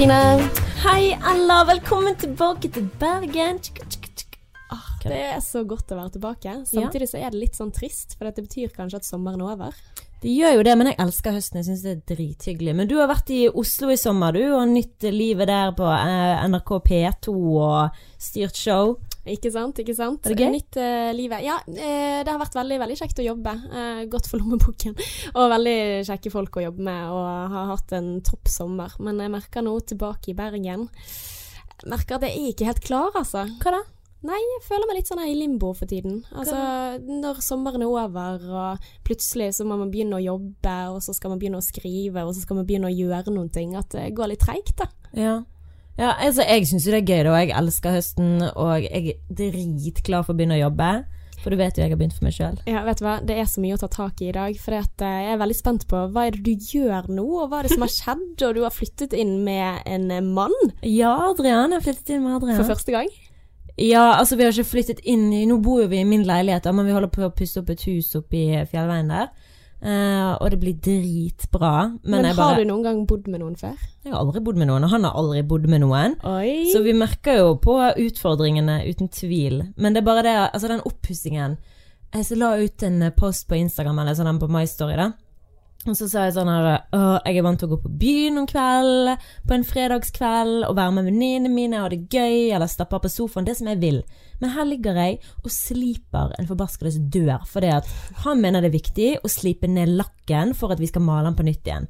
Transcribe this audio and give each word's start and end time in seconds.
Martine. 0.00 0.48
Hei, 0.80 1.12
Ella. 1.12 1.64
Velkommen 1.68 2.14
tilbake 2.16 2.70
til 2.72 2.86
Bergen. 3.00 3.58
Det 5.02 5.18
er 5.18 5.42
så 5.44 5.60
godt 5.68 5.92
å 5.92 5.98
være 5.98 6.14
tilbake. 6.14 6.54
Samtidig 6.68 7.10
så 7.10 7.18
er 7.20 7.34
det 7.34 7.40
litt 7.42 7.58
sånn 7.58 7.72
trist, 7.74 8.14
for 8.16 8.24
det 8.24 8.46
betyr 8.46 8.72
kanskje 8.72 9.02
at 9.02 9.08
sommeren 9.08 9.42
er 9.44 9.52
over. 9.52 9.76
Det 10.22 10.32
gjør 10.32 10.56
jo 10.56 10.64
det, 10.64 10.76
men 10.80 10.88
jeg 10.88 10.98
elsker 11.04 11.36
høsten. 11.36 11.60
Jeg 11.60 11.68
syns 11.68 11.84
det 11.84 11.92
er 11.92 12.14
drithyggelig. 12.14 12.74
Men 12.78 12.88
du 12.88 12.96
har 12.96 13.10
vært 13.12 13.28
i 13.36 13.42
Oslo 13.52 13.92
i 13.92 13.98
sommer, 14.00 14.32
du, 14.32 14.46
og 14.56 14.72
nytt 14.72 15.04
livet 15.12 15.52
der 15.52 15.76
på 15.76 15.92
eh, 15.92 16.48
NRK 16.48 16.74
P2 16.88 17.36
og 17.36 18.02
styrt 18.16 18.56
show. 18.56 18.96
Ikke 19.34 19.52
sant, 19.54 19.78
ikke 19.82 19.96
sant. 19.96 20.24
Er 20.26 20.34
det 20.34 20.44
gøy? 20.44 20.52
Nytt 20.56 20.78
uh, 20.80 21.10
livet. 21.16 21.44
Ja, 21.46 21.58
uh, 21.62 21.74
det 22.24 22.30
har 22.30 22.40
vært 22.40 22.58
veldig, 22.58 22.80
veldig 22.84 22.98
kjekt 23.00 23.22
å 23.22 23.26
jobbe. 23.26 23.54
Uh, 23.70 24.02
godt 24.10 24.30
for 24.30 24.42
lommeboken. 24.42 24.96
Og 25.38 25.52
veldig 25.54 25.78
kjekke 26.08 26.32
folk 26.34 26.58
å 26.60 26.66
jobbe 26.68 26.88
med, 26.90 27.14
og 27.14 27.54
har 27.54 27.70
hatt 27.74 27.94
en 27.96 28.12
topp 28.26 28.50
sommer. 28.50 28.96
Men 29.02 29.22
jeg 29.22 29.32
merker 29.32 29.64
nå, 29.64 29.76
tilbake 29.86 30.32
i 30.32 30.36
Bergen 30.38 30.66
Jeg 30.66 31.88
merker 31.88 32.18
at 32.18 32.26
jeg 32.28 32.36
er 32.36 32.52
ikke 32.52 32.68
helt 32.68 32.84
klar, 32.84 33.16
altså. 33.18 33.46
Hva 33.62 33.78
da? 33.78 33.82
Nei, 34.20 34.36
jeg 34.36 34.64
føler 34.66 34.84
meg 34.84 34.98
litt 34.98 35.08
sånn 35.08 35.22
her 35.22 35.30
i 35.32 35.36
limbo 35.38 35.70
for 35.72 35.88
tiden. 35.88 36.18
Altså, 36.36 36.56
når 37.00 37.38
sommeren 37.44 37.80
er 37.80 37.88
over, 37.88 38.42
og 38.52 38.90
plutselig 39.06 39.54
så 39.56 39.64
må 39.64 39.78
man 39.80 39.92
begynne 39.92 40.18
å 40.18 40.20
jobbe, 40.20 40.74
og 40.92 41.00
så 41.04 41.14
skal 41.16 41.32
man 41.32 41.40
begynne 41.40 41.60
å 41.62 41.64
skrive, 41.64 42.26
og 42.26 42.34
så 42.36 42.44
skal 42.44 42.60
man 42.60 42.68
begynne 42.68 42.90
å 42.90 42.92
gjøre 42.92 43.32
noen 43.32 43.48
ting, 43.54 43.72
at 43.80 43.88
det 43.96 44.10
går 44.18 44.34
litt 44.34 44.44
treigt, 44.44 44.76
da. 44.82 44.90
Ja. 45.16 45.38
Ja 45.98 46.12
altså, 46.16 46.44
jeg 46.46 46.68
syns 46.70 46.86
jo 46.86 46.92
det 46.94 47.02
er 47.02 47.08
gøy, 47.08 47.22
da. 47.26 47.38
Jeg 47.42 47.56
elsker 47.58 47.96
høsten, 47.96 48.36
og 48.54 48.84
jeg 48.84 49.16
er 49.16 49.40
dritklar 49.40 50.26
for 50.26 50.34
å 50.34 50.38
begynne 50.38 50.58
å 50.58 50.64
jobbe. 50.66 50.90
For 51.40 51.52
du 51.52 51.56
vet 51.56 51.78
jo 51.78 51.84
jeg 51.84 51.92
har 51.94 51.96
begynt 52.00 52.16
for 52.16 52.26
meg 52.26 52.34
sjøl. 52.36 52.58
Ja, 52.68 52.82
vet 52.84 53.00
du 53.00 53.06
hva, 53.06 53.16
det 53.24 53.38
er 53.40 53.48
så 53.48 53.62
mye 53.62 53.76
å 53.76 53.80
ta 53.80 53.88
tak 53.92 54.20
i 54.20 54.28
i 54.28 54.34
dag, 54.36 54.58
for 54.60 54.76
eh, 54.76 54.84
jeg 55.00 55.32
er 55.32 55.40
veldig 55.40 55.56
spent 55.56 55.86
på 55.88 56.02
hva 56.12 56.26
er 56.28 56.36
det 56.36 56.44
du 56.44 56.68
gjør 56.74 57.08
nå, 57.08 57.24
og 57.24 57.48
hva 57.48 57.60
er 57.60 57.68
det 57.68 57.72
som 57.74 57.86
har 57.86 57.94
skjedd, 57.94 58.28
og 58.46 58.54
du 58.58 58.62
har 58.66 58.74
flyttet 58.76 59.16
inn 59.16 59.38
med 59.46 59.80
en 59.88 60.10
eh, 60.12 60.24
mann 60.24 60.56
Ja, 60.84 61.14
Adrian. 61.30 61.72
Jeg 61.72 61.80
har 61.80 61.86
flyttet 61.88 62.14
inn 62.14 62.24
med 62.26 62.36
Adrian. 62.36 62.60
for 62.60 62.74
første 62.74 62.96
gang. 62.96 63.08
Ja, 63.80 64.18
altså 64.18 64.36
vi 64.36 64.44
har 64.44 64.52
ikke 64.52 64.74
flyttet 64.74 64.98
inn 65.08 65.30
Nå 65.48 65.56
bor 65.64 65.78
jo 65.80 65.86
vi 65.88 66.02
i 66.02 66.08
min 66.08 66.26
leilighet, 66.28 66.66
men 66.74 66.84
vi 66.84 66.92
holder 66.92 67.12
på 67.14 67.24
å 67.24 67.32
pusse 67.32 67.62
opp 67.62 67.70
et 67.72 67.86
hus 67.88 68.12
oppe 68.18 68.36
i 68.36 68.64
Fjellveien 68.68 69.08
der. 69.08 69.30
Eh, 69.80 70.32
og 70.36 70.50
det 70.52 70.58
blir 70.60 70.76
dritbra. 70.76 71.72
Men, 72.02 72.20
Men, 72.20 72.28
jeg 72.28 72.36
har 72.36 72.58
du 72.58 72.66
noen 72.68 72.84
gang 72.84 73.00
bodd 73.08 73.28
med 73.32 73.40
noen 73.40 73.56
før? 73.56 73.78
Jeg 74.04 74.12
har 74.12 74.20
aldri 74.20 74.42
bodd 74.44 74.60
med 74.60 74.68
noen, 74.68 74.84
og 74.84 74.92
han 74.92 75.06
har 75.08 75.16
aldri 75.16 75.40
bodd 75.48 75.68
med 75.72 75.82
noen. 75.84 76.18
Oi. 76.28 76.68
Så 76.72 76.82
vi 76.84 76.92
merker 76.96 77.40
jo 77.40 77.54
på 77.62 77.78
utfordringene, 78.04 78.82
uten 78.90 79.08
tvil. 79.08 79.62
Men 79.80 79.96
det 79.96 80.02
er 80.02 80.10
bare 80.10 80.26
det, 80.26 80.36
altså 80.50 80.72
den 80.72 80.84
oppussingen 80.84 81.58
Jeg 82.10 82.36
la 82.36 82.56
ut 82.58 82.82
en 82.82 83.12
post 83.16 83.46
på 83.48 83.54
Instagram, 83.54 84.00
eller 84.02 84.16
sånn 84.18 84.40
på 84.42 84.48
My 84.50 84.64
Story, 84.66 84.96
da. 84.98 85.12
Og 85.88 85.94
så 85.96 86.10
sa 86.10 86.26
jeg 86.26 86.34
sånn 86.36 86.50
her 86.52 86.66
jeg 87.24 87.38
er 87.40 87.44
vant 87.44 87.56
til 87.60 87.70
å 87.70 87.72
gå 87.72 87.78
på 87.86 87.90
byen 88.02 88.42
om 88.42 88.46
kveld, 88.48 89.14
på 89.48 89.54
en 89.56 89.64
fredagskveld, 89.64 90.66
og 90.66 90.76
være 90.76 90.92
med 90.98 91.06
venninnene 91.08 91.52
mine, 91.54 91.78
og 91.78 91.86
ha 91.86 91.92
det 91.94 92.02
gøy, 92.12 92.50
eller 92.52 92.68
stappe 92.68 93.00
på 93.00 93.08
sofaen. 93.08 93.46
Det 93.48 93.54
som 93.56 93.70
jeg 93.70 93.80
vil. 93.80 94.02
Men 94.42 94.52
her 94.52 94.68
ligger 94.68 95.00
jeg 95.00 95.16
og 95.40 95.48
sliper 95.54 96.34
en 96.36 96.50
forbaskedes 96.50 96.98
dør, 97.12 97.46
fordi 97.48 97.72
at 97.78 97.88
han 98.26 98.44
mener 98.44 98.60
det 98.60 98.70
er 98.70 98.76
viktig 98.76 99.08
å 99.24 99.32
slipe 99.32 99.70
ned 99.72 99.94
lakken 99.96 100.52
for 100.58 100.74
at 100.74 100.82
vi 100.82 100.90
skal 100.90 101.06
male 101.06 101.30
den 101.30 101.40
på 101.40 101.48
nytt 101.48 101.72
igjen. 101.72 101.88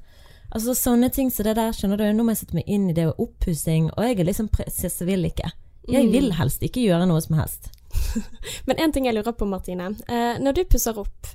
Altså 0.51 0.75
Sånne 0.75 1.11
ting 1.15 1.31
som 1.35 1.47
det 1.47 1.57
der, 1.59 1.75
skjønner 1.75 1.99
du. 1.99 2.07
Nå 2.15 2.27
må 2.27 2.35
jeg 2.35 2.45
sette 2.45 2.59
meg 2.59 2.71
inn 2.71 2.89
i 2.91 2.95
det 2.95 3.09
og 3.11 3.27
oppussing, 3.27 3.91
og 3.97 4.07
jeg 4.07 4.19
er 4.19 4.31
liksom 4.31 4.51
prinsesse 4.55 5.07
vil 5.07 5.27
ikke. 5.27 5.51
Jeg 5.91 6.11
vil 6.13 6.31
helst 6.39 6.63
ikke 6.63 6.83
gjøre 6.85 7.07
noe 7.11 7.23
som 7.25 7.39
helst. 7.41 7.73
Men 8.71 8.79
en 8.79 8.93
ting 8.95 9.07
jeg 9.09 9.17
lurer 9.17 9.35
på, 9.35 9.49
Martine. 9.51 9.97
Eh, 10.07 10.39
når 10.39 10.61
du 10.61 10.67
pusser 10.71 10.99
opp, 10.99 11.31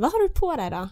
hva 0.00 0.10
har 0.10 0.22
du 0.24 0.34
på 0.34 0.50
deg 0.58 0.72
da? 0.74 0.88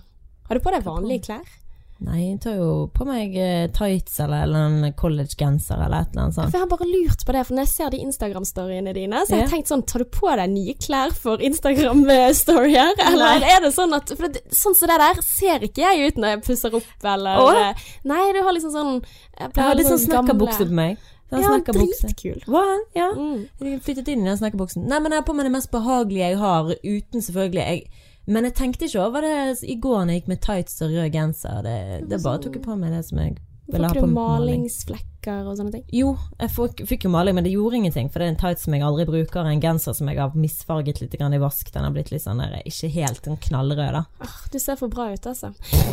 Har 0.48 0.58
du 0.58 0.64
på 0.64 0.74
deg 0.74 0.86
vanlige 0.86 1.26
klær? 1.28 1.56
Nei, 1.98 2.18
jeg 2.28 2.36
tar 2.44 2.54
jo 2.54 2.66
på 2.94 3.02
meg 3.08 3.32
eh, 3.34 3.64
tights 3.74 4.20
eller, 4.22 4.44
eller 4.46 4.68
en 4.68 4.92
collegegenser 4.94 5.80
eller 5.82 6.04
et 6.04 6.12
eller 6.12 6.28
annet 6.28 6.36
For 6.36 6.54
jeg 6.54 6.62
har 6.62 6.70
bare 6.70 6.86
lurt 6.86 7.24
på 7.26 7.34
det, 7.34 7.40
for 7.48 7.56
når 7.56 7.64
jeg 7.66 7.70
ser 7.72 7.90
de 7.90 7.98
Instagram-storyene 8.04 8.92
dine, 8.94 9.22
så 9.26 9.34
har 9.34 9.42
jeg 9.42 9.50
tenkt 9.50 9.72
sånn 9.72 9.82
Tar 9.82 10.04
du 10.04 10.10
på 10.14 10.30
deg 10.38 10.52
nye 10.52 10.76
klær 10.78 11.10
for 11.16 11.42
Instagram-storyer? 11.48 13.02
Eller 13.08 13.48
er 13.50 13.66
det 13.66 13.72
sånn 13.74 13.98
at 13.98 14.14
For 14.14 14.30
det, 14.30 14.44
sånn 14.54 14.78
som 14.78 14.92
det 14.92 15.00
der 15.02 15.22
ser 15.26 15.66
ikke 15.66 15.82
jeg 15.88 16.12
ut 16.12 16.22
når 16.22 16.36
jeg 16.36 16.44
pusser 16.46 16.78
opp, 16.78 16.94
eller 17.02 17.42
Å? 17.42 17.50
eh, 17.64 17.86
Nei, 18.06 18.22
du 18.36 18.42
har 18.46 18.54
liksom 18.54 18.74
sånn 18.78 18.94
Jeg 19.02 19.50
Jeg 19.58 19.78
litt 19.80 19.90
sånn 19.90 20.04
snekkerbukse 20.06 20.68
på 20.70 20.78
meg. 20.78 21.06
Den 21.28 21.42
Ja, 21.42 21.56
dritkul. 21.60 22.38
Hva? 22.48 22.62
Ja. 22.96 23.10
Mm. 23.12 23.48
Jeg 23.60 23.82
flyttet 23.84 24.06
inn 24.08 24.22
i 24.22 24.30
den 24.30 24.38
snekkerbuksen. 24.38 24.86
Nei, 24.88 25.02
men 25.02 25.12
jeg 25.12 25.20
har 25.20 25.26
på 25.26 25.34
meg 25.36 25.44
det 25.44 25.52
mest 25.58 25.68
behagelige 25.74 26.30
jeg 26.30 26.38
har, 26.40 26.70
uten 26.78 27.26
selvfølgelig 27.26 27.66
jeg, 27.66 28.06
Men 28.28 28.44
jeg 28.44 28.58
tenkte 28.58 28.84
ikke 28.84 29.00
over 29.02 29.24
det 29.24 29.64
i 29.64 29.78
går 29.80 30.02
når 30.04 30.12
jeg 30.12 30.22
gikk 30.22 30.32
med 30.34 30.40
tights 30.44 30.82
og 30.84 30.92
rød 30.92 31.12
genser. 31.14 31.62
Det, 31.64 31.76
det 32.10 32.20
bare 32.24 32.42
tok 32.44 32.58
jeg 32.58 32.64
på 32.66 32.76
meg 32.76 32.92
det 32.92 33.04
som 33.08 33.22
jeg 33.22 33.38
ville 33.72 33.88
ikke 33.92 34.00
du 34.06 34.12
maling. 34.14 34.62
malingsflekker 34.64 35.48
og 35.50 35.56
sånne 35.58 35.72
ting? 35.74 35.82
Jo, 35.92 36.14
jeg 36.40 36.50
fikk, 36.54 36.78
fikk 36.88 37.04
jo 37.04 37.10
maling, 37.12 37.34
men 37.36 37.44
det 37.44 37.50
gjorde 37.52 37.76
ingenting. 37.76 38.06
For 38.08 38.22
det 38.22 38.26
er 38.28 38.32
en 38.32 38.38
tights 38.40 38.64
som 38.64 38.72
jeg 38.76 38.84
aldri 38.86 39.04
bruker, 39.08 39.44
en 39.50 39.60
genser 39.60 39.92
som 39.98 40.08
jeg 40.08 40.16
har 40.20 40.32
misfarget 40.38 41.00
litt 41.02 41.16
grann 41.18 41.34
i 41.36 41.40
vask. 41.42 41.68
Den 41.74 41.84
har 41.84 41.92
blitt 41.92 42.08
litt 42.14 42.22
sånn 42.24 42.40
der, 42.40 42.54
ikke 42.64 42.88
helt 42.94 43.24
sånn 43.28 43.36
knallrød, 43.48 43.92
da. 43.98 44.02
Oh, 44.24 44.36
Du 44.52 44.58
ser 44.62 44.78
for 44.80 44.88
bra 44.88 45.10
ut, 45.12 45.26
altså. 45.28 45.50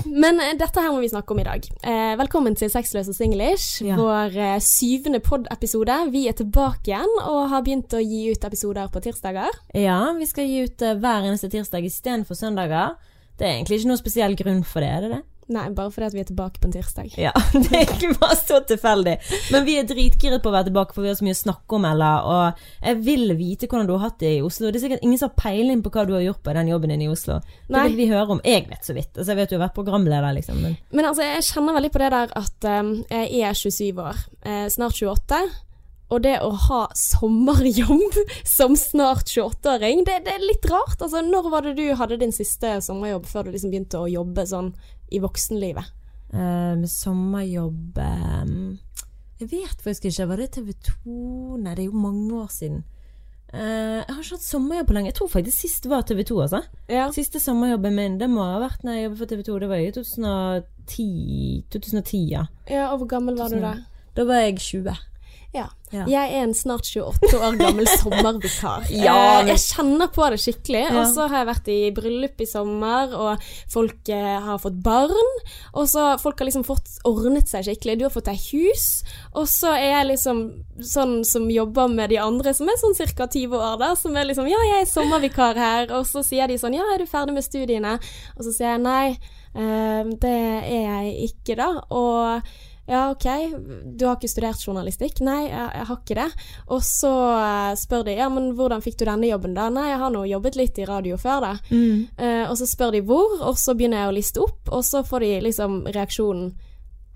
Men 0.07 0.39
uh, 0.39 0.53
dette 0.59 0.79
her 0.85 0.93
må 0.95 1.01
vi 1.03 1.09
snakke 1.11 1.35
om 1.35 1.41
i 1.43 1.47
dag. 1.49 1.67
Uh, 1.83 2.13
velkommen 2.21 2.55
til 2.55 2.71
Sexløs 2.71 3.09
og 3.11 3.17
singlish, 3.17 3.81
Ja. 3.83 3.97
vår 3.99 4.37
uh, 4.39 4.55
syvende 4.63 5.19
pod-episode. 5.25 5.97
Vi 6.15 6.27
er 6.31 6.37
tilbake 6.39 6.93
igjen 6.93 7.17
og 7.25 7.49
har 7.51 7.65
begynt 7.65 7.91
å 7.97 7.99
gi 8.03 8.29
ut 8.31 8.47
episoder 8.47 8.87
på 8.93 9.03
tirsdager. 9.03 9.51
Ja, 9.75 9.99
vi 10.15 10.25
skal 10.31 10.47
gi 10.47 10.63
ut 10.69 10.79
hver 11.01 11.27
eneste 11.27 11.51
tirsdag 11.51 11.83
istedenfor 11.91 12.39
søndager. 12.39 12.95
Det 13.35 13.43
er 13.49 13.57
egentlig 13.57 13.81
ikke 13.81 13.89
noe 13.91 13.99
spesiell 13.99 14.35
grunn 14.39 14.61
for 14.63 14.79
det, 14.79 14.87
er 14.95 15.01
det 15.03 15.09
det? 15.17 15.23
Nei, 15.45 15.67
bare 15.77 15.91
fordi 15.93 16.07
at 16.07 16.15
vi 16.15 16.21
er 16.23 16.27
tilbake 16.29 16.57
på 16.61 16.65
en 16.69 16.73
tirsdag. 16.73 17.11
Ja, 17.21 17.31
det 17.53 17.69
er 17.69 17.83
ikke 17.85 18.15
bare 18.17 18.37
så 18.39 18.57
tilfeldig. 18.65 19.13
Men 19.53 19.67
vi 19.67 19.75
er 19.77 19.85
dritgiret 19.85 20.41
på 20.41 20.49
å 20.49 20.55
være 20.55 20.71
tilbake, 20.71 20.95
for 20.95 21.05
vi 21.05 21.11
har 21.11 21.19
så 21.19 21.27
mye 21.27 21.37
å 21.37 21.41
snakke 21.41 21.77
om, 21.77 21.85
Ella. 21.85 22.11
Og 22.25 22.63
jeg 22.81 23.01
vil 23.05 23.35
vite 23.37 23.69
hvordan 23.69 23.89
du 23.89 23.93
har 23.93 24.07
hatt 24.07 24.17
det 24.23 24.31
i 24.39 24.41
Oslo. 24.45 24.71
Det 24.71 24.79
er 24.81 24.85
sikkert 24.87 25.05
ingen 25.05 25.21
som 25.21 25.29
har 25.29 25.37
peiling 25.43 25.83
på 25.85 25.91
hva 25.93 26.07
du 26.09 26.15
har 26.17 26.25
gjort 26.25 26.41
på 26.45 26.55
den 26.57 26.71
jobben 26.73 26.95
din 26.95 27.05
i 27.05 27.11
Oslo. 27.11 27.37
Det 27.67 27.75
Nei. 27.77 27.85
vil 27.91 27.99
vi 28.01 28.09
høre 28.09 28.37
om. 28.37 28.41
Jeg 28.47 28.65
vet 28.71 28.89
så 28.89 28.97
vidt. 28.97 29.11
Altså, 29.13 29.29
jeg 29.31 29.41
vet 29.41 29.53
du 29.53 29.57
har 29.59 29.65
vært 29.67 29.77
programleder, 29.77 30.39
liksom. 30.39 30.63
Men 30.65 30.79
Men 30.89 31.11
altså, 31.11 31.27
jeg 31.27 31.45
kjenner 31.51 31.77
veldig 31.77 31.93
på 31.93 32.01
det 32.01 32.09
der 32.15 32.35
at 32.41 32.69
um, 32.81 32.91
jeg 33.11 33.45
er 33.45 33.61
27 33.61 34.01
år, 34.01 34.25
eh, 34.49 34.65
snart 34.73 34.97
28. 34.97 35.43
Og 36.13 36.21
det 36.21 36.35
å 36.45 36.51
ha 36.67 36.83
sommerjobb 36.93 38.19
som 38.57 38.75
snart 38.77 39.31
28-åring, 39.31 40.05
det, 40.05 40.19
det 40.27 40.35
er 40.35 40.45
litt 40.45 40.65
rart. 40.69 40.99
Altså, 40.99 41.23
når 41.25 41.49
var 41.53 41.65
det 41.65 41.77
du 41.79 41.85
hadde 41.97 42.21
din 42.21 42.35
siste 42.35 42.77
sommerjobb 42.85 43.25
før 43.29 43.47
du 43.47 43.55
liksom 43.55 43.73
begynte 43.73 44.01
å 44.01 44.11
jobbe 44.11 44.45
sånn 44.49 44.73
i 45.13 45.21
voksenlivet? 45.23 45.93
med 46.35 46.89
sommerjobb 46.89 47.97
um, 47.97 48.77
Jeg 49.39 49.51
vet 49.51 49.81
faktisk 49.83 50.05
ikke. 50.09 50.27
Var 50.27 50.41
det 50.41 50.51
TV 50.57 50.73
2? 50.73 51.57
Nei, 51.61 51.75
det 51.75 51.85
er 51.85 51.89
jo 51.89 52.03
mange 52.03 52.41
år 52.41 52.51
siden. 52.51 52.83
Uh, 53.53 54.01
jeg 54.01 54.11
har 54.11 54.21
ikke 54.21 54.35
hatt 54.35 54.47
sommerjobb 54.47 54.87
på 54.89 54.95
lenge. 54.97 55.11
Jeg 55.11 55.17
tror 55.19 55.31
faktisk 55.31 55.63
sist 55.63 55.89
var 55.91 56.05
TV 56.07 56.23
2, 56.27 56.39
altså. 56.47 56.61
Ja. 56.91 57.09
Siste 57.15 57.39
sommerjobben 57.39 57.95
min, 57.95 58.19
det 58.19 58.29
må 58.31 58.43
ha 58.43 58.59
vært 58.63 58.83
når 58.83 58.97
jeg 58.97 59.07
jobbet 59.07 59.21
for 59.21 59.31
TV 59.31 59.43
2. 59.49 59.59
Det 59.63 59.71
var 59.71 59.83
i 59.83 59.91
2010, 59.95 61.09
2010 61.75 62.23
ja. 62.31 62.45
ja, 62.69 62.87
og 62.91 63.03
hvor 63.03 63.11
gammel 63.15 63.39
var 63.39 63.53
du 63.53 63.59
da? 63.63 63.75
Da 64.15 64.27
var 64.27 64.43
jeg 64.43 64.59
20. 64.63 64.95
Ja. 65.55 65.69
Ja. 65.93 66.03
Jeg 66.09 66.31
er 66.33 66.41
en 66.43 66.53
snart 66.57 66.87
28 66.89 67.37
år 67.39 67.53
gammel 67.59 67.85
sommervikar. 67.87 68.87
Ja, 69.05 69.13
Eh, 69.39 69.51
jeg 69.53 69.61
kjenner 69.63 70.09
på 70.11 70.25
det 70.33 70.39
skikkelig. 70.43 70.81
Ja. 70.89 70.95
Og 70.99 71.05
så 71.13 71.27
har 71.31 71.43
jeg 71.43 71.47
vært 71.51 71.69
i 71.71 71.77
bryllup 71.95 72.41
i 72.43 72.47
sommer, 72.49 73.13
og 73.15 73.45
folk 73.71 74.09
eh, 74.11 74.39
har 74.47 74.59
fått 74.59 74.81
barn. 74.83 75.31
Og 75.77 75.87
så 75.87 76.07
folk 76.19 76.41
har 76.41 76.49
liksom 76.49 76.65
fått 76.67 76.89
ordnet 77.07 77.47
seg 77.47 77.69
skikkelig. 77.69 77.95
Du 78.01 78.05
har 78.09 78.13
fått 78.17 78.27
deg 78.27 78.41
hus. 78.49 78.87
Og 79.37 79.47
så 79.47 79.71
er 79.77 79.87
jeg 79.93 80.09
liksom 80.11 80.43
sånn 80.83 81.15
som 81.29 81.47
jobber 81.53 81.87
med 81.95 82.11
de 82.11 82.19
andre, 82.25 82.51
som 82.57 82.67
er 82.73 82.81
sånn 82.81 82.97
ca. 83.15 83.29
20 83.31 83.55
år, 83.55 83.79
da. 83.85 83.93
Som 83.95 84.17
er 84.19 84.27
liksom 84.27 84.49
Ja, 84.51 84.59
jeg 84.73 84.83
er 84.83 84.91
sommervikar 84.91 85.55
her. 85.55 85.87
Og 85.95 86.09
så 86.11 86.25
sier 86.25 86.51
de 86.51 86.59
sånn 86.59 86.75
Ja, 86.75 86.83
er 86.95 87.05
du 87.05 87.07
ferdig 87.07 87.37
med 87.39 87.45
studiene? 87.47 87.95
Og 88.35 88.43
så 88.49 88.51
sier 88.57 88.73
jeg 88.75 88.83
nei. 88.83 89.15
eh, 89.55 90.03
det 90.25 90.35
er 90.35 90.81
jeg 90.89 91.29
ikke, 91.31 91.55
da. 91.61 91.71
Og 91.95 92.55
ja, 92.85 93.09
ok, 93.09 93.25
du 93.97 94.05
har 94.05 94.19
ikke 94.19 94.29
studert 94.29 94.61
journalistikk? 94.61 95.19
Nei, 95.25 95.47
jeg, 95.47 95.69
jeg 95.73 95.87
har 95.89 95.97
ikke 95.97 96.17
det. 96.19 96.27
Og 96.69 96.83
så 96.85 97.13
uh, 97.33 97.71
spør 97.79 98.05
de 98.05 98.13
ja, 98.19 98.27
men 98.29 98.51
hvordan 98.57 98.83
fikk 98.85 98.99
du 98.99 99.07
denne 99.07 99.29
jobben 99.31 99.55
da? 99.57 99.71
Nei, 99.73 99.87
jeg 99.89 100.01
har 100.03 100.13
nå 100.13 100.21
jobbet 100.29 100.59
litt 100.59 100.77
i 100.81 100.85
radio 100.89 101.17
før 101.21 101.41
da. 101.47 101.53
Eh, 102.21 102.43
og 102.45 102.53
så 102.59 102.67
spør 102.69 102.93
de 102.93 103.01
hvor, 103.07 103.39
og 103.41 103.57
så 103.57 103.73
begynner 103.77 104.03
jeg 104.03 104.11
å 104.11 104.15
liste 104.19 104.43
opp, 104.43 104.69
og 104.69 104.85
så 104.85 105.01
får 105.07 105.25
de 105.25 105.33
liksom 105.47 105.81
reaksjonen 105.89 106.53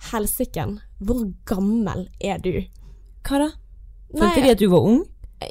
Helsiken, 0.10 0.78
hvor 1.04 1.26
gammel 1.50 2.06
er 2.24 2.40
du? 2.40 2.54
Hva 3.28 3.42
da? 3.42 3.50
Følte 4.16 4.46
de 4.46 4.54
at 4.54 4.62
du 4.62 4.70
var 4.72 4.86
ung? 4.88 5.02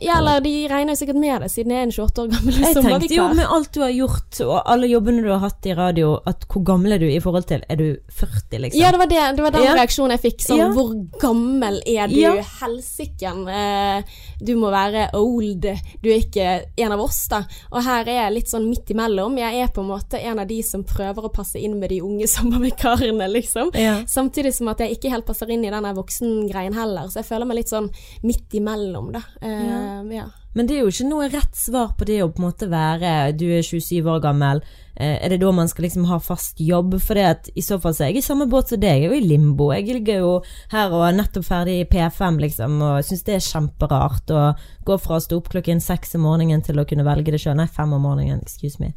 Ja, 0.05 0.19
eller 0.19 0.43
de 0.45 0.51
regner 0.69 0.93
jo 0.93 0.99
sikkert 1.01 1.17
med 1.17 1.41
det, 1.41 1.47
siden 1.49 1.73
jeg 1.73 1.79
er 1.81 1.87
en 1.87 1.93
28 1.95 2.21
år 2.21 2.27
gammel 2.35 2.57
Jeg 2.61 2.75
tenkte 2.77 3.15
jo 3.17 3.23
med 3.39 3.47
alt 3.57 3.71
du 3.73 3.81
har 3.81 3.93
gjort, 3.97 4.41
og 4.45 4.59
alle 4.69 4.87
jobbene 4.91 5.23
du 5.25 5.31
har 5.33 5.39
hatt 5.41 5.65
i 5.65 5.73
radio, 5.79 6.11
at 6.29 6.45
hvor 6.53 6.61
gammel 6.69 6.93
er 6.93 7.01
du 7.01 7.07
i 7.09 7.21
forhold 7.25 7.47
til 7.49 7.63
Er 7.73 7.77
du 7.81 7.87
40, 8.13 8.59
liksom? 8.67 8.81
Ja, 8.83 8.91
det 8.93 9.01
var, 9.01 9.09
det, 9.09 9.23
det 9.39 9.45
var 9.47 9.55
den 9.57 9.65
Ja. 9.65 9.73
reaksjonen 9.79 10.13
jeg 10.13 10.21
fikk. 10.27 10.45
Sånn, 10.45 10.59
Ja. 10.61 10.67
hvor 10.77 10.93
gammel 11.23 11.81
er 11.89 12.13
du? 12.13 12.19
Ja. 12.21 12.35
Helsiken. 12.61 13.47
Eh, 13.49 14.03
du 14.45 14.53
må 14.61 14.69
være 14.71 15.07
old. 15.17 15.65
Du 16.03 16.09
er 16.13 16.21
ikke 16.21 16.51
en 16.85 16.93
av 16.93 17.01
oss, 17.01 17.23
da. 17.33 17.41
Og 17.73 17.81
her 17.89 18.05
er 18.13 18.19
jeg 18.27 18.35
litt 18.37 18.53
sånn 18.53 18.69
midt 18.69 18.93
imellom. 18.93 19.39
Jeg 19.41 19.63
er 19.65 19.73
på 19.73 19.81
en 19.87 19.89
måte 19.95 20.21
en 20.21 20.39
av 20.45 20.47
de 20.53 20.61
som 20.63 20.85
prøver 20.85 21.25
å 21.25 21.33
passe 21.33 21.57
inn 21.59 21.79
med 21.81 21.91
de 21.95 22.03
unge 22.05 22.29
sommervikarene, 22.37 23.31
liksom. 23.33 23.73
Ja. 23.75 24.03
Samtidig 24.07 24.53
som 24.55 24.69
at 24.69 24.85
jeg 24.85 24.99
ikke 24.99 25.11
helt 25.17 25.27
passer 25.29 25.49
inn 25.51 25.65
i 25.65 25.73
denne 25.73 25.95
voksengreien 25.97 26.77
heller. 26.77 27.09
Så 27.09 27.23
jeg 27.23 27.31
føler 27.33 27.49
meg 27.49 27.63
litt 27.63 27.73
sånn 27.73 27.89
midt 28.29 28.53
imellom, 28.61 29.13
da. 29.17 29.25
Eh, 29.41 29.77
ja. 30.15 30.29
Men 30.57 30.67
det 30.67 30.75
er 30.75 30.83
jo 30.83 30.91
ikke 30.91 31.07
noe 31.07 31.29
rett 31.31 31.55
svar 31.55 31.93
på 31.99 32.07
det 32.09 32.19
å 32.25 32.31
på 32.33 32.41
en 32.41 32.49
måte 32.49 32.67
være 32.71 33.35
Du 33.39 33.45
er 33.53 33.63
27 33.63 34.09
år 34.09 34.23
gammel. 34.25 34.63
Eh, 34.97 35.15
er 35.23 35.31
det 35.31 35.39
da 35.43 35.53
man 35.55 35.69
skal 35.71 35.87
liksom 35.87 36.09
ha 36.09 36.19
fast 36.19 36.59
jobb? 36.59 36.97
For 37.05 37.21
at 37.21 37.51
i 37.55 37.63
så 37.63 37.79
fall 37.83 37.95
så 37.95 38.07
er 38.07 38.11
jeg 38.11 38.23
i 38.23 38.27
samme 38.27 38.49
båt 38.51 38.73
som 38.73 38.81
deg. 38.83 39.05
Jeg 39.05 39.07
er 39.07 39.13
jo 39.13 39.21
i 39.21 39.29
limbo. 39.29 39.69
Jeg 39.77 39.87
ligger 40.01 40.25
jo 40.25 40.33
her 40.73 40.91
og 40.97 41.05
er 41.07 41.15
nettopp 41.21 41.47
ferdig 41.47 41.79
i 41.83 41.87
P5, 41.93 42.41
liksom, 42.43 42.81
og 42.83 43.07
syns 43.07 43.23
det 43.29 43.37
er 43.37 43.47
kjemperart 43.47 44.35
å 44.35 44.43
gå 44.89 44.99
fra 45.05 45.21
å 45.21 45.23
stå 45.23 45.39
opp 45.39 45.53
klokken 45.53 45.85
seks 45.85 46.17
om 46.19 46.27
morgenen 46.27 46.65
til 46.67 46.81
å 46.81 46.87
kunne 46.89 47.07
velge 47.07 47.37
det 47.37 47.43
sjøl. 47.45 47.59
Nei, 47.61 47.69
fem 47.71 47.95
om 47.95 48.03
morgenen, 48.09 48.43
excuse 48.43 48.83
me. 48.83 48.95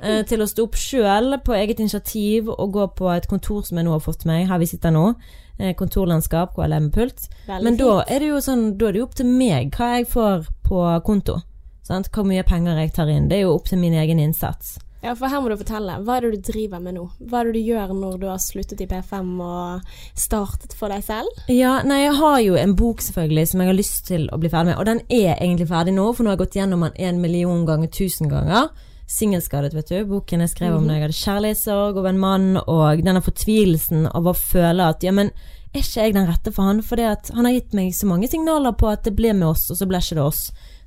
Eh, 0.00 0.24
til 0.26 0.40
å 0.40 0.48
stå 0.48 0.64
opp 0.64 0.80
sjøl 0.80 1.36
på 1.44 1.58
eget 1.58 1.82
initiativ 1.82 2.48
og 2.50 2.72
gå 2.78 2.88
på 3.02 3.12
et 3.12 3.28
kontor 3.30 3.66
som 3.66 3.78
jeg 3.78 3.86
nå 3.86 3.92
har 3.98 4.02
fått 4.02 4.24
meg, 4.26 4.48
her 4.48 4.62
vi 4.62 4.70
sitter 4.70 4.94
nå. 4.94 5.10
Eh, 5.58 5.74
kontorlandskap, 5.78 6.54
KLM-pult. 6.56 7.28
Men 7.48 7.76
da 7.76 8.02
er 8.08 8.24
sånn, 8.40 8.76
da 8.78 8.88
er 8.88 8.94
det 8.94 9.02
jo 9.02 9.08
opp 9.08 9.18
til 9.18 9.28
meg 9.28 9.74
hva 9.76 9.96
jeg 9.98 10.08
får 10.10 10.46
på 10.66 10.84
konto. 11.06 11.40
Sant? 11.86 12.08
Hvor 12.14 12.24
mye 12.26 12.44
penger 12.46 12.78
jeg 12.80 12.94
tar 12.96 13.10
inn. 13.10 13.28
Det 13.28 13.40
er 13.40 13.46
jo 13.46 13.58
opp 13.58 13.68
til 13.68 13.78
min 13.82 13.94
egen 13.98 14.22
innsats. 14.22 14.78
Ja, 15.02 15.16
for 15.18 15.26
her 15.26 15.40
må 15.42 15.50
du 15.50 15.56
fortelle. 15.58 15.96
Hva 16.06 16.16
er 16.16 16.28
det 16.28 16.38
du 16.38 16.52
driver 16.52 16.78
med 16.78 16.94
nå? 16.94 17.08
Hva 17.26 17.40
er 17.40 17.48
det 17.48 17.56
du 17.56 17.70
gjør 17.72 17.90
når 17.98 18.20
du 18.22 18.28
har 18.30 18.38
sluttet 18.38 18.84
i 18.84 18.86
P5 18.86 19.32
og 19.42 19.96
startet 20.14 20.76
for 20.78 20.94
deg 20.94 21.02
selv? 21.02 21.42
Ja, 21.50 21.80
nei, 21.82 22.04
jeg 22.04 22.14
har 22.20 22.36
jo 22.44 22.54
en 22.60 22.76
bok 22.78 23.02
selvfølgelig 23.02 23.48
som 23.50 23.64
jeg 23.64 23.72
har 23.72 23.78
lyst 23.80 24.06
til 24.06 24.28
å 24.30 24.38
bli 24.38 24.52
ferdig 24.52 24.70
med, 24.70 24.78
og 24.78 24.86
den 24.86 25.02
er 25.10 25.34
egentlig 25.34 25.66
ferdig 25.72 25.96
nå, 25.96 26.06
for 26.14 26.22
nå 26.22 26.30
har 26.30 26.38
jeg 26.38 26.44
gått 26.44 26.58
gjennom 26.60 26.86
den 26.86 26.94
en 27.02 27.18
million 27.24 27.66
ganger, 27.66 27.90
tusen 27.90 28.30
ganger. 28.30 28.70
Singelskadet, 29.12 29.74
vet 29.76 29.90
du. 29.92 29.98
Boken 30.08 30.40
jeg 30.40 30.52
skrev 30.54 30.76
om 30.78 30.86
da 30.88 30.96
jeg 30.96 31.04
hadde 31.04 31.18
kjærlighetssorg 31.18 31.98
over 32.00 32.08
en 32.08 32.20
mann, 32.22 32.46
og 32.62 33.02
denne 33.04 33.20
fortvilelsen 33.24 34.06
av 34.08 34.30
å 34.30 34.36
føle 34.36 34.86
at 34.88 35.04
ja, 35.04 35.12
men 35.12 35.28
er 35.72 35.80
ikke 35.80 36.06
jeg 36.06 36.14
den 36.16 36.28
rette 36.28 36.52
for 36.52 36.68
han? 36.68 36.80
For 36.84 37.00
han 37.00 37.48
har 37.48 37.54
gitt 37.54 37.76
meg 37.76 37.94
så 37.96 38.08
mange 38.08 38.28
signaler 38.28 38.72
på 38.76 38.88
at 38.88 39.04
det 39.04 39.14
ble 39.16 39.34
med 39.36 39.50
oss, 39.50 39.66
og 39.72 39.80
så 39.80 39.88
ble 39.88 40.00
ikke 40.00 40.16
det 40.16 40.24
oss. 40.24 40.42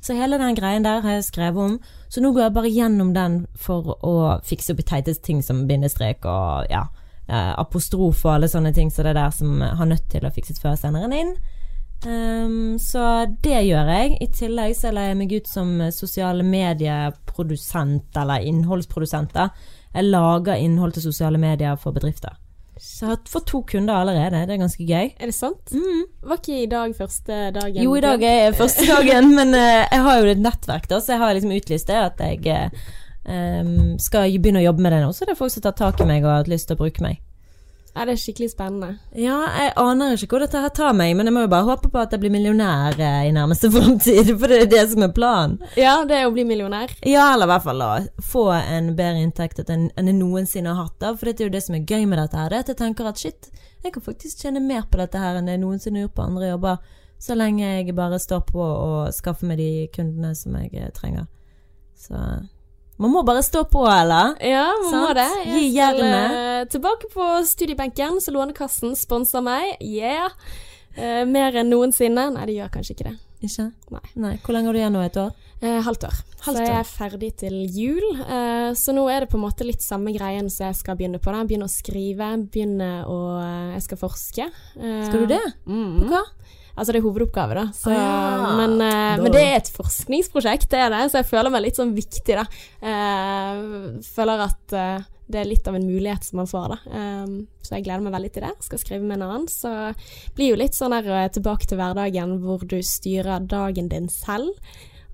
Så 0.05 0.17
hele 0.17 0.37
den 0.41 0.57
greien 0.57 0.85
der 0.85 1.01
har 1.01 1.17
jeg 1.17 1.27
skrevet 1.29 1.61
om, 1.61 1.79
så 2.09 2.21
nå 2.21 2.29
går 2.33 2.47
jeg 2.47 2.55
bare 2.57 2.73
gjennom 2.73 3.13
den 3.15 3.39
for 3.57 3.95
å 4.05 4.15
fikse 4.45 4.73
opp 4.73 4.83
i 4.83 4.87
teite 4.91 5.15
ting 5.25 5.41
som 5.45 5.63
bindestrek 5.69 6.25
og 6.29 6.69
ja, 6.69 6.83
eh, 7.25 7.53
apostrof 7.57 8.21
og 8.27 8.35
alle 8.35 8.49
sånne 8.51 8.73
ting, 8.73 8.93
så 8.93 9.05
det 9.05 9.15
er 9.15 9.21
der 9.23 9.33
som 9.33 9.61
har 9.61 9.89
nødt 9.89 10.05
til 10.13 10.25
å 10.25 10.33
fikse 10.33 10.57
førsenderen 10.61 11.13
inn. 11.17 11.33
Ehm, 12.05 12.77
så 12.81 13.25
det 13.43 13.61
gjør 13.65 13.91
jeg. 13.95 14.15
I 14.21 14.29
tillegg 14.33 14.75
så 14.77 14.93
leier 14.93 15.13
jeg 15.13 15.19
meg 15.21 15.35
ut 15.35 15.49
som 15.49 15.75
sosiale 15.95 16.45
medieprodusent, 16.45 18.09
eller 18.21 18.45
innholdsprodusent. 18.51 19.37
Jeg 19.95 20.09
lager 20.09 20.59
innhold 20.59 20.97
til 20.97 21.07
sosiale 21.07 21.39
medier 21.41 21.77
for 21.79 21.95
bedrifter. 21.95 22.35
Så 22.75 23.05
jeg 23.05 23.11
har 23.13 23.19
fått 23.31 23.47
to 23.47 23.61
kunder 23.63 23.95
allerede, 23.95 24.41
det 24.47 24.55
er 24.57 24.59
ganske 24.59 24.83
gøy. 24.83 25.13
Er 25.15 25.31
det 25.31 25.35
sant? 25.35 25.71
Mm. 25.71 26.01
Var 26.27 26.41
ikke 26.41 26.57
i 26.59 26.67
dag 26.67 26.95
første 26.97 27.37
dagen? 27.55 27.79
Jo, 27.85 27.93
i 27.95 28.03
dag 28.03 28.25
er 28.27 28.57
første 28.57 28.87
dagen, 28.95 29.31
men 29.37 29.55
uh, 29.55 29.85
jeg 29.87 30.01
har 30.07 30.19
jo 30.19 30.33
et 30.33 30.43
nettverk, 30.43 30.89
da, 30.91 30.99
så 30.99 31.15
jeg 31.15 31.23
har 31.23 31.37
liksom 31.37 31.55
utlyst 31.55 31.91
det 31.91 32.01
at 32.01 32.25
jeg 32.25 32.65
uh, 33.31 33.69
skal 34.03 34.35
begynne 34.35 34.59
å 34.59 34.67
jobbe 34.67 34.83
med 34.83 34.91
det 34.91 34.99
nå. 35.05 35.13
Så 35.15 35.23
det 35.23 35.37
er 35.37 35.39
folk 35.39 35.55
som 35.55 35.63
tar 35.63 35.77
tak 35.79 36.03
i 36.03 36.09
meg 36.09 36.27
og 36.27 36.33
har 36.33 36.51
lyst 36.51 36.67
til 36.67 36.75
å 36.75 36.83
bruke 36.83 37.05
meg. 37.05 37.23
Ja, 37.95 38.03
det 38.03 38.17
er 38.17 38.19
skikkelig 38.19 38.49
spennende. 38.51 38.97
Ja, 39.15 39.37
jeg 39.55 39.69
aner 39.79 40.17
ikke 40.17 40.35
hvor 40.35 40.43
dette 40.43 40.59
her 40.59 40.71
tar 40.75 40.91
meg, 40.97 41.13
men 41.15 41.29
jeg 41.29 41.35
må 41.37 41.45
jo 41.45 41.51
bare 41.53 41.63
håpe 41.69 41.87
på 41.93 41.99
at 42.01 42.11
jeg 42.11 42.19
blir 42.25 42.33
millionær 42.33 42.97
eh, 42.99 43.21
i 43.29 43.31
nærmeste 43.31 43.69
fremtid, 43.75 44.33
for 44.35 44.51
det 44.51 44.57
er 44.65 44.71
det 44.73 44.81
som 44.91 45.05
er 45.05 45.13
planen. 45.15 45.61
Ja, 45.79 45.93
det 46.07 46.17
er 46.17 46.27
å 46.27 46.33
bli 46.35 46.43
millionær. 46.43 46.91
Ja, 47.07 47.29
eller 47.31 47.47
i 47.47 47.53
hvert 47.53 47.63
fall 47.63 47.83
å 47.85 47.93
få 48.33 48.49
en 48.57 48.89
bedre 48.97 49.23
inntekt 49.23 49.63
enn 49.63 49.87
jeg 49.95 50.17
noensinne 50.17 50.73
har 50.75 50.89
hatt. 50.89 50.97
da, 50.99 51.13
For 51.15 51.31
det 51.31 51.39
er 51.39 51.47
jo 51.47 51.55
det 51.55 51.63
som 51.63 51.77
er 51.79 51.87
gøy 51.87 52.03
med 52.03 52.19
dette 52.19 52.41
her, 52.41 52.51
det 52.51 52.57
er 52.59 52.65
at 52.65 52.73
jeg 52.73 52.81
tenker 52.83 53.07
at 53.07 53.23
shit, 53.23 53.47
jeg 53.85 53.95
kan 53.95 54.03
faktisk 54.03 54.43
tjene 54.43 54.59
mer 54.59 54.83
på 54.91 54.99
dette 54.99 55.21
her 55.21 55.39
enn 55.39 55.47
jeg 55.47 55.63
noensinne 55.63 56.01
har 56.01 56.09
gjort 56.09 56.17
på 56.19 56.27
andre 56.27 56.51
jobber, 56.51 56.99
så 57.21 57.39
lenge 57.39 57.63
jeg 57.63 57.95
bare 57.95 58.19
står 58.19 58.43
på 58.51 58.59
og 58.59 59.15
skaffer 59.15 59.47
meg 59.47 59.63
de 59.63 59.69
kundene 59.95 60.33
som 60.35 60.59
jeg 60.59 60.75
eh, 60.75 60.91
trenger. 60.99 61.29
Så 61.95 62.19
man 62.97 63.11
må 63.11 63.23
bare 63.27 63.43
stå 63.43 63.65
på, 63.71 63.83
eller? 63.89 64.35
Ja, 64.43 64.67
man 64.85 65.01
må 65.03 65.13
det. 65.17 65.27
Gi 65.45 65.63
Jeg 65.67 65.73
jernet. 65.75 66.37
eh, 66.39 66.65
tilbake 66.71 67.09
på 67.13 67.29
studiebenken, 67.45 68.21
så 68.23 68.31
Lånekassen 68.31 68.95
sponser 68.95 69.41
meg. 69.45 69.75
Yeah! 69.81 70.29
Uh, 70.97 71.25
mer 71.27 71.51
enn 71.59 71.67
noensinne. 71.69 72.29
Nei, 72.31 72.45
det 72.47 72.55
gjør 72.55 72.69
kanskje 72.71 72.93
ikke 72.95 73.09
det. 73.09 73.17
Ikke? 73.43 73.65
Nei. 74.15 74.37
Hvor 74.45 74.55
lenge 74.55 74.69
har 74.71 74.73
du 74.73 74.79
igjen 74.79 74.93
nå? 74.95 75.01
Et 75.05 75.17
år? 75.19 75.33
Eh, 75.61 75.81
halvt 75.83 76.03
år. 76.07 76.15
Halvt 76.45 76.57
så 76.59 76.63
jeg 76.63 76.77
er 76.77 76.87
ferdig 76.87 77.29
til 77.41 77.53
jul. 77.73 78.05
Eh, 78.21 78.71
så 78.79 78.93
nå 78.95 79.03
er 79.11 79.23
det 79.23 79.29
på 79.31 79.37
en 79.39 79.43
måte 79.43 79.65
litt 79.67 79.83
samme 79.83 80.13
greien 80.15 80.47
som 80.49 80.67
jeg 80.67 80.75
skal 80.79 80.95
begynne 80.99 81.19
på. 81.19 81.31
Da. 81.35 81.43
Begynne 81.47 81.67
å 81.67 81.71
skrive, 81.71 82.29
begynne 82.51 82.89
å 83.11 83.17
Jeg 83.73 83.83
skal 83.87 83.97
forske. 84.01 84.47
Eh, 84.79 85.01
Skal 85.09 85.25
du 85.25 85.33
det? 85.35 85.41
Mm. 85.67 85.99
På 85.99 86.09
hva? 86.13 86.23
Altså 86.75 86.91
det 86.91 86.99
er 86.99 87.05
hovedoppgave, 87.05 87.55
da. 87.55 87.65
Så, 87.71 87.91
ah, 87.95 88.57
men, 88.59 88.73
eh, 88.81 89.15
Da- 89.17 89.23
men 89.23 89.31
det 89.31 89.41
er 89.41 89.55
et 89.61 89.71
forskningsprosjekt, 89.71 90.67
det 90.69 90.79
er 90.79 90.89
det. 90.91 91.03
Så 91.11 91.21
jeg 91.21 91.29
føler 91.29 91.49
meg 91.51 91.61
litt 91.63 91.77
sånn 91.79 91.93
viktig, 91.95 92.35
da. 92.35 92.45
Uh, 92.83 93.99
føler 94.03 94.43
at 94.45 94.73
uh, 94.75 95.03
det 95.31 95.39
er 95.41 95.47
litt 95.49 95.67
av 95.67 95.75
en 95.75 95.87
mulighet 95.87 96.23
som 96.27 96.37
man 96.41 96.49
får, 96.51 96.73
da. 96.75 96.77
Um, 97.23 97.47
så 97.63 97.77
jeg 97.77 97.85
gleder 97.87 98.03
meg 98.05 98.13
veldig 98.13 98.31
til 98.35 98.43
det. 98.45 98.51
Skal 98.67 98.81
skrive 98.81 99.01
med 99.07 99.17
en 99.21 99.27
annen. 99.29 99.47
Så 99.49 99.71
blir 100.35 100.51
jo 100.51 100.59
litt 100.59 100.75
sånn 100.77 100.93
der 100.93 101.29
tilbake 101.33 101.65
til 101.65 101.79
hverdagen 101.79 102.35
hvor 102.43 102.59
du 102.67 102.77
styrer 102.85 103.47
dagen 103.47 103.87
din 103.89 104.09
selv. 104.11 104.51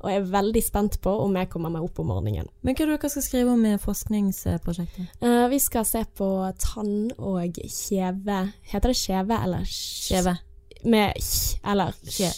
Og 0.01 0.09
jeg 0.09 0.17
er 0.23 0.31
veldig 0.33 0.63
spent 0.65 0.95
på 1.05 1.11
om 1.27 1.35
jeg 1.37 1.47
kommer 1.53 1.69
meg 1.69 1.83
opp 1.85 1.99
om 2.01 2.07
morgenen. 2.09 2.47
Men 2.65 2.73
hva 2.73 2.81
er 2.87 2.89
det 2.95 3.01
dere 3.03 3.11
skal 3.13 3.21
skrive 3.21 3.53
om 3.53 3.65
i 3.69 3.77
forskningsprosjektet? 3.77 5.11
Uh, 5.21 5.45
vi 5.53 5.59
skal 5.61 5.85
se 5.85 6.01
på 6.17 6.29
tann 6.57 7.11
og 7.19 7.53
kjeve 7.69 8.47
Heter 8.73 8.89
det 8.89 8.97
kjeve 8.97 9.37
eller 9.45 9.67
Skjeve. 9.69 10.39
Med 10.83 11.13
kj, 11.19 11.59
eller 11.71 11.93
kje. 12.07 12.31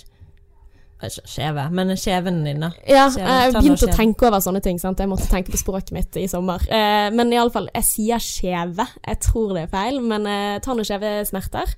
Skjeve, 1.04 1.66
men 1.76 1.90
skjeven 2.00 2.38
din, 2.46 2.62
da. 2.64 2.70
Ja, 2.88 3.10
jeg 3.12 3.52
begynte 3.58 3.90
å 3.90 3.96
tenke 3.98 4.28
over 4.30 4.40
sånne 4.40 4.62
ting. 4.64 4.78
Sant? 4.80 5.02
Jeg 5.04 5.10
måtte 5.12 5.28
tenke 5.28 5.52
på 5.52 5.60
språket 5.60 5.92
mitt 5.92 6.16
i 6.16 6.30
sommer. 6.32 6.64
Eh, 6.72 7.10
men 7.12 7.34
iallfall, 7.36 7.68
jeg 7.76 7.84
sier 7.90 8.24
skjeve. 8.24 8.86
Jeg 9.04 9.20
tror 9.26 9.52
det 9.58 9.66
er 9.66 9.74
feil, 9.74 10.00
men 10.00 10.26
eh, 10.32 10.60
tann- 10.64 10.80
og 10.80 10.88
kjevesmerter. 10.88 11.74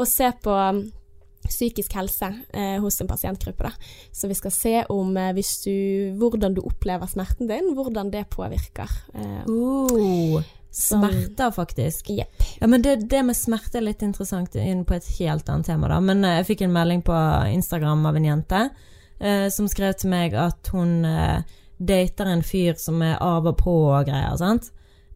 Og 0.00 0.08
se 0.08 0.30
på 0.40 0.54
um, 0.56 0.80
psykisk 1.44 1.92
helse 1.98 2.30
eh, 2.54 2.78
hos 2.80 2.96
en 3.04 3.10
pasientgruppe. 3.10 3.68
Da. 3.68 3.92
Så 4.16 4.30
vi 4.32 4.38
skal 4.38 4.54
se 4.56 4.74
om 4.88 5.12
eh, 5.16 5.34
du, 5.36 6.16
hvordan 6.16 6.56
du 6.56 6.62
opplever 6.64 7.10
smerten 7.12 7.52
din, 7.52 7.74
hvordan 7.76 8.08
det 8.14 8.30
påvirker. 8.32 8.88
Eh, 9.12 9.44
så- 9.44 10.42
smerter, 10.70 11.50
faktisk. 11.50 12.10
Yep. 12.10 12.42
Ja, 12.60 12.66
men 12.66 12.82
det, 12.82 12.96
det 13.10 13.22
med 13.26 13.36
smerte 13.36 13.80
er 13.80 13.88
litt 13.88 14.02
interessant 14.06 14.54
inn 14.54 14.84
på 14.86 14.94
et 14.96 15.08
helt 15.18 15.48
annet 15.48 15.66
tema, 15.66 15.90
da. 15.90 16.00
Men 16.04 16.24
eh, 16.24 16.40
jeg 16.40 16.50
fikk 16.52 16.66
en 16.66 16.74
melding 16.74 17.02
på 17.06 17.16
Instagram 17.50 18.06
av 18.10 18.18
en 18.18 18.28
jente 18.28 18.60
eh, 19.18 19.48
som 19.52 19.68
skrev 19.70 19.96
til 19.98 20.12
meg 20.12 20.36
at 20.38 20.70
hun 20.74 21.00
eh, 21.08 21.40
dater 21.80 22.28
en 22.30 22.44
fyr 22.44 22.76
som 22.78 23.02
er 23.02 23.18
av 23.24 23.48
og 23.50 23.58
på 23.60 23.76
og 23.88 24.06
greier, 24.06 24.36
sant. 24.40 24.70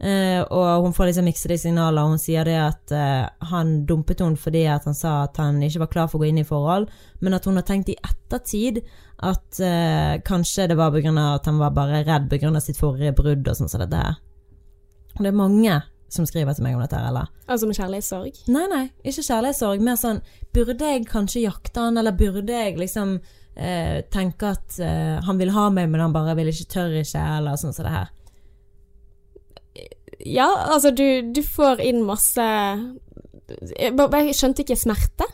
Eh, 0.04 0.40
og 0.42 0.84
hun 0.84 0.92
får 0.92 1.08
liksom 1.08 1.28
miksede 1.28 1.56
signaler, 1.62 2.02
og 2.02 2.16
hun 2.16 2.20
sier 2.20 2.44
det 2.44 2.56
at 2.58 2.92
eh, 2.92 3.28
han 3.52 3.76
dumpet 3.86 4.20
henne 4.20 4.40
fordi 4.40 4.64
at 4.68 4.88
han 4.88 4.96
sa 4.96 5.20
at 5.28 5.38
han 5.40 5.62
ikke 5.62 5.84
var 5.84 5.92
klar 5.92 6.10
for 6.10 6.18
å 6.18 6.24
gå 6.24 6.32
inn 6.32 6.42
i 6.42 6.48
forhold, 6.48 6.90
men 7.22 7.36
at 7.36 7.46
hun 7.46 7.60
har 7.60 7.66
tenkt 7.68 7.92
i 7.94 7.96
ettertid 8.02 8.82
at 9.24 9.62
eh, 9.62 10.18
kanskje 10.26 10.68
det 10.72 10.76
var 10.80 10.92
pga. 10.92 11.14
at 11.30 11.46
han 11.46 11.62
var 11.62 11.72
bare 11.76 12.02
redd 12.04 12.28
pga. 12.28 12.52
sitt 12.60 12.80
forrige 12.80 13.14
brudd 13.16 13.48
og 13.48 13.56
sånn 13.56 13.70
som 13.70 13.84
dette 13.84 14.02
her. 14.02 14.18
Det 15.18 15.30
er 15.30 15.36
mange 15.36 15.80
som 16.14 16.26
skriver 16.28 16.54
til 16.54 16.66
meg 16.66 16.76
om 16.76 16.82
dette 16.84 16.98
eller? 16.98 17.30
Altså 17.50 17.68
med 17.68 17.78
kjærlighetssorg. 17.78 18.42
Nei, 18.54 18.64
nei, 18.70 18.84
ikke 19.02 19.24
kjærlighetssorg. 19.26 19.82
Mer 19.84 19.98
sånn 20.00 20.20
Burde 20.54 20.90
jeg 20.92 21.08
kanskje 21.10 21.42
jakte 21.48 21.82
han, 21.88 21.98
eller 21.98 22.14
burde 22.14 22.54
jeg 22.54 22.76
liksom 22.78 23.16
eh, 23.58 24.04
tenke 24.14 24.52
at 24.54 24.76
eh, 24.78 25.16
han 25.26 25.40
vil 25.40 25.50
ha 25.50 25.64
meg, 25.74 25.88
men 25.90 26.04
han 26.04 26.14
bare 26.14 26.36
vil 26.38 26.52
ikke, 26.52 26.68
tør 26.76 26.94
ikke, 27.00 27.24
eller 27.40 27.58
sånn 27.58 27.74
som 27.74 27.88
det 27.88 27.94
her. 27.96 28.12
Ja, 30.22 30.46
altså 30.70 30.92
du, 30.94 31.32
du 31.34 31.42
får 31.42 31.82
inn 31.82 32.04
masse 32.06 32.44
jeg, 33.74 33.90
jeg 33.98 34.36
skjønte 34.38 34.62
ikke 34.64 34.78
smerte. 34.78 35.26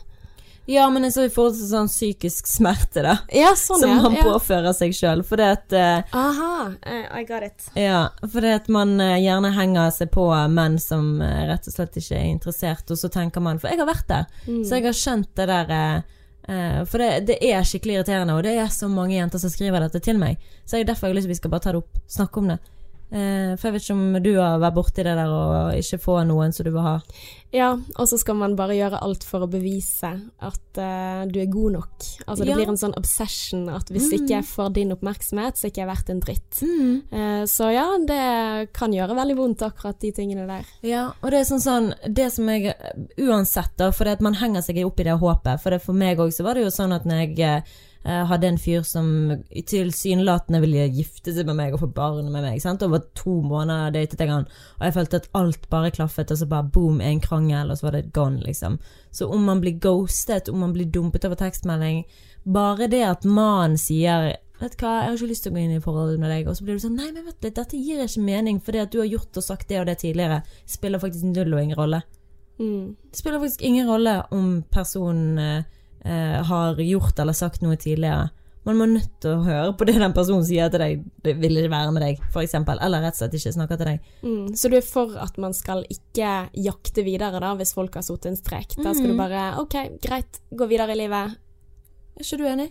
Ja, 0.71 0.85
men 0.93 1.03
altså 1.07 1.25
i 1.27 1.31
forhold 1.33 1.57
til 1.57 1.67
sånn 1.67 1.89
psykisk 1.91 2.47
smerte, 2.47 3.03
da. 3.03 3.17
Ja, 3.35 3.51
sånn, 3.59 3.81
som 3.81 3.91
han 4.05 4.15
ja. 4.15 4.23
påfører 4.23 4.75
seg 4.77 4.95
sjøl. 4.95 5.23
For 5.27 5.41
det 5.41 5.49
at 5.57 5.75
uh, 5.75 6.15
Aha, 6.21 6.53
uh, 6.71 7.19
I 7.19 7.25
got 7.27 7.43
it. 7.43 7.67
Ja, 7.75 8.05
fordi 8.23 8.53
at 8.55 8.69
man 8.71 8.95
uh, 9.01 9.17
gjerne 9.19 9.51
henger 9.57 9.91
seg 9.95 10.13
på 10.15 10.29
menn 10.53 10.79
som 10.79 11.17
rett 11.21 11.67
og 11.67 11.75
slett 11.75 11.99
ikke 11.99 12.17
er 12.19 12.29
interessert, 12.29 12.87
og 12.93 12.99
så 12.99 13.11
tenker 13.11 13.43
man 13.43 13.59
For 13.59 13.71
jeg 13.71 13.81
har 13.81 13.89
vært 13.89 14.07
der, 14.07 14.27
Mm. 14.47 14.63
så 14.65 14.77
jeg 14.77 14.85
har 14.87 14.95
skjønt 14.97 15.29
det 15.37 15.45
der 15.49 15.71
for 16.89 16.97
det, 16.97 17.09
det 17.29 17.35
er 17.45 17.61
skikkelig 17.67 17.99
irriterende, 17.99 18.33
og 18.33 18.41
det 18.43 18.55
er 18.57 18.71
så 18.73 18.87
mange 18.89 19.13
jenter 19.13 19.39
som 19.39 19.51
skriver 19.53 19.83
dette 19.85 20.01
til 20.03 20.17
meg. 20.19 20.41
Så 20.65 20.79
jeg 20.79 20.87
derfor 20.89 21.07
har 21.07 21.13
jeg 21.13 21.19
lyst 21.19 21.27
til 21.27 21.31
at 21.31 21.35
vi 21.35 21.39
skal 21.39 21.51
bare 21.53 21.63
ta 21.63 21.73
det 21.75 21.81
opp, 21.83 21.99
snakke 22.09 22.41
om 22.41 22.49
det. 22.49 22.57
Eh, 23.11 23.57
for 23.59 23.67
jeg 23.67 23.75
vet 23.75 23.83
ikke 23.83 23.95
om 23.97 24.17
du 24.23 24.29
har 24.37 24.61
vært 24.63 24.75
borti 24.77 25.03
det 25.03 25.15
der 25.19 25.27
og 25.27 25.73
ikke 25.75 25.97
få 25.99 26.13
noen 26.29 26.53
som 26.55 26.63
du 26.63 26.71
vil 26.71 26.85
ha. 26.85 26.93
Ja, 27.51 27.73
og 27.75 28.07
så 28.07 28.15
skal 28.15 28.37
man 28.39 28.53
bare 28.55 28.77
gjøre 28.77 29.01
alt 29.03 29.25
for 29.27 29.43
å 29.43 29.49
bevise 29.51 30.13
at 30.39 30.79
uh, 30.79 31.25
du 31.27 31.41
er 31.41 31.49
god 31.51 31.73
nok. 31.75 32.05
Altså 32.23 32.45
det 32.45 32.53
Ja. 32.53 32.55
blir 32.61 32.71
en 32.71 32.79
sånn 32.79 32.95
obsession 32.95 33.67
at 33.67 33.91
hvis 33.91 34.07
ikke 34.15 34.37
jeg 34.37 34.47
får 34.47 34.71
din 34.77 34.95
oppmerksomhet, 34.95 35.59
så 35.59 35.67
er 35.67 35.73
ikke 35.73 35.83
jeg 35.83 35.89
verdt 35.91 36.13
en 36.13 36.23
dritt. 36.23 36.61
Eh, 36.63 37.43
så 37.51 37.67
ja, 37.75 37.85
det 38.07 38.71
kan 38.71 38.95
gjøre 38.95 39.19
veldig 39.19 39.35
vondt, 39.41 39.67
akkurat 39.67 39.99
de 39.99 40.13
tingene 40.15 40.47
der. 40.47 40.71
Ja, 40.87 41.09
og 41.19 41.35
det 41.35 41.41
er 41.41 41.49
sånn 41.51 41.65
sånn 41.65 41.91
Det 42.07 42.31
som 42.31 42.47
jeg 42.47 42.71
Uansett, 43.19 43.75
da, 43.77 43.91
for 43.91 44.07
man 44.23 44.39
henger 44.39 44.63
seg 44.63 44.79
opp 44.85 44.99
i 45.03 45.09
det 45.09 45.19
håpet. 45.19 45.59
For 45.59 45.75
det 45.75 45.83
for 45.83 45.93
meg 45.97 46.23
òg 46.23 46.31
så 46.31 46.47
var 46.47 46.55
det 46.55 46.63
jo 46.63 46.71
sånn 46.71 46.95
at 46.95 47.03
når 47.03 47.25
jeg 47.35 47.63
eh, 48.03 48.23
hadde 48.29 48.49
en 48.49 48.59
fyr 48.61 48.83
som 48.87 49.07
tilsynelatende 49.49 50.61
ville 50.63 50.87
gifte 50.95 51.33
seg 51.35 51.49
med 51.49 51.59
meg 51.59 51.75
og 51.75 51.83
få 51.83 51.91
barn 51.95 52.31
med 52.31 52.45
meg, 52.45 52.61
sant? 52.63 52.83
over 52.85 53.03
to 53.17 53.39
måneder 53.45 53.93
datet 53.95 54.21
jeg 54.21 54.31
han, 54.31 54.47
og 54.79 54.85
jeg 54.87 54.97
følte 54.97 55.21
at 55.21 55.29
alt 55.37 55.69
bare 55.73 55.93
klaffet, 55.95 56.31
og 56.33 56.41
så 56.41 56.49
bare 56.49 56.69
boom, 56.73 57.01
en 57.01 57.23
krangel, 57.23 57.71
og 57.71 57.79
så 57.79 57.89
var 57.89 57.97
det 57.97 58.11
gone, 58.15 58.41
liksom. 58.45 58.79
Så 59.11 59.27
om 59.29 59.43
man 59.45 59.61
blir 59.63 59.79
ghostet, 59.81 60.49
om 60.49 60.61
man 60.63 60.73
blir 60.73 60.89
dumpet 60.91 61.25
over 61.27 61.39
tekstmelding 61.39 62.05
Bare 62.41 62.87
det 62.89 63.03
at 63.05 63.25
mannen 63.27 63.75
sier 63.77 64.31
Vet 64.61 64.77
du 64.77 64.83
hva, 64.85 64.93
jeg 65.01 65.09
har 65.09 65.17
ikke 65.17 65.29
lyst 65.29 65.43
til 65.45 65.51
å 65.51 65.55
gå 65.55 65.61
inn 65.63 65.73
i 65.73 65.81
forhold 65.81 66.19
med 66.21 66.29
deg. 66.29 66.49
Og 66.49 66.57
så 66.57 66.65
blir 66.65 66.77
du 66.77 66.83
sånn 66.83 66.97
Nei, 66.99 67.07
men 67.09 67.25
vet 67.25 67.39
du, 67.41 67.49
dette 67.49 67.79
gir 67.81 68.03
ikke 68.03 68.21
mening, 68.21 68.59
for 68.61 68.75
det 68.75 68.83
at 68.85 68.91
du 68.93 68.99
har 69.01 69.09
gjort 69.09 69.39
og 69.41 69.45
sagt 69.45 69.71
det 69.71 69.79
og 69.81 69.87
det 69.89 69.97
tidligere. 70.03 70.43
Spiller 70.69 71.01
faktisk 71.01 71.25
null 71.31 71.55
og 71.55 71.61
ingen 71.63 71.79
rolle. 71.79 72.03
Mm. 72.61 72.93
Det 73.09 73.17
spiller 73.17 73.41
faktisk 73.41 73.63
ingen 73.65 73.89
rolle 73.89 74.19
om 74.37 74.51
personen 74.69 75.65
eh, 76.05 76.37
har 76.47 76.79
gjort 76.81 77.19
eller 77.19 77.37
sagt 77.37 77.63
noe 77.65 77.79
tidligere. 77.79 78.29
Man 78.61 78.77
må 78.77 78.85
nødt 78.85 79.15
til 79.23 79.39
å 79.39 79.45
høre 79.45 79.71
på 79.73 79.87
det 79.89 79.95
den 79.97 80.13
personen 80.13 80.43
sier 80.45 80.69
til 80.69 80.83
deg. 80.83 81.05
Det 81.25 81.33
vil 81.41 81.57
ikke 81.57 81.71
være 81.73 81.93
med 81.95 82.03
deg, 82.05 82.19
eksempel. 82.43 82.77
Eller 82.85 83.01
rett 83.01 83.15
og 83.17 83.23
slett 83.23 83.37
ikke 83.39 83.53
snakke 83.55 83.77
til 83.79 83.89
deg. 83.89 84.11
Mm. 84.21 84.51
Så 84.57 84.69
du 84.69 84.75
er 84.77 84.85
for 84.85 85.15
at 85.21 85.39
man 85.41 85.55
skal 85.57 85.81
ikke 85.89 86.33
jakte 86.61 87.05
videre 87.07 87.41
da, 87.41 87.55
hvis 87.57 87.73
folk 87.77 87.97
har 87.97 88.05
satt 88.05 88.27
en 88.29 88.37
strek? 88.37 88.77
Da 88.77 88.93
skal 88.93 89.09
du 89.09 89.17
bare 89.17 89.47
OK, 89.63 89.79
greit, 90.03 90.43
gå 90.53 90.69
videre 90.69 90.93
i 90.93 90.99
livet. 91.01 91.39
Er 92.19 92.27
ikke 92.27 92.37
du 92.37 92.45
enig? 92.51 92.69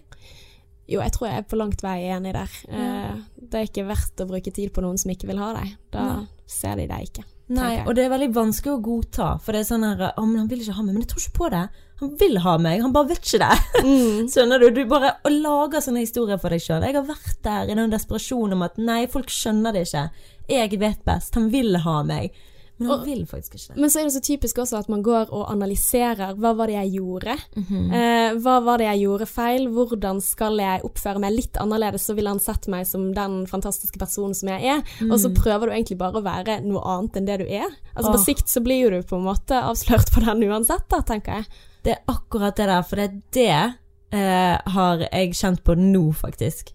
Jo, 0.90 1.02
jeg 1.02 1.14
tror 1.14 1.28
jeg 1.28 1.42
er 1.42 1.50
på 1.50 1.58
langt 1.58 1.82
vei 1.86 1.98
enig 2.10 2.36
der. 2.38 2.54
Eh, 2.70 3.18
det 3.50 3.58
er 3.58 3.68
ikke 3.68 3.86
verdt 3.90 4.22
å 4.22 4.30
bruke 4.30 4.54
tid 4.54 4.72
på 4.74 4.82
noen 4.82 4.98
som 4.98 5.10
ikke 5.10 5.28
vil 5.30 5.42
ha 5.42 5.52
deg. 5.58 5.74
Da 5.94 6.06
ser 6.50 6.78
de 6.78 6.86
deg 6.90 7.10
ikke. 7.10 7.26
Nei, 7.50 7.80
og 7.82 7.96
det 7.98 8.04
er 8.04 8.12
veldig 8.12 8.30
vanskelig 8.34 8.76
å 8.76 8.82
godta. 8.82 9.30
For 9.42 9.54
det 9.54 9.64
er 9.64 9.70
sånn 9.72 9.86
her 9.86 10.02
Å, 10.12 10.22
men 10.22 10.38
han 10.38 10.50
vil 10.50 10.62
ikke 10.62 10.76
ha 10.76 10.84
meg. 10.84 10.94
Men 10.94 11.02
jeg 11.02 11.10
tror 11.12 11.24
ikke 11.24 11.38
på 11.38 11.48
det. 11.50 11.62
Han 12.00 12.14
vil 12.20 12.38
ha 12.40 12.54
meg, 12.60 12.80
han 12.80 12.92
bare 12.94 13.10
vet 13.10 13.26
ikke 13.26 13.42
det. 13.42 13.84
Skjønner 14.32 14.62
du? 14.62 14.70
Du 14.72 14.84
bare 14.88 15.14
lager 15.28 15.82
sånne 15.84 16.04
historier 16.04 16.40
for 16.40 16.52
deg 16.52 16.62
sjøl. 16.64 16.84
Jeg 16.86 16.96
har 16.96 17.08
vært 17.08 17.40
der 17.44 17.68
i 17.68 17.76
den 17.76 17.92
desperasjonen 17.92 18.56
om 18.56 18.64
at 18.64 18.80
nei, 18.80 19.02
folk 19.12 19.28
skjønner 19.32 19.76
det 19.76 19.84
ikke. 19.88 20.06
Jeg 20.50 20.80
vet 20.80 21.02
best. 21.04 21.36
Han 21.36 21.50
vil 21.52 21.76
ha 21.84 21.98
meg. 22.08 22.32
Men 22.80 22.88
han 22.88 23.00
Og- 23.00 23.06
vil 23.06 23.26
faktisk 23.28 23.54
ikke 23.54 23.74
det. 23.74 23.80
Men 23.80 23.90
så 23.92 24.00
er 24.00 24.04
det 24.08 24.12
så 24.14 24.22
typisk 24.24 24.58
også 24.62 24.78
at 24.78 24.88
man 24.88 25.02
går 25.04 25.28
og 25.36 25.50
analyserer. 25.52 26.34
Hva 26.40 26.54
var 26.56 26.66
det 26.66 26.78
jeg 26.78 26.94
gjorde? 26.96 27.36
Mhm. 27.56 27.92
eh, 27.92 28.34
hva 28.40 28.56
var 28.64 28.78
det 28.78 28.86
jeg 28.86 29.02
gjorde 29.04 29.26
feil? 29.28 29.68
Hvordan 29.68 30.20
skal 30.24 30.56
jeg 30.56 30.82
oppføre 30.82 31.20
meg 31.20 31.34
litt 31.36 31.60
annerledes, 31.60 32.06
så 32.08 32.14
ville 32.16 32.32
han 32.32 32.40
sett 32.40 32.68
meg 32.68 32.86
som 32.86 33.12
den 33.14 33.46
fantastiske 33.46 33.98
personen 34.00 34.34
som 34.34 34.48
jeg 34.48 34.64
er? 34.64 34.82
Og 35.10 35.18
så 35.20 35.28
prøver 35.34 35.68
du 35.68 35.72
egentlig 35.76 35.98
bare 35.98 36.18
å 36.18 36.24
være 36.24 36.62
noe 36.64 36.80
annet 36.82 37.16
enn 37.20 37.26
det 37.26 37.38
du 37.40 37.46
er. 37.46 37.68
Altså 37.94 38.10
oh. 38.10 38.16
På 38.16 38.24
sikt 38.24 38.48
så 38.48 38.64
blir 38.64 38.80
jo 38.80 38.90
du 38.90 39.02
på 39.02 39.16
en 39.20 39.28
måte 39.28 39.60
avslørt 39.60 40.10
på 40.10 40.24
den 40.24 40.48
uansett, 40.48 40.88
da, 40.88 41.02
tenker 41.02 41.32
jeg. 41.42 41.44
Det 41.84 41.92
er 41.92 42.02
akkurat 42.08 42.56
det 42.56 42.66
der, 42.66 42.82
for 42.82 42.96
det, 42.96 43.04
er 43.04 43.20
det 43.32 43.74
Uh, 44.10 44.58
har 44.66 45.04
jeg 45.06 45.34
kjent 45.38 45.60
på 45.62 45.76
nå, 45.78 46.12
faktisk. 46.18 46.72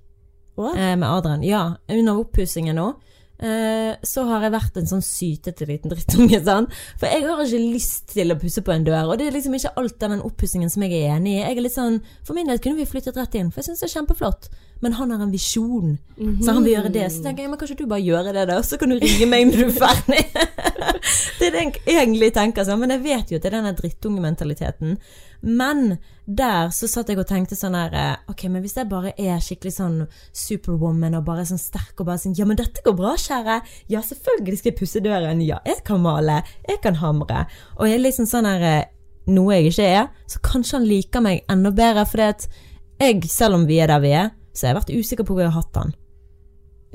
Eh, 0.58 0.96
med 0.96 1.04
Adrian. 1.04 1.44
Ja, 1.44 1.76
under 1.90 2.22
oppussingen 2.22 2.78
nå. 2.80 2.94
Eh, 3.36 3.96
så 4.08 4.24
har 4.30 4.46
jeg 4.46 4.54
vært 4.54 4.78
en 4.80 4.88
sånn 4.88 5.04
sytete 5.04 5.68
liten 5.68 5.92
drittunge, 5.92 6.40
sant. 6.48 6.76
For 7.00 7.12
jeg 7.12 7.26
har 7.28 7.42
ikke 7.44 7.64
lyst 7.64 8.14
til 8.14 8.32
å 8.32 8.40
pusse 8.40 8.64
på 8.64 8.76
en 8.76 8.86
dør, 8.88 9.12
og 9.12 9.20
det 9.20 9.28
er 9.28 9.36
liksom 9.36 9.58
ikke 9.58 9.74
alt 9.82 9.98
den 10.04 10.24
oppussingen 10.24 10.72
som 10.72 10.86
jeg 10.86 11.02
er 11.02 11.18
enig 11.18 11.36
i. 11.36 11.42
Jeg 11.42 11.58
er 11.58 11.66
litt 11.66 11.76
sånn, 11.76 12.00
For 12.24 12.38
min 12.38 12.48
del 12.52 12.62
kunne 12.64 12.80
vi 12.80 12.88
flyttet 12.90 13.20
rett 13.20 13.36
inn, 13.36 13.52
for 13.52 13.62
jeg 13.62 13.72
syns 13.72 13.84
det 13.84 13.90
er 13.90 13.98
kjempeflott. 14.00 14.50
Men 14.86 14.94
han 15.00 15.10
har 15.10 15.22
en 15.26 15.32
visjon, 15.34 15.96
så 16.46 16.54
han 16.54 16.62
vil 16.62 16.76
gjøre 16.76 16.92
det. 16.94 17.08
Så 17.10 17.24
tenker 17.26 17.42
jeg, 17.42 17.50
men 17.50 17.58
kanskje 17.58 17.80
du 17.80 17.88
bare 17.90 18.04
gjøre 18.06 18.36
det, 18.36 18.44
da, 18.52 18.60
så 18.62 18.78
kan 18.78 18.92
du 18.94 19.00
ringe 19.02 19.26
meg 19.32 19.48
når 19.50 19.64
du 19.64 19.64
er 19.66 19.78
ferdig. 19.80 20.20
det 21.40 21.48
er 21.48 21.56
det 21.56 21.64
jeg 21.64 21.96
egentlig 21.96 22.28
tenker 22.36 22.68
sånn, 22.68 22.84
men 22.84 22.94
jeg 22.94 23.02
vet 23.02 23.34
jo 23.34 23.40
at 23.40 23.48
det 23.48 23.50
er 23.50 23.56
denne 23.58 23.72
drittungementaliteten. 23.80 25.00
Men 25.42 25.98
der 26.30 26.70
så 26.74 26.86
satt 26.90 27.10
jeg 27.10 27.18
og 27.22 27.26
tenkte 27.30 27.58
sånn 27.58 27.76
her 27.78 27.94
eh, 27.98 28.30
Ok, 28.32 28.46
men 28.50 28.64
hvis 28.64 28.78
jeg 28.80 28.90
bare 28.90 29.12
er 29.14 29.42
skikkelig 29.44 29.74
sånn 29.76 29.98
superwoman 30.34 31.18
og 31.20 31.26
bare 31.28 31.44
sånn 31.46 31.62
sterk 31.62 32.02
og 32.02 32.08
bare 32.08 32.22
sånn 32.22 32.34
Ja, 32.38 32.48
men 32.50 32.58
dette 32.62 32.86
går 32.86 32.96
bra, 32.98 33.16
kjære. 33.18 33.60
Ja, 33.94 34.02
selvfølgelig 34.06 34.62
skal 34.62 34.72
jeg 34.72 34.80
pusse 34.80 35.02
døren. 35.06 35.42
Ja, 35.46 35.60
jeg 35.66 35.82
kan 35.86 36.02
male. 36.06 36.44
Jeg 36.70 36.82
kan 36.86 37.02
hamre. 37.02 37.48
Og 37.80 37.90
jeg 37.90 38.00
er 38.00 38.06
liksom 38.06 38.30
sånn 38.30 38.50
her 38.50 38.70
eh, 38.70 38.84
Noe 39.26 39.58
jeg 39.58 39.72
ikke 39.72 39.86
er, 39.90 40.10
så 40.30 40.38
kanskje 40.46 40.78
han 40.78 40.84
liker 40.86 41.24
meg 41.26 41.40
enda 41.50 41.72
bedre, 41.74 42.04
fordi 42.06 42.26
at 42.30 42.44
jeg, 43.02 43.24
selv 43.26 43.58
om 43.58 43.64
vi 43.66 43.80
er 43.82 43.90
der 43.90 44.04
vi 44.04 44.12
er, 44.14 44.28
så 44.56 44.68
jeg 44.68 44.74
har 44.74 44.82
vært 44.82 44.96
usikker 44.96 45.28
på 45.28 45.36
hvor 45.36 45.46
jeg 45.46 45.54
har 45.54 45.62
hatt 45.62 45.74
den. 45.78 45.96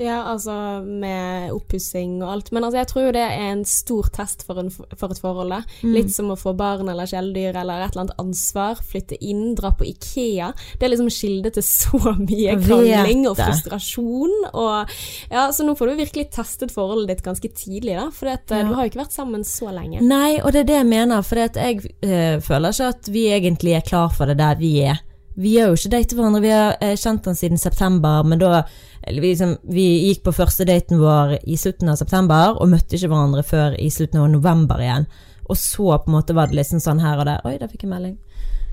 Ja, 0.01 0.23
altså 0.31 0.53
med 0.81 1.51
oppussing 1.53 2.15
og 2.23 2.29
alt. 2.33 2.47
Men 2.55 2.65
altså, 2.65 2.79
jeg 2.79 2.89
tror 2.89 3.03
jo 3.05 3.11
det 3.13 3.21
er 3.21 3.51
en 3.51 3.59
stor 3.69 4.07
test 4.15 4.41
for, 4.47 4.57
en, 4.57 4.71
for 4.73 5.13
et 5.13 5.19
forhold. 5.21 5.53
Mm. 5.83 5.91
Litt 5.93 6.09
som 6.13 6.31
å 6.33 6.37
få 6.39 6.55
barn 6.57 6.89
eller 6.89 7.09
kjæledyr 7.09 7.59
eller 7.61 7.83
et 7.83 7.93
eller 7.93 8.07
annet 8.07 8.21
ansvar. 8.23 8.81
Flytte 8.87 9.19
inn, 9.21 9.51
dra 9.59 9.73
på 9.77 9.85
Ikea. 9.91 10.49
Det 10.79 10.87
er 10.87 10.93
liksom 10.95 11.11
kilde 11.13 11.51
til 11.53 11.65
så 11.67 12.15
mye 12.17 12.57
krangling 12.63 13.27
og 13.29 13.37
frustrasjon. 13.43 14.33
Og, 14.55 14.95
ja, 15.29 15.45
så 15.53 15.67
nå 15.67 15.77
får 15.77 15.91
du 15.91 16.01
virkelig 16.01 16.27
testet 16.33 16.73
forholdet 16.73 17.11
ditt 17.13 17.25
ganske 17.27 17.53
tidlig, 17.53 17.99
da. 17.99 18.09
For 18.15 18.31
Ja. 18.31 18.39
du 18.41 18.73
har 18.73 18.85
jo 18.87 18.93
ikke 18.93 19.03
vært 19.03 19.13
sammen 19.19 19.45
så 19.45 19.69
lenge. 19.75 20.01
Nei, 20.01 20.39
og 20.41 20.49
det 20.55 20.63
er 20.63 20.71
det 20.71 20.79
jeg 20.81 20.89
mener, 20.95 21.21
for 21.21 21.45
jeg 21.45 21.85
øh, 22.01 22.41
føler 22.41 22.73
ikke 22.73 22.91
at 22.95 23.13
vi 23.13 23.27
egentlig 23.35 23.77
er 23.77 23.85
klar 23.85 24.09
for 24.15 24.25
det 24.31 24.39
der 24.41 24.57
vi 24.57 24.79
er. 24.87 25.03
Vi 25.33 25.53
har 25.57 25.69
jo 25.71 25.77
ikke 25.77 25.93
datet 25.93 26.15
hverandre, 26.17 26.41
vi 26.43 26.51
har 26.51 26.73
eh, 26.83 26.97
kjent 26.99 27.27
han 27.29 27.37
siden 27.39 27.59
september, 27.61 28.25
men 28.27 28.41
da 28.41 28.63
vi, 29.07 29.21
liksom, 29.23 29.55
vi 29.71 29.85
gikk 30.09 30.25
på 30.25 30.33
første 30.35 30.67
daten 30.67 30.99
vår 30.99 31.37
i 31.47 31.55
slutten 31.57 31.89
av 31.89 31.99
september, 32.01 32.57
og 32.59 32.71
møtte 32.73 32.97
ikke 32.97 33.11
hverandre 33.13 33.45
før 33.47 33.77
i 33.79 33.87
slutten 33.93 34.21
av 34.21 34.27
november 34.33 34.83
igjen. 34.83 35.07
Og 35.47 35.57
så 35.59 35.95
på 36.03 36.11
en 36.11 36.17
måte 36.17 36.35
var 36.35 36.51
det 36.51 36.59
liksom 36.59 36.83
sånn 36.83 37.01
her 37.03 37.19
og 37.19 37.27
der. 37.27 37.41
Oi, 37.47 37.55
der 37.59 37.71
fikk 37.71 37.87
jeg 37.87 37.93
melding. 37.93 38.17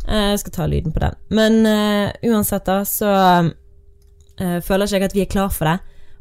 Eh, 0.08 0.32
jeg 0.32 0.42
skal 0.42 0.56
ta 0.56 0.66
lyden 0.70 0.94
på 0.94 1.02
den. 1.02 1.16
Men 1.34 1.60
uh, 1.66 2.10
uansett, 2.30 2.66
da, 2.66 2.82
så 2.86 3.14
uh, 3.14 4.58
føler 4.64 4.86
ikke 4.86 4.98
jeg 4.98 5.08
at 5.08 5.16
vi 5.16 5.24
er 5.24 5.32
klar 5.32 5.54
for 5.54 5.70
det. 5.70 5.78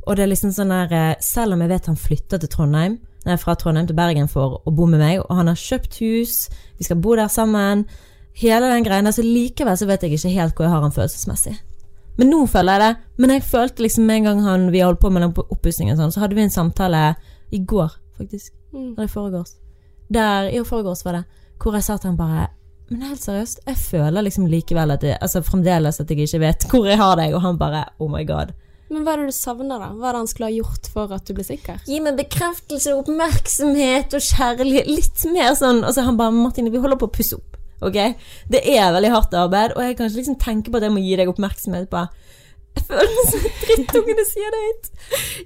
Og 0.07 0.17
det 0.17 0.23
er 0.23 0.31
liksom 0.31 0.53
sånn 0.55 0.71
der 0.71 1.17
Selv 1.19 1.57
om 1.57 1.61
jeg 1.61 1.73
vet 1.73 1.89
han 1.89 1.99
flytter 1.99 2.39
til 2.39 2.51
Trondheim, 2.53 2.99
nei, 3.27 3.35
fra 3.41 3.57
Trondheim 3.59 3.89
til 3.89 3.97
Bergen 3.97 4.29
for 4.31 4.61
å 4.63 4.71
bo 4.71 4.85
med 4.87 5.01
meg, 5.03 5.19
og 5.25 5.41
han 5.41 5.49
har 5.51 5.59
kjøpt 5.59 5.99
hus, 5.99 6.45
vi 6.79 6.87
skal 6.87 7.01
bo 7.03 7.17
der 7.19 7.27
sammen, 7.27 7.83
hele 8.41 8.69
den 8.71 8.85
greia, 8.85 9.11
så 9.13 9.25
likevel 9.25 9.77
så 9.77 9.87
vet 9.89 10.03
jeg 10.05 10.17
ikke 10.17 10.33
helt 10.35 10.57
hvor 10.57 10.67
jeg 10.67 10.73
har 10.75 10.85
han 10.85 10.95
følelsesmessig. 10.95 11.55
Men 12.17 12.31
nå 12.33 12.43
føler 12.49 12.73
jeg 12.73 12.83
det. 12.83 13.07
Men 13.21 13.33
jeg 13.35 13.45
følte 13.45 13.85
liksom 13.85 14.09
en 14.09 14.27
gang 14.29 14.43
han, 14.45 14.67
vi 14.73 14.81
holdt 14.81 15.01
på 15.01 15.11
med 15.13 15.25
den 15.25 15.33
oppussingen, 15.37 15.97
sånn, 15.97 16.13
så 16.13 16.23
hadde 16.23 16.37
vi 16.37 16.45
en 16.45 16.53
samtale 16.53 17.11
i 17.53 17.61
går, 17.61 17.93
faktisk. 18.17 18.53
Mm. 18.73 18.93
Eller 18.95 19.07
i 19.07 19.11
forgårs. 19.11 19.55
Der, 20.13 20.49
i 20.49 20.61
forgårs 20.65 21.03
var 21.05 21.19
det. 21.19 21.25
Hvor 21.61 21.75
jeg 21.77 21.85
sa 21.87 21.97
til 21.97 22.11
han 22.11 22.19
bare 22.19 22.47
Men 22.87 23.01
helt 23.09 23.19
seriøst, 23.19 23.63
jeg 23.65 23.77
føler 23.81 24.23
liksom 24.23 24.45
likevel 24.47 24.93
at 24.93 25.01
jeg, 25.03 25.17
Altså 25.21 25.41
fremdeles 25.43 25.97
at 25.99 26.11
jeg 26.11 26.21
ikke 26.23 26.39
vet 26.39 26.65
hvor 26.69 26.85
jeg 26.87 26.99
har 27.01 27.17
deg, 27.19 27.33
og 27.35 27.41
han 27.43 27.57
bare 27.59 27.81
Oh 27.99 28.07
my 28.11 28.21
god. 28.27 28.53
Men 28.87 29.03
hva 29.03 29.17
er 29.17 29.25
det 29.25 29.33
du 29.33 29.35
savner, 29.35 29.81
da? 29.81 29.89
Hva 29.91 30.07
er 30.07 30.15
det 30.15 30.21
han 30.21 30.29
skulle 30.31 30.47
ha 30.47 30.55
gjort 30.55 30.87
for 30.93 31.11
at 31.11 31.27
du 31.27 31.33
ble 31.35 31.43
sikker? 31.43 31.81
Gi 31.89 31.99
meg 32.05 32.15
bekreftelse, 32.21 32.93
oppmerksomhet 32.95 34.15
og 34.15 34.23
kjærlighet. 34.23 34.87
Litt 34.87 35.25
mer 35.33 35.57
sånn 35.59 35.81
Altså, 35.83 36.05
han 36.07 36.19
bare 36.19 36.35
Martine, 36.35 36.71
vi 36.71 36.79
holder 36.79 37.01
på 37.01 37.09
å 37.09 37.15
pusse 37.17 37.35
opp. 37.35 37.56
Ok? 37.81 37.97
Det 38.49 38.63
er 38.73 38.93
veldig 38.95 39.13
hardt 39.13 39.35
arbeid, 39.37 39.75
og 39.75 39.83
jeg 39.85 39.97
kan 39.97 40.09
ikke 40.09 40.21
liksom 40.23 40.39
tenke 40.41 40.71
på 40.73 40.79
at 40.79 40.87
jeg 40.87 40.95
må 40.95 41.03
gi 41.03 41.17
deg 41.19 41.29
oppmerksomhet 41.29 41.89
på 41.91 42.07
Jeg 42.77 42.85
føler 42.85 43.13
meg 43.13 43.29
som 43.29 43.45
en 43.47 43.53
drittunge 43.61 44.13
når 44.13 44.19
jeg 44.21 44.29
sier 44.29 44.51
det 44.53 44.59
høyt. 44.63 44.89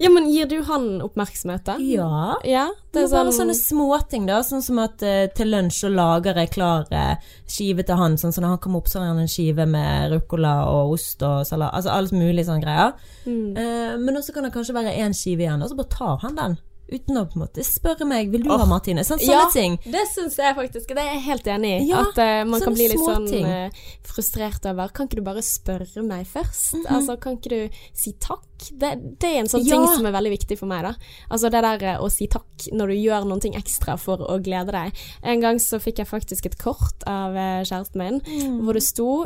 Ja, 0.04 0.10
men 0.12 0.26
gir 0.28 0.48
du 0.52 0.58
han 0.68 0.88
oppmerksomhet, 1.04 1.64
da? 1.68 1.76
Ja. 1.80 2.38
Ja, 2.48 2.66
Det 2.92 3.04
er 3.04 3.08
sånn... 3.08 3.14
bare 3.16 3.32
sånn 3.32 3.38
sånne 3.38 3.56
småting, 3.56 4.26
da. 4.28 4.42
Sånn 4.44 4.66
som 4.66 4.82
at 4.84 5.04
uh, 5.08 5.30
til 5.36 5.52
lunsj 5.54 5.78
så 5.86 5.92
lager 5.94 6.40
jeg 6.42 6.52
klar 6.58 6.92
eh, 6.92 7.30
skive 7.48 7.86
til 7.88 8.00
han. 8.02 8.18
Sånn 8.20 8.36
som 8.36 8.44
når 8.44 8.58
han 8.58 8.64
kommer 8.66 8.84
opp, 8.84 8.92
så 8.92 9.00
har 9.00 9.14
han 9.14 9.24
en 9.24 9.32
skive 9.32 9.64
med 9.64 10.12
ruccola 10.12 10.58
og 10.74 10.98
ost 10.98 11.24
og 11.24 11.46
salat. 11.48 11.72
Altså 11.78 11.96
alt 11.96 12.16
mulig 12.16 12.48
sånne 12.50 12.66
greier. 12.66 12.92
mm. 13.24 13.48
Uh, 13.56 13.96
men 14.02 14.20
også 14.20 14.36
kan 14.36 14.48
det 14.48 14.52
kanskje 14.56 14.76
være 14.76 14.98
én 15.00 15.16
skive 15.16 15.48
igjen, 15.48 15.64
og 15.64 15.72
så 15.72 15.80
bare 15.80 15.96
tar 15.96 16.20
han 16.26 16.36
den. 16.40 16.60
Uten 16.92 17.16
å 17.18 17.24
på 17.26 17.38
en 17.38 17.44
måte 17.46 17.64
spørre 17.64 18.06
meg 18.08 18.30
vil 18.34 18.44
du 18.44 18.50
ha 18.52 18.66
Martine. 18.68 19.00
Sånn, 19.08 19.20
sånne 19.22 19.32
Ja. 19.32 19.50
ting. 19.54 19.78
Det 19.86 20.04
syns 20.12 20.36
jeg 20.38 20.56
faktisk. 20.58 20.88
Det 20.92 20.98
er 21.00 21.14
jeg 21.16 21.22
helt 21.24 21.46
enig 21.48 21.70
i. 21.82 21.88
Ja, 21.88 22.02
at 22.02 22.18
uh, 22.20 22.44
man 22.50 22.60
kan 22.60 22.74
bli 22.76 22.88
litt 22.92 23.00
sånn 23.00 23.28
eh, 23.34 23.70
frustrert 24.04 24.66
over 24.68 24.90
Kan 24.92 25.08
ikke 25.08 25.22
du 25.22 25.22
bare 25.24 25.42
spørre 25.42 26.04
meg 26.04 26.28
først? 26.28 26.76
Mhm. 26.76 26.86
Altså, 26.92 27.16
Kan 27.22 27.38
ikke 27.38 27.50
du 27.50 27.80
si 27.94 28.14
takk? 28.20 28.44
Det, 28.78 29.18
det 29.20 29.30
er 29.30 29.40
en 29.40 29.48
sånn 29.48 29.64
Ja. 29.66 29.76
ting 29.78 29.88
som 29.96 30.06
er 30.06 30.12
veldig 30.12 30.34
viktig 30.38 30.58
for 30.60 30.66
meg. 30.68 30.84
da 30.84 30.94
Altså 31.32 31.50
Det 31.50 31.62
der 31.64 31.96
uh, 31.98 32.04
å 32.04 32.12
si 32.12 32.28
takk 32.28 32.68
når 32.74 32.88
du 32.88 32.94
gjør 33.00 33.26
noe 33.26 33.56
ekstra 33.58 33.98
for 33.98 34.18
å 34.18 34.38
glede 34.44 34.72
deg. 34.72 34.94
En 35.24 35.40
gang 35.40 35.58
så 35.58 35.80
fikk 35.80 35.98
jeg 36.04 36.08
faktisk 36.08 36.46
et 36.46 36.58
kort 36.58 37.02
av 37.08 37.34
kjæresten 37.66 37.96
min 37.96 38.20
Mm. 38.22 38.62
hvor 38.64 38.74
det 38.74 38.84
sto 38.84 39.26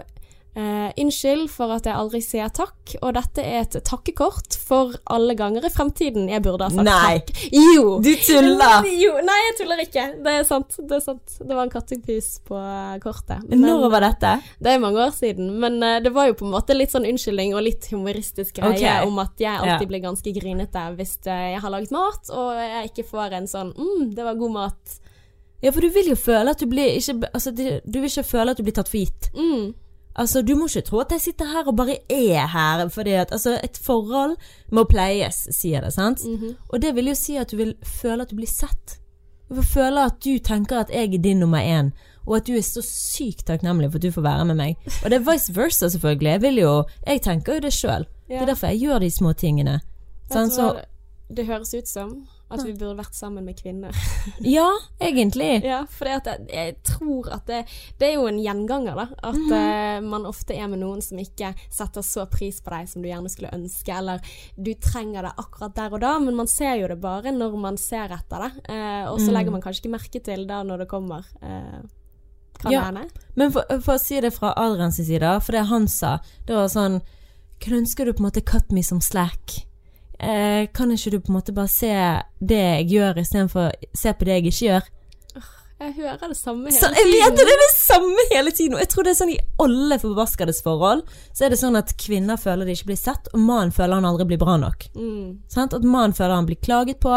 Eh, 0.56 0.92
unnskyld 1.04 1.50
for 1.52 1.74
at 1.76 1.84
jeg 1.84 2.00
aldri 2.00 2.22
sier 2.24 2.48
takk, 2.56 2.94
og 3.02 3.18
dette 3.18 3.44
er 3.44 3.66
et 3.66 3.76
takkekort 3.84 4.56
for 4.56 4.94
alle 5.12 5.36
ganger 5.36 5.66
i 5.68 5.72
fremtiden 5.74 6.30
jeg 6.32 6.44
burde 6.46 6.70
ha 6.70 6.72
sagt 6.72 6.88
Nei. 6.88 7.18
takk. 7.18 7.42
Jo! 7.52 7.98
Du 8.00 8.12
tuller! 8.24 8.88
Jo, 8.88 9.18
nei, 9.28 9.36
jeg 9.50 9.58
tuller 9.60 9.84
ikke. 9.84 10.06
Det 10.24 10.38
er 10.40 10.48
sant. 10.48 10.78
Det 10.80 10.96
er 10.96 11.04
sant. 11.04 11.36
Det 11.42 11.52
var 11.52 11.66
en 11.66 11.74
kattepus 11.74 12.30
på 12.48 12.62
kortet. 13.04 13.44
kortet. 13.44 13.60
Når 13.60 13.90
var 13.92 14.08
dette? 14.08 14.32
Det 14.64 14.72
er 14.72 14.82
mange 14.84 15.04
år 15.04 15.12
siden, 15.18 15.52
men 15.60 15.78
uh, 15.84 15.98
det 16.04 16.16
var 16.16 16.32
jo 16.32 16.40
på 16.40 16.48
en 16.48 16.56
måte 16.56 16.78
litt 16.78 16.96
sånn 16.96 17.08
unnskyldning 17.10 17.56
og 17.56 17.66
litt 17.68 17.92
humoristisk 17.92 18.62
greie 18.62 18.80
okay. 18.80 19.08
om 19.08 19.20
at 19.24 19.36
jeg 19.36 19.60
alltid 19.60 19.86
Ja. 19.86 19.92
blir 19.92 20.04
ganske 20.08 20.32
grinete 20.40 20.84
hvis 20.96 21.18
eh, 21.28 21.48
jeg 21.56 21.62
har 21.64 21.72
laget 21.74 21.92
mat, 21.92 22.30
og 22.32 22.56
jeg 22.64 22.92
ikke 22.94 23.10
får 23.12 23.36
en 23.42 23.48
sånn 23.50 23.74
mm, 23.76 24.14
det 24.16 24.24
var 24.24 24.40
god 24.40 24.56
mat. 24.56 25.00
Ja, 25.64 25.72
for 25.72 25.84
du 25.84 25.90
vil 25.92 26.12
jo 26.14 26.16
føle 26.20 26.52
at 26.52 26.62
du 26.62 26.68
blir 26.70 26.96
ikke 26.96 27.32
Altså, 27.34 27.52
du 27.52 27.98
vil 28.00 28.08
ikke 28.08 28.24
føle 28.28 28.54
at 28.54 28.60
du 28.60 28.64
blir 28.64 28.76
tatt 28.76 28.92
for 28.92 29.02
gitt. 29.02 29.32
Mm. 29.36 29.74
Altså, 30.16 30.42
Du 30.42 30.56
må 30.56 30.68
ikke 30.68 30.82
tro 30.88 31.00
at 31.00 31.12
jeg 31.12 31.22
sitter 31.22 31.46
her 31.46 31.68
og 31.68 31.76
bare 31.76 31.98
er 32.10 32.48
her, 32.48 32.88
fordi 32.88 33.12
at 33.20 33.32
altså, 33.32 33.60
et 33.64 33.78
forhold 33.78 34.36
må 34.72 34.84
pleies, 34.84 35.48
sier 35.52 35.82
det, 35.82 35.94
sant? 35.94 36.24
Mhm. 36.26 36.56
Og 36.70 36.82
det 36.82 36.96
vil 36.96 37.08
jo 37.08 37.16
si 37.16 37.36
at 37.36 37.52
du 37.52 37.58
vil 37.58 37.76
føle 37.84 38.22
at 38.22 38.30
du 38.32 38.36
blir 38.36 38.48
sett. 38.48 39.00
Du 39.50 39.56
vil 39.56 39.64
føle 39.64 40.06
at 40.06 40.22
du 40.24 40.38
tenker 40.40 40.80
at 40.80 40.90
jeg 40.90 41.14
er 41.14 41.18
din 41.22 41.40
nummer 41.40 41.60
én, 41.60 41.92
og 42.26 42.38
at 42.38 42.48
du 42.48 42.54
er 42.56 42.62
så 42.66 42.82
sykt 42.82 43.46
takknemlig 43.46 43.92
for 43.92 43.98
at 44.00 44.02
du 44.08 44.12
får 44.12 44.22
være 44.22 44.46
med 44.46 44.56
meg. 44.56 44.78
Og 45.04 45.12
det 45.12 45.20
er 45.20 45.32
vice 45.32 45.54
versa, 45.56 45.90
selvfølgelig. 45.90 46.32
Jeg 46.32 46.42
vil 46.42 46.56
jo 46.58 46.84
Jeg 47.08 47.22
tenker 47.22 47.54
jo 47.54 47.60
det 47.60 47.74
sjøl. 47.74 48.06
Det 48.28 48.42
er 48.42 48.46
derfor 48.46 48.68
jeg 48.68 48.80
gjør 48.80 49.00
de 49.00 49.12
små 49.12 49.34
tingene. 49.34 49.82
Sånn? 50.32 50.50
Så 50.50 50.82
det 51.30 51.46
høres 51.46 51.74
ut 51.74 51.88
som? 51.88 52.26
At 52.50 52.62
vi 52.62 52.76
burde 52.78 52.98
vært 53.00 53.16
sammen 53.18 53.46
med 53.48 53.58
kvinner. 53.58 53.96
ja, 54.40 54.68
egentlig. 55.02 55.64
ja, 55.66 55.80
for 55.90 56.06
jeg, 56.06 56.22
jeg 56.54 56.76
tror 56.86 57.32
at 57.34 57.48
det, 57.50 57.64
det 57.98 58.12
er 58.12 58.14
jo 58.20 58.28
en 58.30 58.38
gjenganger, 58.38 58.96
da. 58.96 59.08
At 59.24 59.36
mm 59.36 59.50
-hmm. 59.50 60.04
uh, 60.04 60.10
man 60.10 60.26
ofte 60.26 60.54
er 60.54 60.68
med 60.68 60.80
noen 60.80 61.02
som 61.02 61.18
ikke 61.20 61.56
setter 61.72 62.02
så 62.02 62.26
pris 62.26 62.62
på 62.62 62.70
deg 62.70 62.90
som 62.90 63.02
du 63.02 63.08
gjerne 63.08 63.30
skulle 63.30 63.54
ønske, 63.54 63.92
eller 63.98 64.22
du 64.56 64.74
trenger 64.74 65.22
det 65.22 65.32
akkurat 65.38 65.76
der 65.76 65.94
og 65.94 66.02
da, 66.02 66.20
men 66.20 66.36
man 66.36 66.48
ser 66.48 66.76
jo 66.76 66.88
det 66.88 67.02
bare 67.02 67.32
når 67.32 67.58
man 67.58 67.78
ser 67.78 68.14
etter 68.14 68.40
det. 68.40 68.52
Uh, 68.70 69.12
og 69.12 69.20
så 69.20 69.28
Mm. 69.28 69.34
legger 69.34 69.52
man 69.52 69.62
kanskje 69.62 69.82
ikke 69.82 69.98
merke 69.98 70.20
til 70.20 70.48
det 70.48 70.66
når 70.66 70.78
det 70.78 70.88
kommer. 70.88 71.26
Uh, 71.42 71.82
kan 72.60 72.72
Ja. 72.72 72.82
hende? 72.84 73.10
Men 73.36 73.52
for, 73.52 73.64
for 73.82 73.94
å 73.94 74.00
si 74.00 74.22
det 74.22 74.34
fra 74.34 74.54
Adrians 74.58 74.96
side, 74.96 75.42
for 75.42 75.52
det 75.52 75.66
han 75.66 75.88
sa, 75.88 76.20
det 76.48 76.56
var 76.56 76.68
sånn 76.68 77.02
Kunne 77.62 77.78
ønske 77.78 78.06
du 78.06 78.12
på 78.14 78.20
en 78.20 78.26
måte 78.26 78.42
cut 78.44 78.72
me 78.72 78.84
som 78.84 79.00
slack. 79.02 79.66
Eh, 80.20 80.68
kan 80.74 80.92
ikke 80.92 81.12
du 81.12 81.20
på 81.20 81.32
en 81.32 81.40
måte 81.40 81.56
bare 81.56 81.72
se 81.72 81.92
det 82.40 82.62
jeg 82.62 82.88
gjør, 82.96 83.20
istedenfor 83.20 83.72
se 83.94 84.14
på 84.14 84.28
det 84.28 84.38
jeg 84.38 84.46
ikke 84.46 84.68
gjør? 84.70 84.92
Jeg 85.76 85.92
hører 85.98 86.30
det 86.32 86.38
samme 86.40 86.70
hele 86.72 86.80
Så 86.80 86.88
jeg 86.96 87.08
vet 87.10 87.34
det, 87.36 87.44
det 87.44 87.52
er 87.52 87.60
det 87.60 87.74
samme 87.76 88.24
hele 88.32 88.52
tiden. 88.52 88.74
Og 88.78 88.80
jeg 88.80 88.90
tror 88.94 89.04
det 89.04 89.12
er 89.12 89.18
sånn 89.20 89.34
i 89.34 89.42
alle 89.60 89.98
forbaskedes 90.00 90.62
forhold, 90.64 91.02
så 91.36 91.46
er 91.46 91.52
det 91.52 91.60
sånn 91.60 91.76
at 91.76 91.92
kvinner 92.00 92.40
føler 92.40 92.68
de 92.68 92.78
ikke 92.78 92.94
blir 92.94 93.00
sett, 93.00 93.28
og 93.34 93.44
mannen 93.44 93.74
føler 93.76 94.00
han 94.00 94.08
aldri 94.08 94.30
blir 94.30 94.40
bra 94.40 94.56
nok. 94.62 94.88
Mm. 94.96 95.42
At 95.66 95.76
mannen 95.84 96.16
føler 96.16 96.38
han 96.38 96.48
blir 96.48 96.62
klaget 96.64 97.02
på, 97.04 97.16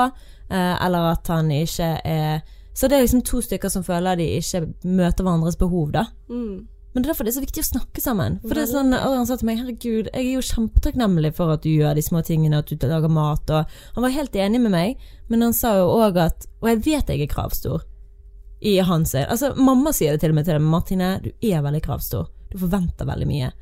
eh, 0.50 0.74
eller 0.74 1.12
at 1.12 1.30
han 1.30 1.52
ikke 1.54 1.92
er 2.04 2.40
Så 2.78 2.86
det 2.86 2.94
er 2.94 3.00
liksom 3.02 3.24
to 3.26 3.40
stykker 3.42 3.68
som 3.68 3.82
føler 3.82 4.14
de 4.16 4.26
ikke 4.38 4.60
møter 4.84 5.24
hverandres 5.24 5.56
behov, 5.58 5.90
da. 5.92 6.04
Mm. 6.30 6.68
Men 6.94 7.02
det 7.02 7.08
er 7.08 7.12
derfor 7.12 7.26
det 7.26 7.32
er 7.34 7.36
så 7.38 7.44
viktig 7.44 7.62
å 7.62 7.68
snakke 7.68 8.00
sammen. 8.00 8.38
For 8.42 8.56
det 8.56 8.62
er 8.64 8.70
sånn, 8.72 8.94
Adrian 8.96 9.26
sa 9.28 9.36
til 9.36 9.46
meg 9.50 9.58
herregud, 9.60 10.08
jeg 10.08 10.24
er 10.24 10.32
jo 10.32 10.40
kjempetakknemlig 10.48 11.34
for 11.36 11.52
at 11.52 11.62
du 11.62 11.68
gjør 11.70 11.94
de 11.98 12.02
små 12.02 12.22
tingene, 12.24 12.58
at 12.62 12.70
du 12.72 12.86
lager 12.88 13.12
mat. 13.12 13.50
Og 13.52 13.76
han 13.94 14.06
var 14.06 14.14
helt 14.14 14.34
enig 14.40 14.60
med 14.64 14.72
meg, 14.72 15.04
men 15.28 15.44
han 15.44 15.52
sa 15.52 15.74
jo 15.76 15.86
òg 15.98 16.16
at 16.24 16.46
Og 16.62 16.68
jeg 16.72 16.80
vet 16.86 17.12
jeg 17.12 17.22
er 17.22 17.30
kravstor. 17.30 17.84
I 18.60 18.78
hans. 18.82 19.12
Altså, 19.14 19.52
mamma 19.54 19.92
sier 19.94 20.16
det 20.16 20.20
til 20.24 20.32
og 20.32 20.34
med 20.40 20.48
til 20.48 20.56
deg, 20.56 20.64
Martine, 20.66 21.10
du 21.22 21.30
er 21.46 21.62
veldig 21.62 21.82
kravstor. 21.84 22.26
Du 22.50 22.56
forventer 22.58 23.06
veldig 23.06 23.28
mye. 23.28 23.52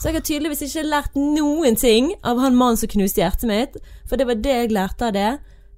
Så 0.00 0.10
jeg 0.10 0.14
har 0.18 0.24
tydeligvis 0.24 0.62
ikke 0.66 0.82
lært 0.84 1.14
noen 1.16 1.76
ting 1.80 2.10
av 2.24 2.38
han 2.42 2.56
mannen 2.56 2.76
som 2.76 2.90
knuste 2.92 3.22
hjertet 3.22 3.48
mitt. 3.48 3.78
For 4.08 4.20
det 4.20 4.26
var 4.28 4.34
det 4.44 4.52
jeg 4.58 4.72
lærte 4.74 5.08
av 5.08 5.14
det. 5.16 5.30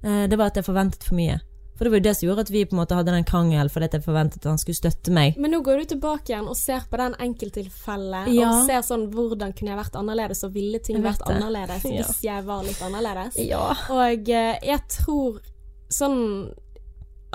Eh, 0.03 0.26
Det 0.26 0.38
var 0.38 0.47
at 0.50 0.57
jeg 0.57 0.65
forventet 0.67 1.05
for 1.07 1.15
mye. 1.15 1.38
For 1.76 1.85
det 1.85 1.90
var 1.92 1.99
jo 2.00 2.04
det 2.09 2.16
som 2.16 2.26
gjorde 2.28 2.40
at 2.47 2.50
vi 2.50 2.64
på 2.64 2.73
en 2.73 2.80
måte 2.80 2.97
hadde 2.97 3.12
den 3.12 3.25
krangelen 3.28 3.68
fordi 3.71 3.90
jeg 3.92 4.02
forventet 4.04 4.38
at 4.40 4.49
han 4.50 4.59
skulle 4.59 4.78
støtte 4.80 5.12
meg. 5.12 5.37
Men 5.38 5.50
nå 5.52 5.62
går 5.62 5.83
du 5.83 5.85
tilbake 5.95 6.33
igjen 6.33 6.49
og 6.49 6.56
ser 6.56 6.80
på 6.90 6.97
den 6.97 7.14
enkelttilfellet, 7.21 8.28
Ja. 8.35 8.50
og 8.50 8.66
ser 8.66 8.80
sånn 8.83 9.11
hvordan 9.12 9.52
kunne 9.56 9.75
jeg 9.75 9.78
vært 9.85 9.97
annerledes, 10.00 10.42
og 10.45 10.52
ville 10.54 10.78
ting 10.78 11.02
vært 11.02 11.18
det. 11.26 11.37
annerledes 11.37 11.85
Ja. 11.85 12.02
hvis 12.02 12.23
jeg 12.23 12.45
var 12.45 12.62
litt 12.64 12.80
annerledes. 12.83 13.37
Ja. 13.47 13.75
Og 13.90 14.28
eh, 14.28 14.59
jeg 14.62 14.80
tror 14.88 15.40
sånn 15.92 16.53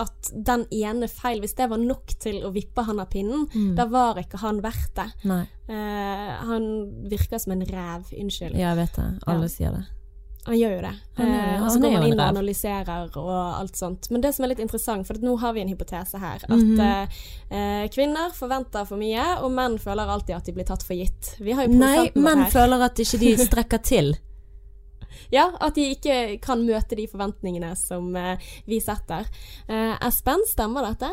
at 0.02 0.32
den 0.34 0.66
ene 0.72 1.08
feil, 1.08 1.40
hvis 1.44 1.54
det 1.56 1.70
var 1.70 1.78
nok 1.78 2.08
til 2.18 2.42
å 2.48 2.52
vippe 2.52 2.84
han 2.84 3.00
av 3.00 3.10
pinnen, 3.12 3.46
Mm. 3.54 3.76
da 3.76 3.86
var 3.86 4.16
ikke 4.16 4.40
han 4.40 4.62
verdt 4.62 4.96
det. 4.96 5.12
Eh, 5.70 6.36
han 6.48 7.08
virker 7.10 7.40
som 7.40 7.52
en 7.54 7.62
ræv, 7.66 8.10
unnskyld. 8.18 8.56
Ja, 8.58 8.74
jeg 8.74 8.78
vet 8.78 8.96
det. 8.96 9.20
Alle 9.28 9.48
sier 9.50 9.72
det. 9.72 9.86
Han 10.48 10.58
gjør 10.58 10.72
jo 10.74 10.82
det. 10.82 10.94
Han 11.20 11.28
Eh, 11.32 11.64
og 11.64 11.68
så 11.70 11.80
går 11.80 11.92
man 11.94 12.06
inn 12.08 12.18
og 12.18 12.24
analyserer 12.26 13.18
og 13.22 13.30
alt 13.32 13.78
sånt. 13.78 14.08
Men 14.10 14.24
det 14.24 14.32
som 14.34 14.46
er 14.46 14.54
litt 14.54 14.64
interessant, 14.64 15.06
for 15.06 15.22
nå 15.22 15.36
har 15.38 15.54
vi 15.54 15.62
en 15.62 15.70
hypotese 15.70 16.18
her, 16.18 16.42
at 16.42 16.50
mm 16.50 16.80
-hmm. 16.80 17.08
eh, 17.50 17.90
kvinner 17.94 18.34
forventer 18.34 18.86
for 18.86 18.98
mye, 18.98 19.44
og 19.44 19.52
menn 19.52 19.78
føler 19.80 20.10
alltid 20.10 20.36
at 20.36 20.46
de 20.46 20.52
blir 20.52 20.66
tatt 20.66 20.84
for 20.84 20.96
gitt. 20.96 21.36
Vi 21.40 21.52
har 21.52 21.64
jo 21.64 21.74
Nei, 21.74 22.12
menn 22.16 22.44
her. 22.44 22.50
føler 22.50 22.82
at 22.82 23.00
ikke 23.00 23.20
de 23.20 23.38
strekker 23.48 23.78
til. 23.78 24.18
Ja, 25.32 25.52
at 25.60 25.76
de 25.76 25.82
ikke 25.82 26.40
kan 26.42 26.66
møte 26.66 26.96
de 26.96 27.08
forventningene 27.08 27.76
som 27.76 28.16
eh, 28.16 28.38
vi 28.66 28.80
setter. 28.80 29.26
Eh, 29.68 30.08
Espen, 30.08 30.44
stemmer 30.48 30.82
dette? 30.82 31.12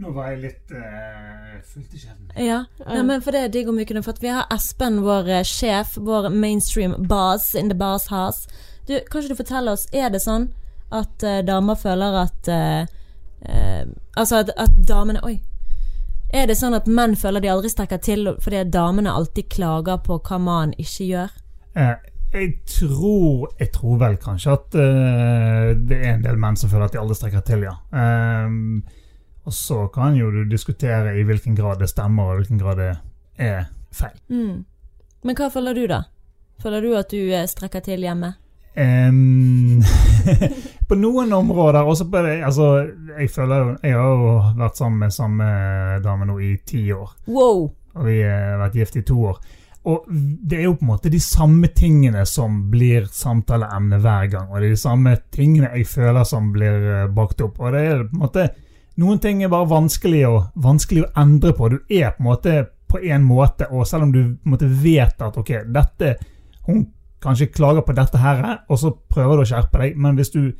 Nå 0.00 0.14
var 0.16 0.30
jeg 0.32 0.38
litt 0.46 0.72
uh, 0.72 1.58
fullt 1.60 1.92
i 1.92 1.98
kjeden. 2.00 2.30
Ja, 2.40 2.62
Nei, 2.86 3.02
men 3.04 3.20
for 3.20 3.36
det 3.36 3.42
er 3.44 3.50
digg 3.52 3.68
om 3.68 3.76
vi 3.76 3.84
kunne 3.84 4.00
fått 4.04 4.22
Vi 4.22 4.30
har 4.32 4.46
Espen, 4.54 5.02
vår 5.04 5.28
eh, 5.28 5.44
sjef, 5.44 5.98
vår 6.00 6.30
mainstream 6.32 6.94
boss 7.10 7.50
in 7.54 7.68
the 7.68 7.76
bars 7.76 8.06
house. 8.08 8.48
Du, 8.88 8.94
kan 9.10 9.20
ikke 9.20 9.34
du 9.34 9.42
fortelle 9.42 9.74
oss, 9.76 9.84
er 9.92 10.08
det 10.14 10.22
sånn 10.24 10.48
at 10.90 11.26
uh, 11.26 11.42
damer 11.44 11.76
føler 11.78 12.16
at 12.22 12.48
uh, 12.50 12.86
uh, 13.44 13.82
Altså 14.16 14.40
at, 14.40 14.54
at 14.56 14.78
damene 14.88 15.20
Oi. 15.26 15.36
Er 16.32 16.48
det 16.48 16.56
sånn 16.56 16.78
at 16.78 16.88
menn 16.88 17.12
føler 17.18 17.44
de 17.44 17.50
aldri 17.52 17.68
strekker 17.70 18.00
til 18.00 18.32
fordi 18.40 18.62
damene 18.72 19.12
alltid 19.12 19.50
klager 19.52 20.00
på 20.06 20.16
hva 20.16 20.38
mannen 20.40 20.72
ikke 20.80 21.10
gjør? 21.10 21.36
Eh, 21.76 21.96
jeg 22.32 22.50
tror 22.70 23.50
Jeg 23.58 23.72
tror 23.74 24.00
vel 24.00 24.16
kanskje 24.22 24.54
at 24.54 24.66
det 24.72 25.98
er 25.98 26.14
en 26.14 26.24
del 26.24 26.40
menn 26.40 26.56
som 26.56 26.70
føler 26.72 26.86
at 26.88 26.96
de 26.96 27.02
aldri 27.02 27.18
strekker 27.18 27.44
til, 27.46 27.66
ja. 27.66 27.74
Ehm, 27.90 28.80
og 29.50 29.54
så 29.54 29.88
kan 29.90 30.14
jo 30.14 30.28
du 30.30 30.44
diskutere 30.46 31.16
i 31.18 31.24
hvilken 31.26 31.56
grad 31.58 31.80
det 31.82 31.88
stemmer, 31.90 32.28
og 32.28 32.36
i 32.36 32.42
hvilken 32.44 32.60
grad 32.60 32.78
det 32.78 32.92
er 33.42 33.64
feil. 33.90 34.14
Mm. 34.30 34.60
Men 35.26 35.36
hva 35.40 35.48
føler 35.50 35.74
du, 35.74 35.88
da? 35.90 36.04
Føler 36.62 36.86
du 36.86 36.92
at 36.94 37.10
du 37.10 37.18
eh, 37.34 37.48
strekker 37.50 37.82
til 37.82 38.06
hjemme? 38.06 38.30
Um, 38.78 39.82
på 40.88 41.00
noen 41.00 41.34
områder 41.34 41.82
også 41.82 42.06
på 42.12 42.22
det, 42.22 42.36
altså, 42.46 42.68
jeg 43.16 43.26
føler 43.34 43.72
Jeg 43.82 43.96
har 43.98 44.12
jo 44.14 44.30
vært 44.60 44.78
sammen 44.78 45.02
med 45.02 45.16
samme 45.16 45.48
dame 46.04 46.30
nå 46.30 46.38
i 46.38 46.52
ti 46.62 46.84
år. 46.94 47.10
Wow! 47.26 47.66
Og 47.98 48.06
vi 48.06 48.20
har 48.22 48.62
vært 48.62 48.78
gift 48.78 49.02
i 49.02 49.04
to 49.10 49.18
år. 49.32 49.42
Og 49.90 50.06
det 50.14 50.60
er 50.60 50.66
jo 50.68 50.78
på 50.78 50.86
en 50.86 50.94
måte 50.94 51.10
de 51.10 51.18
samme 51.18 51.74
tingene 51.74 52.22
som 52.22 52.68
blir 52.70 53.10
samtaleemne 53.10 53.98
hver 53.98 54.30
gang. 54.30 54.50
Og 54.52 54.60
det 54.60 54.70
er 54.70 54.78
de 54.78 54.86
samme 54.86 55.18
tingene 55.34 55.74
jeg 55.74 55.90
føler 55.90 56.22
som 56.28 56.52
blir 56.54 56.90
eh, 57.00 57.06
bakt 57.10 57.42
opp. 57.42 57.58
Og 57.58 57.74
det 57.74 57.86
er 57.88 58.04
på 58.06 58.14
en 58.14 58.28
måte 58.28 58.50
Noen 59.00 59.18
ting 59.22 59.42
er 59.42 59.48
bare 59.52 59.68
vanskelig 59.70 60.22
å, 60.28 60.36
vanskelig 60.60 61.06
å 61.06 61.10
endre 61.22 61.54
på. 61.56 61.70
Du 61.72 61.78
er 61.88 62.12
på 62.16 62.22
en 62.22 62.28
måte 62.28 62.54
på 62.90 62.98
en 63.06 63.22
måte, 63.22 63.68
og 63.70 63.86
selv 63.86 64.08
om 64.08 64.12
du 64.12 64.36
måte 64.50 64.66
vet 64.66 65.22
at 65.22 65.36
ok, 65.38 65.52
dette 65.70 66.16
Hun 66.66 66.88
kanskje 67.22 67.46
klager 67.52 67.84
på 67.84 67.94
dette 67.96 68.18
her, 68.18 68.42
og 68.68 68.78
så 68.78 68.90
prøver 68.90 69.36
du 69.36 69.42
å 69.42 69.48
skjerpe 69.48 69.78
deg, 69.80 69.96
men 69.96 70.18
hvis 70.18 70.30
du 70.34 70.52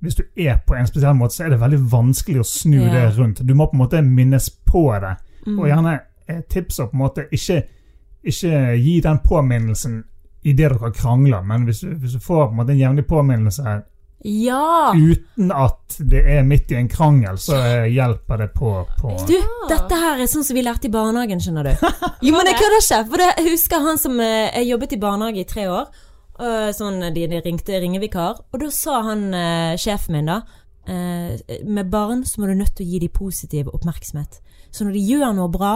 hvis 0.00 0.16
du 0.16 0.22
er 0.36 0.56
på 0.64 0.74
en 0.74 0.86
spesiell 0.88 1.12
måte, 1.14 1.34
så 1.36 1.44
er 1.44 1.50
det 1.52 1.60
veldig 1.60 1.80
vanskelig 1.92 2.40
å 2.40 2.46
snu 2.46 2.78
Ja. 2.78 2.92
det 2.92 3.18
rundt. 3.18 3.42
Du 3.46 3.54
må 3.54 3.66
på 3.66 3.74
en 3.76 3.82
måte 3.82 4.02
minnes 4.02 4.48
på 4.64 4.98
det. 5.00 5.16
Mm. 5.46 5.58
Og 5.58 5.66
gjerne 5.68 6.00
tips 6.48 6.76
på 6.76 6.88
en 6.92 6.98
måte 6.98 7.26
ikke, 7.30 7.62
ikke 8.24 8.76
gi 8.80 9.00
den 9.00 9.18
påminnelsen 9.18 10.04
idet 10.42 10.70
dere 10.70 10.92
krangler, 10.92 11.42
men 11.42 11.64
hvis 11.64 11.82
hvis 11.82 12.12
du 12.12 12.18
får 12.18 12.46
på 12.46 12.50
en 12.50 12.56
måte 12.56 12.72
en 12.72 12.78
jevnlig 12.78 13.06
påminnelse 13.06 13.82
Ja! 14.24 14.92
uten 14.92 15.48
at 15.54 15.96
det 15.98 16.20
er 16.28 16.42
midt 16.44 16.70
i 16.72 16.76
en 16.76 16.88
krangel, 16.92 17.38
så 17.40 17.56
eh, 17.56 17.86
hjelper 17.94 18.42
det 18.42 18.48
på, 18.52 18.72
på 18.98 19.14
Du, 19.28 19.36
dette 19.70 19.96
her 20.02 20.20
er 20.20 20.28
sånn 20.28 20.44
som 20.44 20.58
vi 20.58 20.64
lærte 20.66 20.90
i 20.90 20.92
barnehagen, 20.92 21.40
skjønner 21.40 21.70
du. 21.70 21.86
Jo, 22.26 22.34
men 22.36 22.50
jeg 22.50 22.58
kødder 22.60 22.78
ikke. 22.82 23.00
For 23.10 23.22
det, 23.22 23.28
jeg 23.38 23.54
husker 23.54 23.84
han 23.86 23.98
som 24.02 24.20
eh, 24.20 24.50
Jeg 24.60 24.68
jobbet 24.74 24.92
i 24.92 25.00
barnehage 25.00 25.40
i 25.40 25.48
tre 25.48 25.64
år. 25.72 25.88
øh, 26.40 26.68
sånn 26.76 27.00
de, 27.16 27.26
de 27.32 27.40
ringte 27.44 27.80
ringevikar. 27.80 28.42
Og 28.52 28.60
da 28.60 28.68
sa 28.74 29.00
han 29.08 29.24
eh, 29.34 29.76
sjefen 29.80 30.18
min, 30.18 30.28
da 30.28 30.40
eh, 30.84 31.40
Med 31.64 31.88
barn 31.92 32.26
så 32.28 32.40
må 32.42 32.50
du 32.50 32.54
nødt 32.60 32.76
til 32.76 32.86
å 32.86 32.90
gi 32.92 33.00
dem 33.06 33.14
positiv 33.16 33.72
oppmerksomhet. 33.72 34.40
Så 34.70 34.84
når 34.84 34.92
de 34.98 35.06
gjør 35.14 35.32
noe 35.34 35.48
bra, 35.50 35.72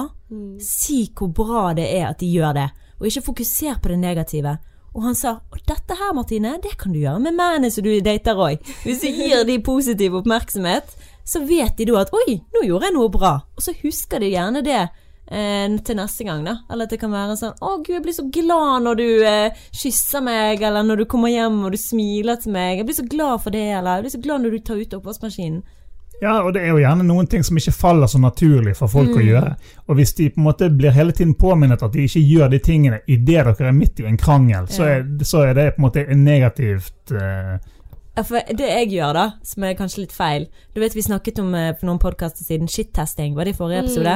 si 0.63 1.01
hvor 1.17 1.33
bra 1.35 1.73
det 1.75 1.89
er 1.97 2.11
at 2.13 2.21
de 2.21 2.29
gjør 2.31 2.53
det. 2.61 2.69
Og 3.01 3.09
ikke 3.09 3.25
fokuser 3.33 3.81
på 3.83 3.91
det 3.91 3.99
negative. 4.05 4.53
Og 4.95 5.03
han 5.09 5.17
sa 5.19 5.39
og 5.51 5.63
dette 5.67 5.97
her, 5.99 6.13
Martine, 6.15 6.57
det 6.63 6.77
kan 6.79 6.95
du 6.95 7.01
gjøre 7.01 7.23
med 7.23 7.35
mennene 7.35 7.71
som 7.73 7.85
du 7.85 7.91
dater 8.05 8.39
òg. 8.39 8.63
Hvis 8.85 9.03
du 9.03 9.11
gir 9.11 9.43
de 9.47 9.59
positiv 9.65 10.15
oppmerksomhet, 10.21 10.95
så 11.27 11.41
vet 11.49 11.75
de 11.79 11.89
da 11.89 12.03
at 12.05 12.13
oi, 12.15 12.39
nå 12.55 12.67
gjorde 12.69 12.91
jeg 12.91 12.95
noe 12.95 13.11
bra. 13.13 13.39
Og 13.57 13.65
så 13.65 13.75
husker 13.81 14.23
de 14.23 14.31
gjerne 14.35 14.63
det 14.65 14.81
eh, 14.85 15.77
til 15.87 15.99
neste 15.99 16.27
gang, 16.29 16.45
da. 16.47 16.59
Eller 16.71 16.87
at 16.87 16.95
det 16.95 17.01
kan 17.03 17.15
være 17.15 17.39
sånn 17.41 17.57
'Å, 17.59 17.79
gud, 17.81 17.95
jeg 17.97 18.05
blir 18.05 18.19
så 18.19 18.27
glad 18.31 18.85
når 18.85 19.01
du 19.01 19.09
eh, 19.25 19.63
kysser 19.73 20.23
meg', 20.23 20.63
eller 20.63 20.85
når 20.87 21.03
du 21.03 21.05
kommer 21.11 21.33
hjem 21.33 21.65
og 21.65 21.73
du 21.73 21.81
smiler 21.81 22.37
til 22.37 22.53
meg. 22.53 22.79
'Jeg 22.79 22.87
blir 22.87 23.01
så 23.01 23.09
glad 23.09 23.41
for 23.43 23.51
det', 23.51 23.73
eller 23.79 23.97
'Jeg 23.97 24.05
blir 24.05 24.17
så 24.17 24.25
glad 24.27 24.45
når 24.45 24.51
du 24.51 24.59
tar 24.59 24.77
ut 24.77 24.99
oppvaskmaskinen'. 25.01 25.63
Ja, 26.23 26.39
og 26.43 26.55
det 26.55 26.63
er 26.63 26.71
jo 26.71 26.81
gjerne 26.81 27.05
noen 27.07 27.27
ting 27.31 27.43
som 27.45 27.59
ikke 27.59 27.75
faller 27.75 28.09
så 28.11 28.21
naturlig 28.23 28.77
for 28.79 28.91
folk 28.91 29.17
å 29.19 29.25
gjøre. 29.25 29.55
Og 29.89 29.99
hvis 29.99 30.15
de 30.17 30.31
på 30.33 30.41
en 30.41 30.47
måte 30.47 30.71
blir 30.73 30.95
hele 30.95 31.13
tiden 31.13 31.35
påminnet 31.39 31.83
at 31.83 31.93
de 31.93 32.07
ikke 32.07 32.23
gjør 32.23 32.53
de 32.53 32.61
tingene 32.65 33.01
idet 33.07 33.45
dere 33.45 33.69
er 33.69 33.77
midt 33.77 34.01
i 34.01 34.09
en 34.09 34.19
krangel, 34.21 34.69
så, 34.71 34.87
er, 34.89 35.05
så 35.27 35.45
er 35.49 35.55
det 35.59 35.69
på 35.75 35.83
en 35.83 35.89
måte 35.89 36.07
negativt 36.19 37.15
uh... 37.15 37.57
Ja, 38.15 38.23
for 38.23 38.39
det 38.47 38.69
jeg 38.71 38.93
gjør 38.95 39.17
da, 39.17 39.25
som 39.43 39.65
er 39.67 39.75
kanskje 39.75 40.05
litt 40.05 40.13
feil 40.15 40.45
Du 40.71 40.77
vet 40.79 40.95
vi 40.95 41.03
snakket 41.03 41.41
om 41.43 41.49
på 41.51 41.63
for 41.81 41.89
noen 41.89 41.99
podkaster 41.99 42.47
siden 42.47 42.71
shit-testing, 42.71 43.35
var 43.35 43.49
det 43.49 43.57
i 43.57 43.59
forrige 43.59 43.83
episode? 43.83 44.15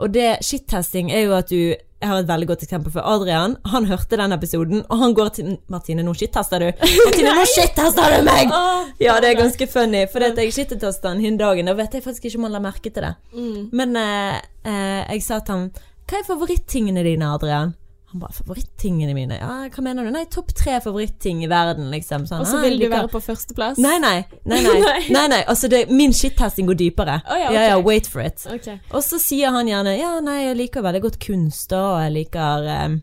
Og 0.00 0.14
det 0.14 0.38
shit-testing 0.44 1.12
er 1.12 1.26
jo 1.26 1.36
at 1.36 1.52
du 1.52 1.76
Jeg 1.96 2.10
har 2.10 2.18
et 2.20 2.28
veldig 2.28 2.46
godt 2.50 2.62
eksempel 2.66 2.92
for 2.92 3.06
Adrian. 3.08 3.54
Han 3.72 3.86
hørte 3.88 4.18
den 4.20 4.34
episoden, 4.36 4.82
og 4.92 4.98
han 5.00 5.14
går 5.16 5.30
til 5.38 5.54
Martine, 5.72 6.04
nå 6.04 6.12
shit-tester 6.12 6.60
du! 6.60 6.66
Martine, 7.06 7.32
nå 7.38 7.46
shit-tester 7.48 8.18
du 8.18 8.26
meg! 8.26 8.52
Ja, 9.00 9.16
det 9.22 9.30
er 9.30 9.38
ganske 9.40 9.68
funny, 9.70 10.04
for 10.12 10.20
det 10.20 10.34
at 10.34 10.42
jeg 10.44 10.52
shit-testa 10.52 11.14
han 11.14 11.24
hin 11.24 11.40
dagen. 11.40 11.70
Da 11.70 11.76
vet 11.78 11.96
jeg 11.96 12.04
faktisk 12.04 12.28
ikke 12.28 12.42
om 12.42 12.50
han 12.50 12.56
la 12.58 12.62
merke 12.66 12.92
til 12.92 13.06
det. 13.06 13.14
Mm. 13.32 13.64
Men 13.80 13.96
eh, 14.02 14.36
eh, 14.68 15.02
jeg 15.16 15.24
sa 15.24 15.40
til 15.40 15.56
ham 15.56 15.66
Hva 16.06 16.20
er 16.20 16.28
favorittingene 16.28 17.02
dine, 17.06 17.32
Adrian? 17.32 17.72
Han 18.12 18.20
bare 18.20 18.32
'Favorittingene 18.32 19.14
mine?' 19.14 19.38
Ja, 19.40 19.68
hva 19.68 19.82
mener 19.82 20.04
du? 20.06 20.12
Nei, 20.14 20.24
topp 20.30 20.52
tre 20.54 20.78
favoritting 20.80 21.42
i 21.44 21.48
verden, 21.50 21.88
liksom. 21.90 22.26
Sånn, 22.28 22.44
Og 22.44 22.46
så 22.46 22.60
«Ah, 22.60 22.62
vil 22.62 22.78
du 22.78 22.86
være 22.88 23.10
på 23.10 23.20
førsteplass? 23.20 23.80
Nei, 23.82 23.98
nei. 23.98 24.24
nei, 24.44 24.60
nei. 24.66 25.00
Nei. 25.10 25.26
nei. 25.32 25.42
Altså, 25.42 25.68
det, 25.68 25.88
min 25.90 26.14
shit-testing 26.14 26.70
går 26.70 26.78
dypere. 26.78 27.18
Oh, 27.26 27.38
ja, 27.40 27.50
ja, 27.50 27.66
ja, 27.72 27.80
wait 27.82 28.06
for 28.06 28.22
it. 28.22 28.46
Okay. 28.46 28.78
Og 28.92 29.02
så 29.02 29.18
sier 29.18 29.50
han 29.50 29.66
gjerne 29.66 29.98
ja, 29.98 30.20
nei, 30.22 30.44
jeg 30.44 30.60
liker 30.62 30.86
veldig 30.86 31.02
godt 31.08 31.18
kunst, 31.26 31.74
og 31.74 31.98
jeg 32.04 32.14
liker 32.14 32.70
eh, 32.70 32.96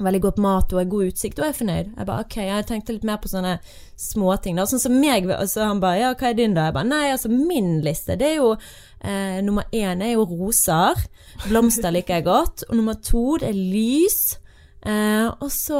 veldig 0.00 0.20
godt 0.24 0.38
mat 0.40 0.72
og 0.72 0.92
god 0.96 1.12
utsikt, 1.12 1.38
og 1.38 1.44
jeg 1.44 1.52
er 1.54 1.60
fornøyd. 1.60 1.94
Jeg 1.98 2.08
bare 2.08 2.24
ok, 2.24 2.36
jeg 2.48 2.68
tenkte 2.68 2.96
litt 2.96 3.04
mer 3.04 3.20
på 3.20 3.28
sånne 3.28 3.58
småting, 4.00 4.56
da. 4.56 4.64
Sånn 4.70 4.82
som 4.82 4.96
meg, 4.96 5.28
og 5.28 5.48
så 5.52 5.68
han 5.68 5.82
bare 5.82 6.00
ja, 6.00 6.14
hva 6.14 6.30
er 6.30 6.38
din, 6.38 6.56
da? 6.56 6.70
Jeg 6.70 6.78
bare 6.78 6.88
nei, 6.88 7.10
altså 7.12 7.28
min 7.32 7.82
liste, 7.84 8.16
det 8.16 8.32
er 8.32 8.40
jo 8.40 8.54
eh, 9.04 9.40
Nummer 9.44 9.64
én 9.72 10.02
er 10.02 10.14
jo 10.14 10.26
roser. 10.28 11.00
Blomster 11.48 11.92
liker 11.94 12.20
jeg 12.20 12.28
godt. 12.28 12.64
Og 12.68 12.76
nummer 12.76 12.94
to, 12.94 13.38
det 13.40 13.50
er 13.50 13.58
lys. 13.58 14.38
Eh, 14.80 15.26
og 15.28 15.50
så 15.52 15.76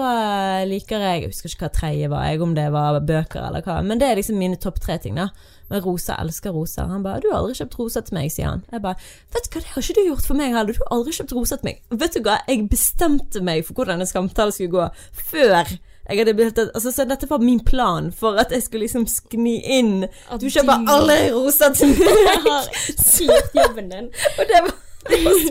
liker 0.69 1.01
jeg 1.01 1.23
Jeg 1.23 1.31
husker 1.31 1.49
ikke 1.49 1.65
hva 1.65 1.73
tredje 1.73 2.09
var, 2.13 2.27
jeg, 2.29 2.43
om 2.45 2.53
det 2.55 2.67
var 2.73 3.01
bøker 3.01 3.47
eller 3.47 3.65
hva. 3.65 3.79
Men 3.85 4.01
det 4.01 4.11
er 4.11 4.21
liksom 4.21 4.37
mine 4.41 4.61
topp 4.61 4.81
tre 4.81 4.99
ting, 5.01 5.17
da. 5.17 5.31
Men 5.71 5.85
Rosa 5.85 6.19
elsker 6.21 6.51
roser. 6.53 6.89
Han 6.91 7.03
bare 7.03 7.21
'Du 7.21 7.31
har 7.31 7.39
aldri 7.39 7.55
kjøpt 7.55 7.79
roser 7.79 8.01
til 8.01 8.15
meg', 8.15 8.33
sier 8.33 8.49
han. 8.49 8.65
Jeg 8.73 8.83
bare 8.83 8.97
'Vet 9.33 9.45
du 9.45 9.51
hva, 9.55 9.61
det 9.61 9.73
har 9.73 9.83
ikke 9.83 9.95
du 10.01 10.09
gjort 10.09 10.27
for 10.27 10.35
meg 10.35 10.53
heller. 10.53 10.73
Du 10.73 10.83
har 10.83 10.99
aldri 10.99 11.13
kjøpt 11.13 11.33
roser 11.33 11.57
til 11.57 11.69
meg'. 11.71 11.81
Vet 11.91 12.15
du 12.15 12.21
hva, 12.21 12.39
jeg 12.49 12.69
bestemte 12.69 13.41
meg 13.41 13.65
for 13.65 13.75
hvordan 13.75 14.01
en 14.01 14.07
samtale 14.07 14.53
skulle 14.53 14.71
gå 14.71 14.89
før 15.13 15.79
jeg 16.11 16.19
hadde 16.21 16.35
blitt 16.37 16.59
altså, 16.63 16.91
Så 16.93 17.05
dette 17.09 17.29
var 17.31 17.39
min 17.43 17.61
plan 17.65 18.11
for 18.13 18.39
at 18.43 18.51
jeg 18.55 18.63
skulle 18.67 18.85
liksom 18.87 19.07
skni 19.11 19.57
inn 19.79 20.05
At 20.31 20.41
Du 20.43 20.49
kjøper 20.51 20.83
du- 20.85 20.93
alle 20.93 21.19
roser 21.35 21.73
til 21.79 21.95
meg! 21.97 22.23
Jeg 22.27 22.45
har 22.47 22.71
slitt 22.99 23.55
jobben 23.57 23.91
din. 23.95 24.11
Og 24.37 24.47
det 24.51 24.63
var 24.67 24.79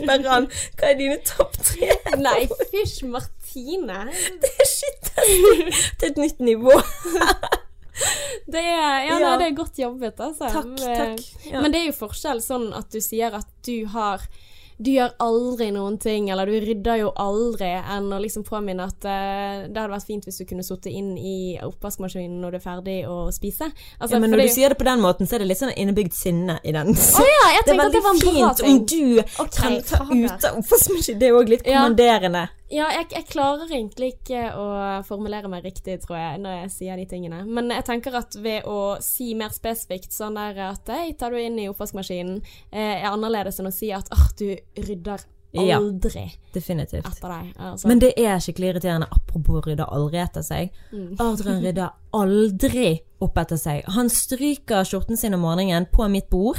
var 0.06 0.26
å 0.30 0.36
hva 0.46 0.86
er 0.86 0.94
dine 0.98 1.16
topp 1.26 1.56
tre? 1.58 1.88
Nei, 2.20 2.44
fysj, 2.70 3.00
Martine. 3.10 4.04
Det 4.42 4.50
er 4.62 4.68
shit 4.70 5.10
til 5.98 6.06
et 6.12 6.20
nytt 6.20 6.38
nivå. 6.44 6.76
Det 8.50 8.60
er, 8.62 9.02
ja, 9.04 9.10
Ja. 9.10 9.18
Nei, 9.18 9.32
det 9.40 9.46
er 9.50 9.56
godt 9.58 9.78
jobbet, 9.78 10.20
altså. 10.22 10.48
Takk, 10.54 10.70
takk. 10.80 11.24
Ja. 11.50 11.60
Men 11.60 11.74
det 11.74 11.82
er 11.82 11.90
jo 11.90 11.96
forskjell 11.98 12.40
sånn 12.44 12.70
at 12.76 12.88
du 12.94 13.00
sier 13.04 13.34
at 13.36 13.48
du 13.66 13.84
har 13.92 14.22
du 14.80 14.90
gjør 14.94 15.12
aldri 15.20 15.68
noen 15.74 15.98
ting, 16.00 16.30
eller 16.32 16.48
du 16.48 16.56
rydder 16.64 17.02
jo 17.02 17.10
aldri, 17.20 17.68
enn 17.78 18.08
å 18.12 18.20
liksom 18.22 18.46
påminne 18.48 18.86
at 18.88 19.04
uh, 19.04 19.66
det 19.66 19.76
hadde 19.76 19.92
vært 19.92 20.08
fint 20.08 20.24
hvis 20.24 20.40
du 20.40 20.46
kunne 20.48 20.64
sittet 20.64 20.94
inn 20.96 21.12
i 21.18 21.58
oppvaskmaskinen 21.64 22.38
når 22.40 22.56
du 22.56 22.60
er 22.60 22.64
ferdig 22.64 22.98
å 23.08 23.18
spise. 23.34 23.68
Altså, 23.98 24.16
ja, 24.16 24.22
men 24.22 24.32
når 24.32 24.44
du 24.44 24.46
er 24.46 24.54
sier 24.54 24.72
det 24.72 24.80
på 24.80 24.88
den 24.88 25.02
måten, 25.04 25.28
så 25.28 25.36
er 25.36 25.44
det 25.44 25.50
litt 25.50 25.60
sånn 25.60 25.74
innebygd 25.74 26.16
sinne 26.16 26.56
i 26.64 26.72
den. 26.76 26.94
Å 26.96 27.26
ja, 27.26 27.42
jeg 27.58 27.66
det 27.68 27.76
er 27.76 27.84
at 27.84 27.92
det 27.92 28.04
var 28.06 28.14
en 28.14 28.22
veldig 28.22 28.32
bra 28.38 28.54
fint 28.56 28.64
om 28.70 28.80
du 28.86 29.20
okay, 29.20 29.50
kan 29.58 29.76
ta 29.84 30.00
ut 30.08 30.48
av 30.48 30.62
oppvaskmaskinen. 30.62 31.20
Det 31.20 31.28
er 31.28 31.36
òg 31.42 31.52
litt 31.52 31.68
Ja. 31.68 31.82
kommanderende. 31.82 32.48
Ja, 32.70 32.86
jeg, 32.94 33.08
jeg 33.10 33.26
klarer 33.26 33.66
egentlig 33.66 34.12
ikke 34.12 34.44
å 34.54 34.66
formulere 35.02 35.48
meg 35.50 35.64
riktig, 35.66 35.96
tror 36.04 36.20
jeg, 36.20 36.38
når 36.44 36.52
jeg 36.54 36.68
sier 36.76 37.00
de 37.00 37.06
tingene. 37.10 37.40
Men 37.42 37.72
jeg 37.74 37.82
tenker 37.88 38.14
at 38.14 38.36
ved 38.38 38.68
å 38.70 38.94
si 39.02 39.32
mer 39.34 39.50
spesifikt 39.50 40.14
sånn 40.14 40.38
der 40.38 40.60
at 40.68 40.92
hei, 40.94 41.08
tar 41.18 41.34
du 41.34 41.40
inn 41.42 41.58
i 41.58 41.66
oppvaskmaskinen, 41.72 42.38
eh, 42.70 43.00
er 43.00 43.08
annerledes 43.10 43.58
enn 43.58 43.72
å 43.72 43.74
si 43.74 43.90
at 43.90 44.06
åh, 44.14 44.28
du 44.38 44.52
rydder 44.78 45.20
Ja. 45.52 45.78
aldri 45.80 46.30
Definitivt. 46.54 47.06
etter 47.06 47.28
deg. 47.28 47.54
Altså. 47.58 47.88
Men 47.88 47.98
det 47.98 48.12
er 48.16 48.38
skikkelig 48.38 48.68
irriterende. 48.74 49.08
Apropos 49.10 49.64
rydde 49.66 49.82
aldri 49.90 50.20
etter 50.22 50.42
seg. 50.46 50.70
Mm. 50.92 51.16
Adrian 51.18 51.62
rydder 51.64 51.90
aldri 52.14 53.00
opp 53.20 53.36
etter 53.42 53.56
seg. 53.58 53.84
Han 53.96 54.08
stryker 54.08 54.84
skjorten 54.86 55.18
sin 55.18 55.34
om 55.34 55.40
morgenen 55.42 55.88
på 55.90 56.06
mitt 56.08 56.28
bord, 56.30 56.58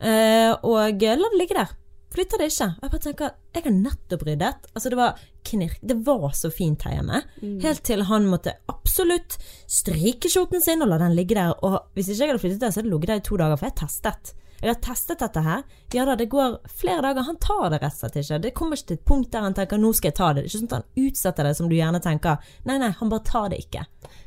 eh, 0.00 0.52
og 0.62 1.00
lar 1.02 1.16
det 1.30 1.38
ligge 1.38 1.54
der. 1.54 1.70
Flytter 2.16 2.38
det 2.38 2.48
ikke. 2.50 2.68
Jeg 2.82 2.90
bare 2.90 3.02
tenker, 3.04 3.30
jeg 3.54 3.62
har 3.64 3.72
nettopp 3.72 4.22
ryddet. 4.26 4.68
Altså, 4.74 4.90
det 4.90 4.96
var 4.96 5.18
knirk. 5.44 5.78
Det 5.84 5.96
var 6.06 6.30
så 6.32 6.50
fint 6.54 6.82
her 6.82 6.94
hjemme. 6.96 7.22
Mm. 7.42 7.60
Helt 7.62 7.82
til 7.84 8.02
han 8.08 8.26
måtte 8.30 8.54
absolutt 8.72 9.36
stryke 9.68 10.30
skjorten 10.30 10.62
sin 10.62 10.82
og 10.82 10.88
la 10.88 10.98
den 11.02 11.14
ligge 11.14 11.34
der. 11.36 11.52
Og 11.62 11.78
hvis 11.94 12.08
ikke 12.08 12.22
jeg 12.24 12.28
hadde 12.32 12.42
flyttet 12.42 12.60
der, 12.60 12.70
så 12.70 12.80
hadde 12.80 12.90
det 12.90 12.94
ligget 12.94 13.08
der 13.08 13.20
i 13.22 13.26
to 13.26 13.36
dager, 13.36 13.56
for 13.56 13.66
jeg 13.66 13.76
testet. 13.82 14.32
Jeg 14.60 14.72
har 14.72 14.80
testet 14.82 15.20
dette 15.20 15.42
her. 15.44 15.64
Ja 15.92 16.04
da, 16.08 16.16
det 16.16 16.28
går 16.32 16.58
flere 16.80 17.02
dager. 17.04 17.26
Han 17.28 17.40
tar 17.42 17.70
det 17.70 17.80
rett 17.82 17.92
og 17.92 18.00
slett 18.00 18.20
ikke. 18.22 18.38
Det 18.42 18.54
kommer 18.56 18.78
ikke 18.78 18.90
til 18.92 18.98
et 19.00 19.08
punkt 19.08 19.32
der 19.32 19.44
han 19.44 19.54
tenker 19.54 19.78
'nå 19.78 19.92
skal 19.94 20.08
jeg 20.08 20.16
ta 20.16 20.28
det'. 20.32 20.34
Det 20.34 20.44
er 20.44 20.48
ikke 20.48 20.58
sånn 20.58 20.72
at 20.72 20.78
han 20.78 21.06
utsetter 21.06 21.44
det 21.44 21.56
som 21.56 21.68
du 21.68 21.76
gjerne 21.76 22.00
tenker. 22.00 22.38
Nei, 22.64 22.78
nei, 22.78 22.90
han 22.90 23.08
bare 23.08 23.24
tar 23.24 23.48
det 23.50 23.58
ikke. 23.58 23.84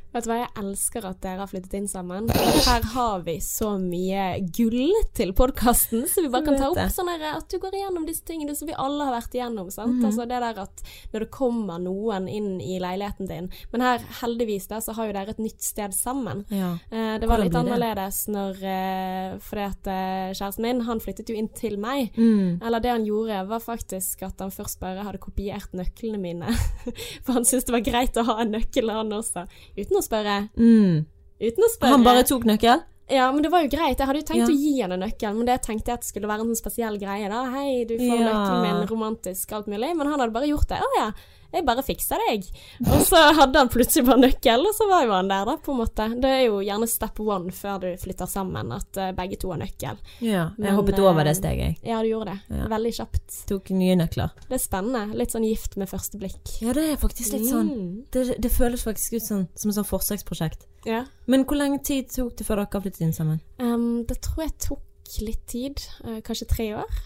Vet 0.10 0.26
du 0.26 0.32
hva, 0.32 0.40
jeg 0.42 0.50
elsker 0.58 1.06
at 1.06 1.20
dere 1.22 1.44
har 1.44 1.50
flyttet 1.52 1.76
inn 1.78 1.88
sammen. 1.90 2.30
Her 2.34 2.86
har 2.96 3.22
vi 3.28 3.36
så 3.46 3.76
mye 3.78 4.40
gull 4.56 4.96
til 5.14 5.36
podkasten, 5.38 6.08
så 6.10 6.24
vi 6.26 6.32
bare 6.34 6.48
kan 6.48 6.58
ta 6.58 6.70
opp 6.72 6.94
sånn 6.96 7.12
at 7.14 7.46
du 7.52 7.60
går 7.62 7.78
igjennom 7.78 8.08
disse 8.08 8.26
tingene 8.26 8.56
som 8.58 8.70
vi 8.70 8.78
alle 8.80 9.06
har 9.06 9.14
vært 9.14 9.38
igjennom. 9.38 9.70
sant? 9.70 10.00
Mhm. 10.00 10.08
Altså 10.10 10.26
det 10.26 10.40
der 10.42 10.62
at 10.64 10.82
når 11.14 11.26
det 11.26 11.30
kommer 11.36 11.78
noen 11.84 12.28
inn 12.28 12.58
i 12.62 12.80
leiligheten 12.82 13.30
din 13.30 13.52
Men 13.72 13.82
her, 13.82 14.00
heldigvis, 14.22 14.68
da, 14.68 14.80
så 14.82 14.96
har 14.98 15.10
jo 15.10 15.14
dere 15.14 15.36
et 15.36 15.42
nytt 15.42 15.62
sted 15.62 15.94
sammen. 15.94 16.44
Ja. 16.50 16.72
Eh, 16.90 17.20
det 17.22 17.30
var 17.30 17.44
litt 17.44 17.56
annerledes 17.56 18.24
når 18.32 18.64
eh, 18.66 19.38
Fordi 19.46 19.66
at 19.68 19.90
eh, 19.94 20.34
kjæresten 20.34 20.66
min, 20.66 20.82
han 20.90 21.04
flyttet 21.04 21.30
jo 21.30 21.38
inn 21.38 21.52
til 21.54 21.78
meg. 21.78 22.16
Mm. 22.18 22.60
Eller 22.66 22.82
det 22.82 22.94
han 22.96 23.06
gjorde, 23.06 23.44
var 23.50 23.62
faktisk 23.62 24.24
at 24.26 24.42
han 24.42 24.54
først 24.54 24.80
bare 24.82 25.06
hadde 25.06 25.22
kopiert 25.22 25.74
nøklene 25.78 26.18
mine. 26.22 26.58
For 27.24 27.38
han 27.38 27.46
syntes 27.46 27.70
det 27.70 27.78
var 27.78 27.86
greit 27.86 28.18
å 28.18 28.26
ha 28.32 28.40
en 28.42 28.56
nøkkel, 28.58 28.90
han 28.90 29.14
også. 29.14 29.46
Uten 29.78 29.99
å 30.00 30.06
spørre. 30.06 30.38
Mm. 30.58 31.06
Uten 31.40 31.64
å 31.68 31.70
spørre. 31.76 31.94
Han 31.96 32.04
bare 32.08 32.24
tok 32.28 32.44
nøkkel? 32.50 32.84
Ja, 33.10 33.32
men 33.34 33.42
det 33.42 33.50
var 33.52 33.64
jo 33.64 33.70
greit. 33.72 33.98
Jeg 33.98 34.06
hadde 34.06 34.20
jo 34.22 34.28
tenkt 34.28 34.44
Ja. 34.44 34.54
å 34.54 34.58
gi 34.60 34.82
henne 34.84 34.98
nøkkelen, 35.02 35.38
men 35.38 35.46
det 35.50 35.62
tenkte 35.66 35.88
jeg 35.90 35.98
at 35.98 36.04
skulle 36.06 36.28
være 36.30 36.42
en 36.46 36.52
sånn 36.54 36.62
spesiell 36.62 37.00
greie. 37.02 37.28
da. 37.30 37.46
Hei, 37.50 37.84
du 37.90 37.96
får 37.98 38.20
Ja. 38.20 38.28
nøkkelen 38.28 38.62
min, 38.68 38.88
romantisk, 38.88 39.52
alt 39.54 39.66
mulig. 39.68 39.96
Men 39.98 40.06
han 40.08 40.20
hadde 40.20 40.34
bare 40.34 40.46
gjort 40.52 40.68
det. 40.68 40.78
Å 40.78 40.90
ja, 41.00 41.12
jeg 41.52 41.66
bare 41.66 41.84
fikser 41.86 42.22
deg. 42.28 42.46
Og 42.86 43.02
så 43.08 43.22
hadde 43.40 43.62
han 43.62 43.72
plutselig 43.72 44.06
bare 44.08 44.22
nøkkel, 44.22 44.66
og 44.70 44.76
så 44.78 44.88
var 44.90 45.06
jo 45.06 45.14
han 45.16 45.32
der, 45.32 45.46
da, 45.50 45.56
på 45.66 45.74
en 45.74 45.80
måte. 45.82 46.08
Det 46.22 46.30
er 46.30 46.44
jo 46.46 46.60
gjerne 46.66 46.90
step 46.90 47.20
one 47.24 47.54
før 47.56 47.80
du 47.84 47.88
flytter 48.02 48.30
sammen, 48.30 48.74
at 48.76 49.00
eh, 49.02 49.12
begge 49.18 49.40
to 49.42 49.52
har 49.54 49.62
nøkkel. 49.62 50.00
Ja. 50.22 50.44
Jeg 50.54 50.66
Men, 50.66 50.76
hoppet 50.78 51.00
eh, 51.00 51.06
over 51.10 51.26
det 51.28 51.36
steget, 51.40 51.64
jeg. 51.66 51.80
Ja, 51.90 52.02
du 52.04 52.12
gjorde 52.12 52.36
det. 52.36 52.58
Ja. 52.60 52.68
Veldig 52.76 52.94
kjapt. 53.00 53.38
Tok 53.50 53.72
nye 53.76 53.98
nøkler. 54.00 54.36
Det 54.48 54.58
er 54.60 54.64
spennende. 54.64 55.18
Litt 55.20 55.34
sånn 55.36 55.48
gift 55.48 55.78
med 55.82 55.90
første 55.92 56.22
blikk. 56.22 56.56
Ja, 56.64 56.74
det 56.78 56.86
er 56.94 57.00
faktisk 57.02 57.34
litt 57.38 57.48
sånn. 57.50 57.72
Mm. 57.74 57.96
Det, 58.14 58.26
det 58.42 58.52
føles 58.54 58.86
faktisk 58.86 59.18
ut 59.20 59.26
sånn, 59.26 59.48
som 59.58 59.72
et 59.74 59.80
sånn 59.80 59.90
forsøksprosjekt. 59.90 60.68
Ja. 60.88 61.04
Men 61.28 61.44
hvor 61.50 61.60
lenge 61.60 61.82
tid 61.86 62.12
tok 62.14 62.38
det 62.40 62.46
før 62.48 62.62
dere 62.64 62.84
flyttet 62.84 63.04
inn 63.08 63.16
sammen? 63.16 63.42
Um, 63.60 64.06
det 64.08 64.22
tror 64.26 64.46
jeg 64.46 64.56
tok 64.70 65.18
litt 65.26 65.42
tid. 65.50 65.82
eh, 66.06 66.20
kanskje 66.26 66.48
tre 66.48 66.68
år. 66.78 67.00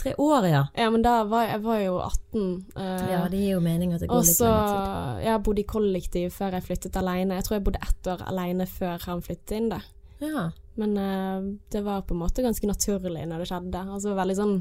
Tre 0.00 0.14
år, 0.16 0.46
ja. 0.48 0.62
Ja, 0.78 0.88
men 0.90 1.02
da 1.04 1.18
var 1.28 1.44
jeg, 1.46 1.60
var 1.62 1.78
jo 1.82 1.98
18. 2.00 2.44
eh, 2.76 3.10
Ja, 3.12 3.22
det 3.28 3.38
gir 3.42 3.54
jo 3.58 3.60
mening 3.60 3.92
at 3.92 4.00
det 4.00 4.08
går 4.08 4.22
litt 4.22 4.28
litt 4.30 4.38
tid. 4.38 4.46
Og 4.48 4.66
tid. 4.70 5.24
Jeg 5.26 5.42
bodde 5.44 5.60
i 5.60 5.68
kollektiv 5.68 6.30
før 6.32 6.56
jeg 6.56 6.64
flyttet 6.68 6.96
alene. 6.96 7.34
Jeg 7.36 7.44
tror 7.48 7.58
jeg 7.58 7.64
bodde 7.68 7.82
ett 7.84 8.10
år 8.14 8.22
alene 8.30 8.66
før 8.66 8.98
han 9.06 9.20
flyttet 9.26 9.56
inn 9.58 9.68
der. 9.74 9.84
Ja. 10.20 10.50
Men 10.80 10.96
eh, 10.96 11.40
det 11.72 11.82
var 11.84 12.02
på 12.08 12.14
en 12.14 12.20
måte 12.22 12.42
ganske 12.44 12.66
naturlig 12.68 13.26
når 13.28 13.42
det 13.42 13.48
skjedde. 13.50 13.80
Altså 13.96 14.14
veldig 14.16 14.36
sånn 14.38 14.54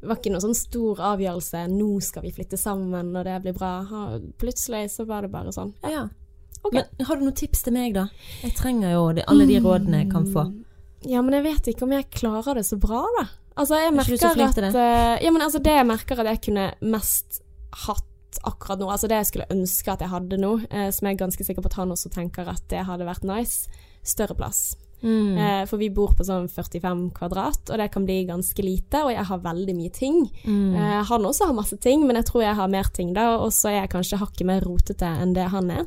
Det 0.00 0.08
var 0.08 0.16
ikke 0.20 0.32
noen 0.34 0.44
sånn 0.44 0.58
stor 0.58 1.00
avgjørelse 1.12 1.62
'nå 1.70 1.90
skal 2.02 2.22
vi 2.26 2.32
flytte 2.36 2.58
sammen, 2.60 3.16
og 3.16 3.24
det 3.24 3.38
blir 3.42 3.54
bra'. 3.56 4.20
Plutselig 4.38 4.90
så 4.90 5.06
var 5.06 5.22
det 5.22 5.30
bare 5.32 5.52
sånn. 5.52 5.72
ja. 5.88 6.08
Ok. 6.64 6.74
Men 6.74 6.84
har 7.06 7.16
du 7.16 7.22
noen 7.24 7.34
tips 7.34 7.62
til 7.64 7.72
meg, 7.72 7.94
da? 7.94 8.04
Jeg 8.42 8.54
trenger 8.54 8.92
jo 8.92 9.12
de, 9.12 9.22
alle 9.26 9.46
de 9.48 9.56
rådene 9.58 10.04
jeg 10.04 10.10
kan 10.12 10.26
få. 10.30 10.44
Ja, 11.04 11.20
men 11.22 11.34
jeg 11.34 11.42
vet 11.42 11.66
ikke 11.72 11.82
om 11.82 11.90
jeg 11.90 12.06
klarer 12.10 12.54
det 12.54 12.62
så 12.68 12.76
bra, 12.78 13.00
da. 13.18 13.24
Altså, 13.56 13.76
jeg 13.80 13.90
Er 13.92 13.96
merker 13.96 14.30
at 14.48 14.54
det? 14.56 14.74
eh, 14.74 15.24
Ja, 15.24 15.30
men 15.30 15.42
altså, 15.42 15.60
det 15.62 15.72
jeg 15.76 15.86
merker 15.86 16.20
at 16.20 16.26
jeg 16.26 16.40
kunne 16.48 16.72
mest 16.80 17.42
hatt 17.86 18.04
akkurat 18.48 18.80
nå, 18.80 18.88
altså 18.88 19.08
det 19.08 19.18
jeg 19.20 19.26
skulle 19.28 19.50
ønske 19.52 19.92
at 19.92 20.00
jeg 20.00 20.08
hadde 20.08 20.38
nå, 20.40 20.54
eh, 20.70 20.88
som 20.90 21.06
jeg 21.06 21.14
er 21.18 21.24
ganske 21.26 21.44
sikker 21.44 21.62
på 21.62 21.68
at 21.68 21.74
han 21.82 21.90
også 21.92 22.08
tenker 22.14 22.48
at 22.48 22.62
det 22.72 22.86
hadde 22.88 23.04
vært 23.04 23.24
nice, 23.28 23.68
større 24.02 24.34
plass. 24.34 24.74
Mm. 25.02 25.36
Eh, 25.36 25.64
for 25.66 25.76
vi 25.82 25.90
bor 25.90 26.14
på 26.16 26.24
sånn 26.24 26.48
45 26.48 27.10
kvadrat, 27.12 27.68
og 27.70 27.76
det 27.78 27.90
kan 27.92 28.04
bli 28.06 28.20
ganske 28.24 28.62
lite, 28.64 29.02
og 29.04 29.10
jeg 29.12 29.24
har 29.28 29.38
veldig 29.44 29.74
mye 29.76 29.92
ting. 29.92 30.22
Mm. 30.46 30.74
Eh, 30.78 31.02
han 31.10 31.26
også 31.28 31.50
har 31.50 31.56
masse 31.58 31.76
ting, 31.82 32.06
men 32.06 32.16
jeg 32.16 32.24
tror 32.30 32.42
jeg 32.46 32.54
har 32.56 32.68
mer 32.72 32.88
ting 32.94 33.12
da, 33.12 33.36
og 33.36 33.52
så 33.52 33.68
er 33.72 33.80
jeg 33.82 33.90
kanskje 33.98 34.20
hakket 34.22 34.46
mer 34.48 34.62
rotete 34.64 35.10
enn 35.22 35.34
det 35.36 35.48
han 35.52 35.70
er. 35.70 35.84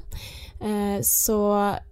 Eh, 0.66 1.02
så 1.06 1.40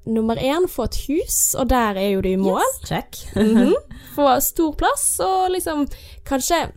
nummer 0.10 0.40
én, 0.42 0.66
få 0.70 0.88
et 0.90 0.98
hus, 1.08 1.54
og 1.54 1.70
der 1.70 2.00
er 2.02 2.10
jo 2.16 2.24
du 2.26 2.30
i 2.32 2.40
mål. 2.42 2.62
Yes, 2.62 2.88
check. 2.88 3.16
-hmm. 3.36 3.74
Få 4.16 4.40
stor 4.40 4.72
plass, 4.72 5.20
og 5.20 5.52
liksom 5.52 5.88
kanskje 6.26 6.72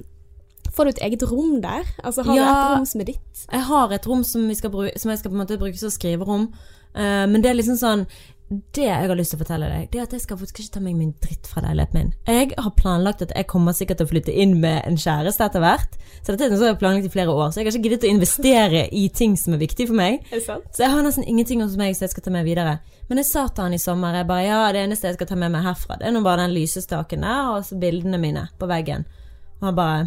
Får 0.76 0.84
du 0.84 0.88
et 0.88 0.98
eget 1.02 1.32
rom 1.32 1.62
der? 1.62 1.82
Altså 2.04 2.22
har 2.22 2.34
du 2.34 2.40
et 2.40 2.76
rom 2.76 2.86
som 2.86 3.00
er 3.00 3.04
ditt? 3.04 3.46
Jeg 3.52 3.64
har 3.64 3.92
et 3.92 4.06
rom 4.06 4.24
som, 4.24 4.48
vi 4.48 4.54
skal 4.54 4.70
bruke, 4.70 4.92
som 4.96 5.10
jeg 5.10 5.18
skal 5.18 5.30
på 5.30 5.34
en 5.34 5.40
måte 5.40 5.58
bruke 5.58 5.78
som 5.78 5.90
skriverom, 5.90 6.52
Uh, 6.96 7.28
men 7.28 7.42
det 7.44 7.50
er 7.50 7.58
liksom 7.58 7.76
sånn 7.76 8.06
det 8.48 8.84
jeg 8.84 9.08
har 9.10 9.18
lyst 9.18 9.32
til 9.34 9.40
å 9.40 9.42
fortelle 9.42 9.68
deg, 9.72 9.86
det 9.90 9.98
er 9.98 10.04
at 10.06 10.12
jeg 10.14 10.22
skal 10.22 10.38
faktisk 10.38 10.60
ikke 10.62 10.74
ta 10.76 10.82
meg 10.84 10.94
min 10.94 11.14
dritt 11.22 11.48
fra 11.50 11.64
leiligheten 11.64 11.98
min. 11.98 12.12
Jeg 12.30 12.52
har 12.54 12.74
planlagt 12.78 13.24
at 13.24 13.32
jeg 13.34 13.48
kommer 13.50 13.74
sikkert 13.74 13.98
til 13.98 14.06
å 14.06 14.10
flytte 14.12 14.34
inn 14.34 14.52
med 14.62 14.84
en 14.86 14.98
kjæreste 15.00 15.48
etter 15.48 15.64
hvert. 15.64 15.96
Så 16.20 16.30
dette 16.30 16.46
er 16.46 16.52
noe 16.52 16.60
som 16.60 16.68
jeg 16.68 16.76
har 16.76 16.78
planlagt 16.78 17.08
i 17.08 17.10
flere 17.10 17.34
år, 17.34 17.50
så 17.50 17.58
jeg 17.58 17.66
har 17.66 17.74
ikke 17.74 17.88
giddet 17.88 18.06
å 18.06 18.12
investere 18.12 18.84
i 18.94 19.08
ting 19.10 19.34
som 19.40 19.56
er 19.56 19.62
viktig 19.64 19.88
for 19.90 19.98
meg. 19.98 20.22
Så 20.70 20.84
jeg 20.84 20.92
har 20.94 21.02
nesten 21.02 21.26
ingenting 21.26 21.64
hos 21.64 21.74
meg 21.80 21.96
som 21.98 22.06
jeg 22.06 22.14
skal 22.14 22.26
ta 22.28 22.34
med 22.36 22.46
videre. 22.46 22.76
Men 23.10 23.22
jeg 23.22 23.30
sa 23.32 23.48
til 23.48 23.66
han 23.66 23.74
i 23.74 23.82
sommer 23.82 24.20
jeg 24.20 24.28
bare, 24.30 24.46
ja, 24.46 24.60
det 24.74 24.84
eneste 24.84 25.10
jeg 25.10 25.18
skal 25.18 25.30
ta 25.32 25.40
med 25.42 25.50
meg 25.54 25.66
herfra, 25.66 25.98
det 25.98 26.06
er 26.06 26.14
nå 26.14 26.22
bare 26.26 26.46
den 26.46 26.54
lysestaken 26.54 27.26
der, 27.26 27.50
og 27.56 27.66
så 27.66 27.78
bildene 27.82 28.22
mine 28.22 28.46
på 28.60 28.70
veggen. 28.70 29.08
Og 29.58 29.68
han 29.72 29.78
bare 29.78 30.06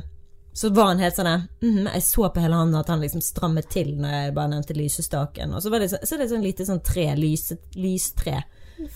Så 0.53 0.71
var 0.73 0.89
han 0.91 0.99
helt 0.99 1.15
sånn 1.15 1.29
mhm, 1.61 1.85
Jeg 1.93 2.03
så 2.03 2.29
på 2.33 2.41
hele 2.43 2.57
han 2.57 2.73
at 2.75 2.89
han 2.91 3.03
liksom 3.03 3.21
strammet 3.23 3.69
til 3.71 3.93
når 3.99 4.15
jeg 4.15 4.33
bare 4.35 4.53
nevnte 4.55 4.75
lysestaken. 4.77 5.53
Og 5.53 5.63
så, 5.63 5.71
var 5.71 5.83
det, 5.83 5.91
så, 5.93 6.01
så 6.03 6.15
er 6.15 6.23
det 6.23 6.31
sånn 6.33 6.45
lite 6.45 6.67
sånn 6.67 6.81
tre, 6.85 7.05
lys, 7.19 7.51
lystre, 7.77 8.41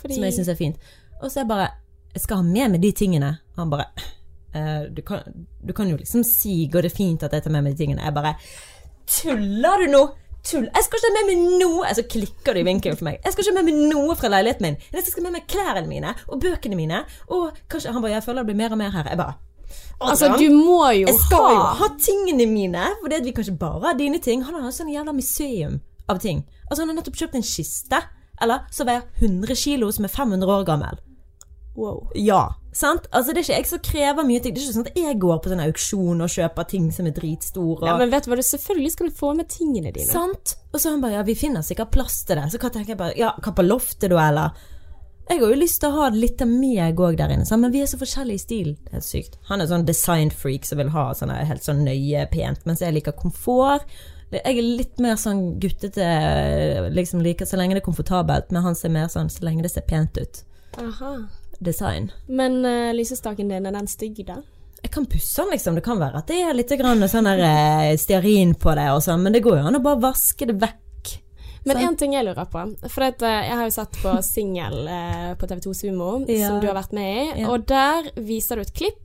Fordi 0.02 0.18
som 0.18 0.28
jeg 0.28 0.38
syns 0.40 0.52
er 0.52 0.60
fint. 0.60 0.92
Og 1.22 1.30
så 1.30 1.40
er 1.40 1.46
jeg 1.46 1.54
bare 1.54 1.70
Jeg 2.14 2.26
skal 2.26 2.42
ha 2.42 2.48
med 2.48 2.76
meg 2.76 2.84
de 2.84 2.92
tingene. 3.04 3.32
Han 3.58 3.72
bare 3.74 3.90
«Eh, 4.54 4.84
du, 4.94 5.02
kan, 5.02 5.24
du 5.66 5.72
kan 5.74 5.90
jo 5.90 5.96
liksom 5.98 6.22
si 6.22 6.68
Går 6.70 6.86
det 6.86 6.92
fint 6.94 7.24
at 7.26 7.34
jeg 7.34 7.42
tar 7.42 7.54
med 7.56 7.64
meg 7.66 7.74
de 7.74 7.86
tingene? 7.86 8.04
Jeg 8.06 8.14
bare 8.14 8.36
Tuller 9.10 9.82
du 9.82 9.88
nå? 9.90 10.02
Tull. 10.44 10.68
Jeg 10.68 10.86
skal 10.86 11.00
ikke 11.00 11.10
ha 11.10 11.16
med 11.16 11.30
meg 11.32 11.62
noe 11.62 11.94
Så 11.96 12.04
klikker 12.06 12.54
det 12.54 12.62
i 12.62 12.68
vinkelen 12.68 13.00
for 13.00 13.08
meg. 13.08 13.22
Jeg 13.24 13.34
skal 13.34 13.46
ikke 13.46 13.54
ha 13.56 13.64
med 13.64 13.70
meg 13.72 13.96
noe 13.96 14.18
fra 14.20 14.30
leiligheten 14.30 14.68
min. 14.68 14.78
Jeg 14.92 15.08
skal 15.08 15.24
ha 15.24 15.30
med 15.30 15.40
meg 15.40 15.48
klærne 15.50 15.88
mine 15.88 16.14
og 16.28 16.42
bøkene 16.44 16.78
mine. 16.78 17.02
Og 17.32 17.58
kanskje 17.72 17.96
Han 17.96 18.04
bare 18.04 18.18
Jeg 18.18 18.26
føler 18.28 18.44
det 18.44 18.52
blir 18.52 18.60
mer 18.62 18.76
og 18.76 18.82
mer 18.84 18.94
her. 18.94 19.10
Jeg 19.10 19.22
bare 19.24 19.40
Altså, 20.04 20.34
du 20.38 20.50
må 20.52 20.82
jo 20.98 21.08
ha 21.08 21.14
jeg 21.14 21.20
skal 21.22 21.48
jo 21.54 21.62
ha 21.62 21.72
ha 21.80 21.88
tingene 22.02 22.48
mine, 22.50 22.90
for 23.02 23.12
det 23.12 23.22
at 23.22 23.28
vi 23.28 23.34
kan 23.36 23.46
ikke 23.46 23.62
bare 23.62 23.88
ha 23.88 23.94
dine 24.00 24.20
ting. 24.24 24.44
Han 24.44 24.58
har 24.60 24.68
et 24.68 24.76
sånn 24.76 24.92
jævla 24.92 25.16
museum 25.16 25.80
av 26.12 26.20
ting. 26.20 26.44
Altså 26.70 26.84
Han 26.84 26.92
har 26.92 27.00
nettopp 27.00 27.18
kjøpt 27.22 27.40
en 27.40 27.48
kiste, 27.48 28.02
eller 28.42 28.68
så 28.74 28.86
veier 28.88 29.06
100 29.22 29.56
kilo, 29.56 29.92
som 29.96 30.08
er 30.08 30.14
500 30.14 30.56
år 30.58 30.68
gammel. 30.68 31.02
Wow. 31.76 32.12
Ja, 32.14 32.54
sant? 32.74 33.08
Altså 33.10 33.34
Det 33.34 33.42
er 33.42 33.46
ikke 33.48 33.56
jeg 33.56 33.70
som 33.70 33.80
krever 33.82 34.28
mye 34.28 34.42
ting. 34.44 34.54
Det 34.54 34.62
er 34.62 34.68
ikke 34.68 34.76
sånn 34.76 34.90
at 34.92 35.00
jeg 35.00 35.20
går 35.22 35.40
på 35.42 35.50
sånn 35.54 35.64
auksjon 35.64 36.22
og 36.22 36.34
kjøper 36.36 36.68
ting 36.70 36.92
som 36.94 37.10
er 37.10 37.16
dritstore. 37.18 37.88
Ja, 37.90 37.96
men 37.98 38.12
vet 38.14 38.28
du 38.28 38.32
hva, 38.32 38.38
du 38.38 38.46
selvfølgelig 38.46 38.94
skal 38.94 39.10
du 39.10 39.18
få 39.18 39.32
med 39.38 39.50
tingene 39.50 39.94
dine. 39.96 40.10
Sant? 40.12 40.56
Og 40.72 40.78
så 40.82 40.94
han 40.94 41.02
bare 41.02 41.18
ja, 41.18 41.26
vi 41.26 41.38
finner 41.38 41.66
sikkert 41.66 41.94
plass 41.96 42.22
til 42.28 42.38
det. 42.38 42.52
Så 42.54 42.62
hva 42.62 42.70
tenker 42.74 42.94
jeg 42.94 43.02
bare 43.02 43.18
ja, 43.18 43.34
hva 43.42 43.56
på 43.58 43.66
loftet 43.66 44.14
da, 44.14 44.22
eller? 44.28 44.70
Jeg 45.30 45.40
har 45.40 45.54
jo 45.54 45.58
lyst 45.58 45.80
til 45.82 45.90
å 45.90 46.02
ha 46.02 46.08
litt 46.14 46.42
av 46.44 46.50
meg 46.52 47.00
òg 47.00 47.16
der 47.20 47.32
inne, 47.32 47.58
men 47.60 47.72
vi 47.74 47.82
er 47.84 47.88
så 47.90 48.00
forskjellige 48.00 48.40
i 48.40 48.44
stil. 48.44 48.72
Det 48.76 48.92
er 48.92 48.98
helt 49.00 49.08
sykt. 49.08 49.38
Han 49.48 49.64
er 49.64 49.70
sånn 49.70 49.86
design-freak 49.88 50.68
som 50.68 50.82
vil 50.82 50.92
ha 50.94 51.06
sånn 51.16 51.32
helt 51.34 51.64
sånn 51.64 51.86
nøye, 51.88 52.26
pent, 52.32 52.66
mens 52.68 52.84
jeg 52.84 52.96
liker 52.98 53.16
komfort. 53.18 53.88
Jeg 54.34 54.58
er 54.58 54.66
litt 54.66 55.00
mer 55.04 55.16
sånn 55.22 55.60
guttete, 55.62 56.08
liksom 56.94 57.22
liker 57.24 57.48
så 57.48 57.60
lenge 57.60 57.78
det 57.78 57.84
er 57.84 57.88
komfortabelt, 57.88 58.52
men 58.52 58.66
han 58.66 58.76
ser 58.76 58.92
mer 58.94 59.08
sånn 59.14 59.32
så 59.32 59.46
lenge 59.46 59.64
det 59.66 59.72
ser 59.72 59.86
pent 59.88 60.18
ut. 60.18 60.44
Aha. 60.82 61.14
Design. 61.64 62.10
Men 62.28 62.60
uh, 62.66 62.92
lysestaken 62.98 63.54
din, 63.54 63.70
er 63.70 63.78
den 63.78 63.88
stygg, 63.88 64.24
da? 64.28 64.42
Jeg 64.84 64.92
kan 64.92 65.06
pusse 65.08 65.40
den, 65.40 65.54
liksom. 65.54 65.78
Det 65.78 65.86
kan 65.86 66.02
være 66.02 66.20
at 66.20 66.28
det 66.28 66.42
er 66.44 66.58
litt 66.58 66.74
grann 66.76 67.08
sånn 67.08 67.30
der 67.30 67.40
eh, 67.48 67.94
stearin 68.02 68.52
på 68.60 68.74
det, 68.76 68.90
og 68.92 69.00
sånn, 69.06 69.22
men 69.24 69.36
det 69.36 69.44
går 69.46 69.62
jo 69.62 69.68
an 69.70 69.80
å 69.80 69.86
bare 69.86 70.02
vaske 70.10 70.50
det 70.50 70.58
vekk. 70.60 70.83
Men 71.66 71.78
én 71.78 71.96
ting 71.98 72.14
jeg 72.14 72.26
lurer 72.26 72.46
på. 72.52 72.62
For 72.92 73.04
at, 73.08 73.22
eh, 73.22 73.46
jeg 73.48 73.56
har 73.56 73.64
jo 73.70 73.74
sett 73.76 74.00
på 74.02 74.14
Singel 74.34 74.88
eh, 74.88 75.34
på 75.40 75.48
TV2 75.48 75.74
Sumo, 75.76 76.26
Ja. 76.28 76.48
som 76.50 76.60
du 76.60 76.68
har 76.68 76.76
vært 76.76 76.92
med 76.94 77.12
i. 77.14 77.42
Ja. 77.42 77.50
Og 77.54 77.66
der 77.68 78.10
viser 78.20 78.56
du 78.60 78.62
et 78.66 78.74
klipp 78.74 79.00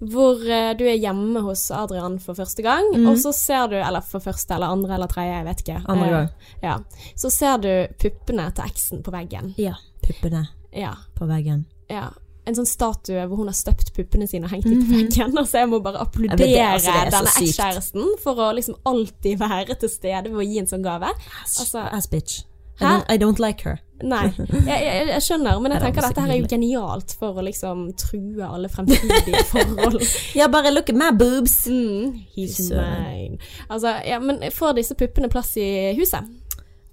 hvor 0.00 0.40
eh, 0.50 0.72
du 0.74 0.82
er 0.88 0.96
hjemme 0.98 1.42
hos 1.44 1.68
Adrian 1.70 2.18
for 2.18 2.34
første 2.34 2.62
gang. 2.66 2.88
Mm. 2.96 3.06
Og 3.12 3.18
så 3.22 3.30
ser 3.36 3.68
du, 3.70 3.76
eller 3.78 4.00
for 4.02 4.20
første 4.24 4.54
eller 4.56 4.72
andre 4.74 4.94
eller 4.96 5.06
tredje, 5.12 5.36
jeg 5.36 5.46
vet 5.50 5.62
ikke. 5.66 5.78
Andre 5.86 6.06
Eh, 6.06 6.10
gang. 6.16 6.28
Ja. 6.62 6.78
Så 7.14 7.30
ser 7.30 7.58
du 7.62 7.70
puppene 8.02 8.48
til 8.56 8.64
eksen 8.66 9.02
på 9.06 9.14
veggen. 9.14 9.54
Ja. 9.60 9.76
Puppene 10.02 10.48
Ja. 10.72 10.94
på 11.14 11.26
veggen. 11.30 11.66
ja. 11.90 12.08
En 12.50 12.56
sånn 12.58 12.66
statue 12.66 13.22
hvor 13.30 13.38
hun 13.44 13.50
har 13.52 13.54
støpt 13.56 13.92
puppene 13.94 14.26
sine 14.26 14.48
og 14.48 14.54
hengt 14.56 14.66
dem 14.66 14.80
på 14.82 14.96
veggen. 14.96 15.36
Altså 15.38 15.60
jeg 15.62 15.70
må 15.70 15.78
bare 15.84 16.02
applaudere 16.02 16.48
Ja, 16.50 16.74
det- 16.74 16.80
altså, 16.80 16.92
det 17.04 17.12
denne 17.14 17.34
ekskjæresten 17.46 18.08
for 18.24 18.34
å 18.42 18.50
liksom 18.58 18.74
alltid 18.90 19.38
være 19.38 19.76
til 19.78 19.92
stede 19.92 20.32
ved 20.32 20.40
å 20.42 20.46
gi 20.48 20.58
en 20.64 20.70
sånn 20.70 20.82
gave. 20.86 21.12
Altså, 21.60 21.84
Ass 21.92 22.08
bitch. 22.10 22.40
I 22.80 22.84
don't, 22.84 23.04
I 23.12 23.16
don't 23.20 23.38
like 23.38 23.60
her. 23.68 23.78
Nei, 24.02 24.30
jeg, 24.38 24.64
jeg, 24.80 25.08
jeg 25.10 25.20
skjønner, 25.26 25.58
men 25.60 25.74
jeg 25.74 25.80
det 25.82 25.86
tenker 25.90 26.06
at 26.06 26.14
dette 26.14 26.22
her 26.24 26.30
er 26.32 26.38
jo 26.40 26.46
genialt 26.48 27.12
for 27.20 27.36
å 27.36 27.42
liksom 27.44 27.82
true 28.00 28.40
alle 28.46 28.70
fremtidige 28.72 29.42
forhold. 29.50 30.00
Ja, 30.38 30.46
bare 30.48 30.72
look 30.72 30.88
at 30.88 30.96
my 30.96 31.10
boobs. 31.12 31.58
Mm, 31.68 32.14
he's 32.32 32.56
mine. 32.72 33.36
Altså, 33.68 33.92
ja, 34.08 34.16
men 34.24 34.40
får 34.56 34.78
disse 34.80 34.96
puppene 34.96 35.28
plass 35.28 35.52
i 35.60 35.92
huset? 35.98 36.24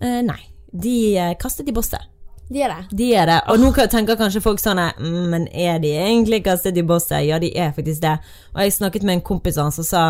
Uh, 0.03 0.19
nei. 0.27 0.41
De 0.75 0.97
uh, 1.15 1.31
kastet 1.39 1.71
i 1.71 1.75
bosset. 1.79 2.03
De 2.47 2.63
er 2.63 2.71
det. 2.71 2.97
De 2.97 3.09
er 3.15 3.27
det. 3.27 3.37
Og 3.51 3.59
nå 3.59 3.73
tenker 3.91 4.19
kanskje 4.19 4.41
folk 4.43 4.61
sånn 4.61 4.79
mm, 4.79 5.23
Men 5.31 5.47
er 5.51 5.81
de 5.83 5.91
egentlig 5.99 6.43
kastet 6.45 6.79
i 6.79 6.85
bosset? 6.87 7.25
Ja, 7.27 7.39
de 7.43 7.51
er 7.51 7.73
faktisk 7.75 8.01
det. 8.05 8.17
Og 8.55 8.61
jeg 8.63 8.75
snakket 8.77 9.07
med 9.07 9.17
en 9.17 9.25
kompis 9.29 9.59
hans 9.59 9.79
og 9.83 9.87
sa 9.87 10.03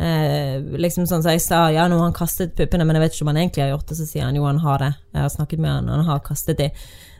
eh, 0.00 0.60
liksom 0.80 1.08
sånn 1.10 1.24
så 1.24 1.34
jeg 1.36 1.44
sa 1.44 1.66
ja, 1.74 1.88
nå 1.88 1.98
har 2.00 2.08
han 2.08 2.16
kastet 2.16 2.54
puppene, 2.56 2.86
men 2.86 2.96
jeg 2.96 3.04
vet 3.04 3.16
ikke 3.16 3.26
om 3.26 3.34
han 3.34 3.42
egentlig 3.42 3.66
har 3.66 3.74
gjort 3.74 3.90
det. 3.90 3.98
Så 4.00 4.08
sier 4.08 4.28
han 4.28 4.38
jo, 4.38 4.46
han 4.48 4.62
har 4.64 4.80
det. 4.80 4.94
Jeg 5.12 5.26
har 5.26 5.34
snakket 5.36 5.60
med 5.64 5.74
han, 5.74 5.92
han 5.92 6.08
har 6.08 6.24
kastet 6.24 6.62
de. 6.62 6.70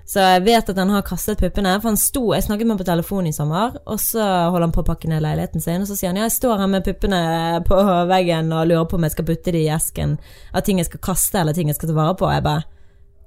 Så 0.05 0.21
jeg 0.21 0.43
vet 0.45 0.69
at 0.69 0.77
han 0.77 0.91
har 0.93 1.05
kastet 1.05 1.41
puppene. 1.41 1.79
For 1.81 1.89
han 1.89 2.01
sto 2.01 2.27
Jeg 2.35 2.45
snakket 2.45 2.67
med 2.67 2.75
ham 2.75 2.81
på 2.83 2.89
telefon 2.89 3.29
i 3.29 3.33
sommer, 3.33 3.79
og 3.85 4.01
så 4.01 4.25
holder 4.53 4.69
han 4.69 4.75
på 4.75 4.85
å 4.85 4.89
pakke 4.89 5.09
ned 5.09 5.25
leiligheten 5.25 5.65
sin. 5.65 5.85
Og 5.85 5.89
så 5.89 5.97
sier 5.97 6.13
han 6.13 6.21
ja, 6.21 6.29
jeg 6.29 6.37
står 6.37 6.61
her 6.61 6.71
med 6.73 6.85
puppene 6.89 7.21
på 7.69 7.81
veggen 8.11 8.53
og 8.53 8.69
lurer 8.69 8.89
på 8.89 9.01
om 9.01 9.09
jeg 9.09 9.17
skal 9.17 9.29
putte 9.29 9.55
de 9.55 9.65
i 9.65 9.73
esken 9.73 10.19
av 10.53 10.65
ting 10.65 10.81
jeg 10.81 10.89
skal 10.91 11.05
kaste, 11.13 11.41
eller 11.41 11.57
ting 11.57 11.73
jeg 11.73 11.79
skal 11.79 11.93
ta 11.93 11.97
vare 11.97 12.17
på. 12.21 12.29
Og 12.29 12.37
jeg 12.37 12.45
bare 12.49 12.69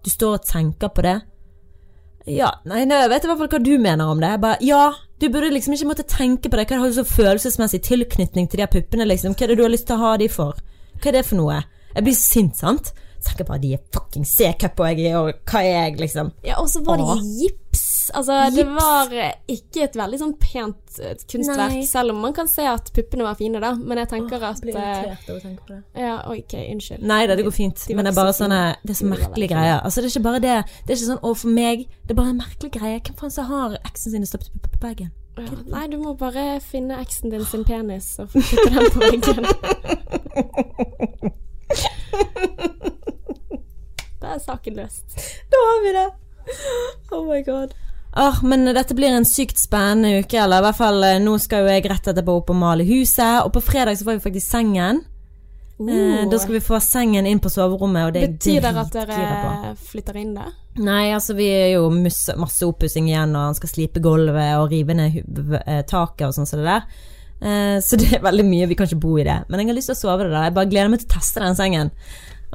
Du 0.07 0.11
står 0.13 0.37
og 0.37 0.45
tenker 0.47 0.87
på 0.95 1.03
det? 1.03 1.17
Ja, 2.31 2.53
nei, 2.67 2.85
nå 2.87 2.95
vet 3.11 3.25
i 3.25 3.27
hvert 3.27 3.41
fall 3.41 3.49
hva 3.51 3.59
du 3.59 3.73
mener 3.75 4.07
om 4.07 4.21
det. 4.23 4.29
Jeg 4.33 4.39
bare, 4.43 4.59
ja, 4.63 4.83
du 5.19 5.25
burde 5.33 5.49
liksom 5.51 5.75
ikke 5.75 5.89
måtte 5.89 6.05
tenke 6.07 6.47
på 6.47 6.55
det. 6.59 6.63
Hva 6.69 6.79
har 6.79 6.93
du 6.93 6.95
så 6.95 7.03
følelsesmessig 7.07 7.81
tilknytning 7.83 8.47
til 8.47 8.61
de 8.61 8.63
her 8.63 8.71
puppene, 8.71 9.07
liksom? 9.07 9.35
Hva 9.35 9.43
er 9.43 9.51
det 9.51 9.57
du 9.59 9.65
har 9.65 9.73
lyst 9.73 9.89
til 9.89 9.97
å 9.97 10.05
ha 10.05 10.13
de 10.21 10.29
for? 10.31 10.61
Hva 10.95 11.11
er 11.11 11.17
det 11.17 11.25
for 11.27 11.41
noe? 11.41 11.59
Jeg 11.91 12.07
blir 12.07 12.15
sint, 12.15 12.55
sant? 12.59 12.93
Tenker 13.27 13.49
bare 13.49 13.59
de 13.65 13.73
er 13.75 13.83
fucking 13.95 14.27
C-cup, 14.27 14.79
og 14.79 15.01
jeg 15.03 15.15
og 15.19 15.43
hva 15.49 15.63
er 15.65 15.73
jeg, 15.73 15.99
liksom? 16.05 16.31
Ja, 16.47 16.61
og 16.61 16.71
så 16.71 16.83
var 16.87 17.01
det 17.01 17.09
Åh. 17.11 17.25
I 18.09 18.13
gips. 18.13 18.17
Altså, 18.17 18.55
det 18.55 18.65
var 18.65 19.13
eh, 19.13 19.33
ikke 19.47 19.83
et 19.85 19.95
veldig 19.97 20.19
sånn 20.21 20.33
pent 20.39 20.99
eh, 21.01 21.15
kunstverk, 21.29 21.75
Nei. 21.75 21.85
selv 21.85 22.13
om 22.13 22.21
man 22.21 22.33
kan 22.33 22.47
se 22.47 22.65
at 22.67 22.91
puppene 22.95 23.23
var 23.23 23.35
fine, 23.39 23.59
da. 23.63 23.73
Men 23.75 23.97
jeg 23.97 24.09
tenker 24.13 24.43
at 24.43 24.61
Blir 24.61 24.75
eh, 24.77 24.81
irritert 25.03 25.29
av 25.29 25.35
å 25.35 25.39
tenke 25.43 25.61
på 25.67 25.73
det. 25.73 25.81
Ja, 26.03 26.15
ok, 26.31 26.53
unnskyld. 26.73 27.05
Nei 27.07 27.21
da, 27.27 27.35
det 27.37 27.45
går 27.47 27.55
fint. 27.55 27.77
De 27.83 27.87
de 27.91 27.95
Men 27.97 28.05
det 28.07 28.13
er 28.13 28.19
bare 28.19 28.33
så 28.33 28.45
sånne. 28.45 28.61
Det 28.83 28.95
er 28.95 28.99
så 29.01 29.11
merkelige 29.11 29.53
greier. 29.53 29.79
Altså, 29.81 30.01
det 30.01 30.09
er 30.09 30.15
ikke 30.15 30.27
bare 30.29 30.43
det. 30.43 30.57
Det 30.83 30.91
er 30.91 30.97
ikke 30.97 31.11
sånn 31.11 31.23
'å, 31.23 31.35
for 31.37 31.49
meg'. 31.59 31.87
Det 32.03 32.11
er 32.15 32.19
bare 32.21 32.33
en 32.33 32.43
merkelig 32.43 32.71
greie. 32.79 32.99
Hvem 32.99 33.17
faen 33.21 33.33
som 33.33 33.45
har 33.51 33.79
eksen 33.83 34.11
sin 34.11 34.25
stoppet 34.25 34.51
på 34.71 34.79
bagen? 34.81 35.11
Ja, 35.37 35.43
nei, 35.69 35.87
du 35.87 35.99
må 36.01 36.15
bare 36.17 36.59
finne 36.65 36.97
eksen 36.97 37.29
din 37.29 37.45
sin 37.45 37.63
penis 37.63 38.17
og 38.17 38.31
putte 38.33 38.69
den 38.73 38.89
på 38.89 38.99
veggen. 39.05 39.45
Da 44.17 44.33
er 44.33 44.39
saken 44.41 44.75
løst. 44.75 45.13
Da 45.51 45.59
har 45.61 45.83
vi 45.85 45.91
det! 45.95 46.07
Oh 47.11 47.23
my 47.27 47.43
god. 47.45 47.75
Åh, 48.17 48.39
men 48.49 48.65
dette 48.73 48.95
blir 48.97 49.13
en 49.13 49.27
sykt 49.29 49.59
spennende 49.61 50.23
uke, 50.23 50.39
eller 50.41 50.63
i 50.63 50.65
hvert 50.65 50.79
fall 50.79 51.03
eh, 51.05 51.19
nå 51.21 51.35
skal 51.41 51.65
jo 51.65 51.69
jeg 51.69 51.85
rett 51.85 52.09
etterpå 52.09 52.39
opp 52.39 52.49
og 52.49 52.57
male 52.57 52.87
huset, 52.87 53.43
og 53.43 53.51
på 53.53 53.61
fredag 53.61 53.99
så 53.99 54.07
får 54.07 54.17
vi 54.17 54.25
faktisk 54.25 54.55
sengen. 54.55 55.03
Eh, 55.79 56.29
da 56.31 56.39
skal 56.41 56.55
vi 56.55 56.63
få 56.65 56.79
sengen 56.81 57.27
inn 57.29 57.39
på 57.39 57.51
soverommet, 57.53 58.07
og 58.07 58.15
det 58.15 58.23
er 58.23 58.31
Betyr 58.33 58.63
det 58.65 58.71
at 58.81 58.95
dere 58.95 59.75
flytter 59.77 60.17
inn 60.17 60.31
der? 60.33 60.55
Nei, 60.81 61.11
altså 61.13 61.35
vi 61.37 61.45
er 61.53 61.75
jo 61.75 61.91
masse, 61.93 62.33
masse 62.41 62.65
oppussing 62.65 63.11
igjen, 63.11 63.35
og 63.37 63.51
han 63.51 63.59
skal 63.59 63.69
slipe 63.69 64.01
gulvet 64.01 64.57
og 64.57 64.73
rive 64.73 64.97
ned 64.97 65.21
eh, 65.61 65.83
taket 65.85 66.25
og 66.31 66.33
sånn 66.39 66.49
som 66.49 66.63
det 66.63 66.71
der. 66.71 66.87
Eh, 67.37 67.77
så 67.85 68.01
det 68.01 68.15
er 68.17 68.25
veldig 68.25 68.47
mye, 68.49 68.69
vi 68.71 68.79
kan 68.79 68.89
ikke 68.89 69.03
bo 69.05 69.19
i 69.21 69.27
det. 69.27 69.43
Men 69.45 69.61
jeg 69.61 69.69
har 69.69 69.77
lyst 69.77 69.93
til 69.93 69.99
å 69.99 70.01
sove 70.01 70.25
det 70.25 70.33
der. 70.33 70.49
Jeg 70.49 70.57
bare 70.57 70.71
gleder 70.73 70.93
meg 70.93 71.03
til 71.03 71.11
å 71.11 71.15
teste 71.19 71.45
den 71.45 71.59
sengen. 71.59 71.93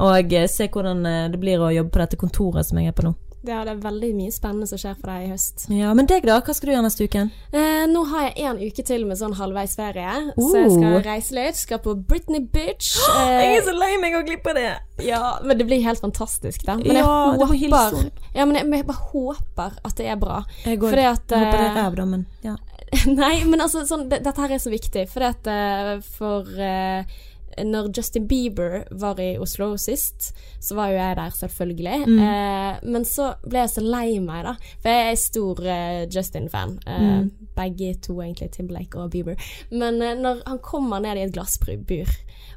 Og 0.03 0.35
eh, 0.35 0.49
se 0.51 0.67
hvordan 0.67 1.07
det 1.31 1.39
blir 1.39 1.63
å 1.63 1.71
jobbe 1.71 1.95
på 1.95 2.03
dette 2.03 2.19
kontoret 2.19 2.67
som 2.67 2.83
jeg 2.83 2.91
er 2.91 2.99
på 2.99 3.07
nå. 3.07 3.15
Det 3.43 3.51
er, 3.51 3.67
er 3.73 3.79
veldig 3.83 4.13
mye 4.15 4.33
spennende 4.35 4.69
som 4.71 4.79
skjer 4.79 4.95
for 5.01 5.11
deg 5.11 5.25
i 5.27 5.31
høst. 5.33 5.65
Ja, 5.75 5.91
Men 5.99 6.07
deg, 6.11 6.23
da? 6.29 6.37
Hva 6.45 6.55
skal 6.55 6.71
du 6.71 6.73
gjøre 6.77 6.85
neste 6.87 7.09
uke? 7.11 7.25
Eh, 7.51 7.85
nå 7.91 8.05
har 8.13 8.29
jeg 8.29 8.47
en 8.47 8.61
uke 8.63 8.85
til 8.87 9.07
med 9.09 9.19
sånn 9.19 9.35
halvveisferie, 9.39 10.15
så 10.37 10.51
jeg 10.61 10.75
skal 10.77 10.99
reise 11.07 11.37
litt. 11.37 11.59
Skal 11.59 11.83
på 11.83 11.97
Britney 12.09 12.45
Beach. 12.55 12.95
Eh, 13.23 13.59
så 13.65 13.73
lei 13.75 13.95
meg 14.01 14.15
å 14.19 14.23
glippe 14.27 14.53
det. 14.57 14.71
ja, 15.05 15.21
men 15.45 15.59
det 15.59 15.67
blir 15.69 15.83
helt 15.85 16.01
fantastisk, 16.03 16.65
da. 16.67 16.77
Men 16.81 16.99
Ja, 16.99 17.07
jeg 17.35 17.49
håper, 17.49 17.59
det 17.59 17.71
var 17.73 17.97
Ja, 18.35 18.47
men 18.47 18.59
jeg, 18.59 18.69
jeg 18.79 18.87
bare 18.89 19.09
håper 19.13 19.79
at 19.83 19.97
det 19.99 20.09
er 20.11 20.19
bra. 20.21 20.43
Jeg 20.67 20.81
går, 20.83 20.95
Fordi 20.95 21.07
at 21.11 21.35
jeg 21.35 21.45
håper 21.45 21.59
det 21.59 21.65
er 21.65 21.71
eh, 21.71 21.81
ræv, 21.81 21.99
da, 21.99 22.07
men 22.13 22.27
ja. 22.47 22.57
Nei, 23.23 23.35
men 23.49 23.63
altså, 23.65 23.87
sånn, 23.89 24.07
det, 24.11 24.21
dette 24.27 24.43
her 24.45 24.53
er 24.53 24.61
så 24.63 24.73
viktig. 24.73 25.07
Fordi 25.13 25.29
at 25.31 25.49
uh, 25.49 25.93
for 26.19 26.49
eh, 26.61 27.21
når 27.65 27.91
Justin 27.97 28.27
Bieber 28.29 28.85
var 28.91 29.21
i 29.21 29.37
Oslo 29.39 29.77
sist, 29.77 30.33
så 30.61 30.75
var 30.79 30.89
jo 30.93 30.97
jeg 31.01 31.17
der, 31.17 31.31
selvfølgelig. 31.31 31.99
Mm. 32.09 32.19
Eh, 32.19 32.81
men 32.93 33.05
så 33.05 33.35
ble 33.45 33.65
jeg 33.67 33.73
så 33.75 33.85
lei 33.85 34.19
meg, 34.21 34.45
da. 34.49 34.55
For 34.83 34.89
jeg 34.91 35.13
er 35.13 35.21
stor 35.21 35.65
eh, 35.67 36.07
Justin-fan. 36.13 36.79
Eh, 36.87 37.01
Mm. 37.03 37.31
Begge 37.53 37.95
to, 38.01 38.15
egentlig. 38.23 38.51
Timberlake 38.55 38.97
og 38.97 39.11
Bieber. 39.13 39.37
Men 39.71 40.01
eh, 40.03 40.15
når 40.17 40.43
han 40.47 40.59
kommer 40.65 41.01
ned 41.05 41.19
i 41.21 41.27
et 41.27 41.33
glassbur 41.35 42.09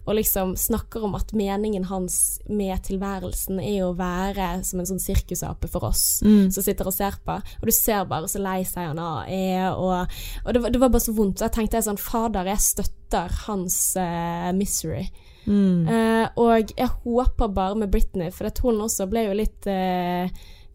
og 0.05 0.13
liksom 0.15 0.53
snakker 0.55 1.03
om 1.03 1.15
at 1.17 1.31
meningen 1.34 1.88
hans 1.89 2.39
med 2.47 2.77
tilværelsen 2.86 3.58
er 3.60 3.81
å 3.88 3.95
være 3.97 4.62
som 4.63 4.79
en 4.79 4.86
sånn 4.86 5.01
sirkusape 5.01 5.67
for 5.67 5.84
oss 5.89 6.21
Mm. 6.25 6.51
som 6.53 6.63
sitter 6.63 6.86
og 6.88 6.93
ser 6.93 7.17
på, 7.25 7.34
og 7.41 7.65
du 7.65 7.71
ser 7.73 8.05
bare 8.05 8.27
så 8.29 8.39
lei 8.39 8.63
seg 8.63 8.91
han 8.93 8.99
er, 8.99 9.73
og, 9.73 10.05
og 10.45 10.53
det, 10.53 10.62
var, 10.62 10.69
det 10.69 10.79
var 10.81 10.89
bare 10.93 11.01
så 11.01 11.13
vondt. 11.17 11.39
Så 11.41 11.45
jeg 11.49 11.51
tenkte 11.58 11.81
sånn, 11.81 11.97
fader, 11.97 12.45
jeg 12.45 12.58
støtter 12.62 12.93
hans 13.13 13.95
uh, 13.99 14.51
misery. 14.55 15.05
Mm. 15.45 15.85
Uh, 15.87 16.27
og 16.41 16.71
jeg 16.77 16.87
håper 17.03 17.47
bare 17.53 17.75
med 17.75 17.91
Britney, 17.91 18.31
for 18.33 18.45
at 18.49 18.59
hun 18.59 18.81
også 18.81 19.05
ble 19.09 19.27
jo 19.27 19.35
litt 19.37 19.67
uh, 19.69 20.29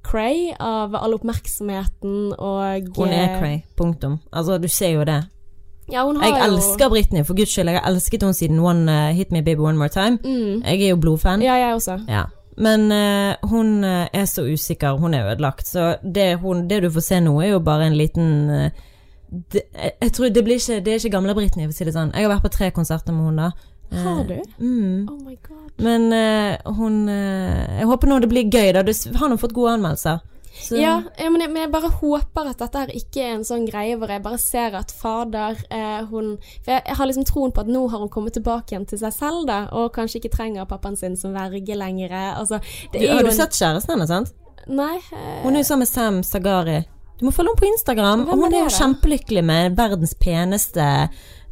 cray 0.06 0.52
av 0.58 0.94
all 0.96 1.14
oppmerksomheten 1.18 2.32
og 2.38 2.90
Hun 2.96 3.12
er 3.12 3.38
cray. 3.38 3.60
Punktum. 3.76 4.20
Altså, 4.32 4.58
du 4.58 4.68
ser 4.68 4.94
jo 4.94 5.04
det. 5.04 5.24
Ja, 5.90 6.04
Jeg 6.06 6.30
jo 6.30 6.44
elsker 6.46 6.88
Britney, 6.88 7.24
for 7.26 7.34
guds 7.34 7.50
skyld. 7.50 7.68
Jeg 7.68 7.80
har 7.80 7.90
elsket 7.90 8.22
henne 8.22 8.34
siden 8.34 8.60
One 8.62 8.86
uh, 8.86 9.16
Hit 9.16 9.32
Me 9.32 9.42
Baby 9.42 9.60
One 9.60 9.78
More 9.78 9.88
Time. 9.90 10.18
mm. 10.22 10.62
Jeg 10.64 10.82
er 10.82 10.94
jo 10.94 10.96
blodfan. 10.96 11.42
Ja, 11.42 11.54
jeg 11.58 11.74
også. 11.74 11.98
Ja. 12.08 12.28
Men 12.60 12.90
hun 13.48 13.84
er 13.84 14.24
så 14.28 14.42
usikker, 14.44 14.98
hun 14.98 15.14
er 15.14 15.30
ødelagt. 15.32 15.66
Så 15.66 15.96
det, 16.04 16.34
hun, 16.42 16.68
det 16.68 16.82
du 16.82 16.90
får 16.90 17.00
se 17.00 17.20
nå, 17.20 17.40
er 17.40 17.54
jo 17.54 17.60
bare 17.64 17.86
en 17.86 17.96
liten 17.96 18.70
det, 19.52 19.62
jeg, 20.02 20.12
tror 20.12 20.28
det 20.34 20.42
blir 20.44 20.58
ikke 20.58 20.80
Det 20.84 20.92
er 20.92 20.98
ikke 20.98 21.12
gamle 21.16 21.34
Britney, 21.38 21.66
for 21.68 21.74
å 21.74 21.76
si 21.76 21.84
det 21.84 21.94
sånn. 21.94 22.10
Jeg 22.14 22.26
har 22.26 22.32
vært 22.34 22.46
på 22.48 22.54
tre 22.56 22.70
konserter 22.74 23.12
med 23.14 23.28
henne, 23.30 23.50
da. 23.50 23.68
Eh, 23.92 24.02
Har 24.06 24.24
du? 24.24 24.36
Mm. 24.58 25.08
Oh 25.10 25.18
my 25.26 25.36
god. 25.46 25.70
Men 25.82 26.12
uh, 26.14 26.72
hun 26.78 27.08
uh, 27.08 27.78
Jeg 27.80 27.86
håper 27.90 28.08
nå 28.10 28.18
det 28.22 28.28
blir 28.30 28.50
gøy, 28.50 28.72
da. 28.76 28.82
Du 28.86 28.92
har 29.18 29.28
nå 29.32 29.38
fått 29.38 29.54
gode 29.56 29.76
anmeldelser. 29.78 30.20
Så, 30.60 30.74
Ja, 30.76 30.96
ja 31.16 31.28
men, 31.30 31.40
jeg, 31.44 31.50
men 31.54 31.62
jeg 31.62 31.70
bare 31.72 31.88
håper 31.94 32.48
at 32.50 32.58
dette 32.58 32.80
her 32.82 32.90
ikke 32.92 33.22
er 33.22 33.36
en 33.36 33.44
sånn 33.46 33.68
greie 33.70 33.94
hvor 33.96 34.10
jeg 34.10 34.20
bare 34.24 34.38
ser 34.42 34.74
at 34.76 34.90
fader 34.92 35.54
eh, 35.70 36.00
hun 36.10 36.32
For 36.64 36.74
jeg, 36.74 36.82
jeg 36.90 36.96
har 36.98 37.06
liksom 37.08 37.24
troen 37.30 37.54
på 37.54 37.62
at 37.62 37.70
nå 37.70 37.84
har 37.92 38.02
hun 38.02 38.10
kommet 38.12 38.34
tilbake 38.36 38.74
igjen 38.74 38.84
til 38.90 38.98
seg 39.00 39.14
selv, 39.14 39.44
da, 39.48 39.60
og 39.70 39.92
kanskje 39.94 40.18
ikke 40.20 40.32
trenger 40.34 40.66
pappaen 40.68 40.98
sin 40.98 41.14
som 41.16 41.32
verge 41.38 41.78
lenger. 41.78 42.12
Altså, 42.34 42.58
det 42.92 42.98
Du, 42.98 43.06
er 43.06 43.12
har 43.14 43.22
jo 43.22 43.28
du 43.30 43.32
en- 43.32 43.38
sett 43.38 43.56
kjæresten 43.56 43.94
hennes, 43.94 44.10
sant? 44.10 44.34
Nei. 44.68 44.96
Eh, 45.14 45.42
Hun 45.46 45.54
er 45.54 45.62
jo 45.62 45.68
sammen 45.70 45.86
med 45.86 45.88
Sam 45.94 46.22
Sagari. 46.26 46.80
Du 47.20 47.26
må 47.28 47.34
følge 47.36 47.52
henne 47.52 47.60
på 47.60 47.68
Instagram. 47.68 48.24
Hvem 48.24 48.32
og 48.32 48.46
hun 48.46 48.54
er 48.54 48.62
er 48.62 48.64
jo 48.64 48.78
kjempelykkelig 48.78 49.44
med 49.44 49.76
verdens 49.76 50.14
peneste 50.16 50.86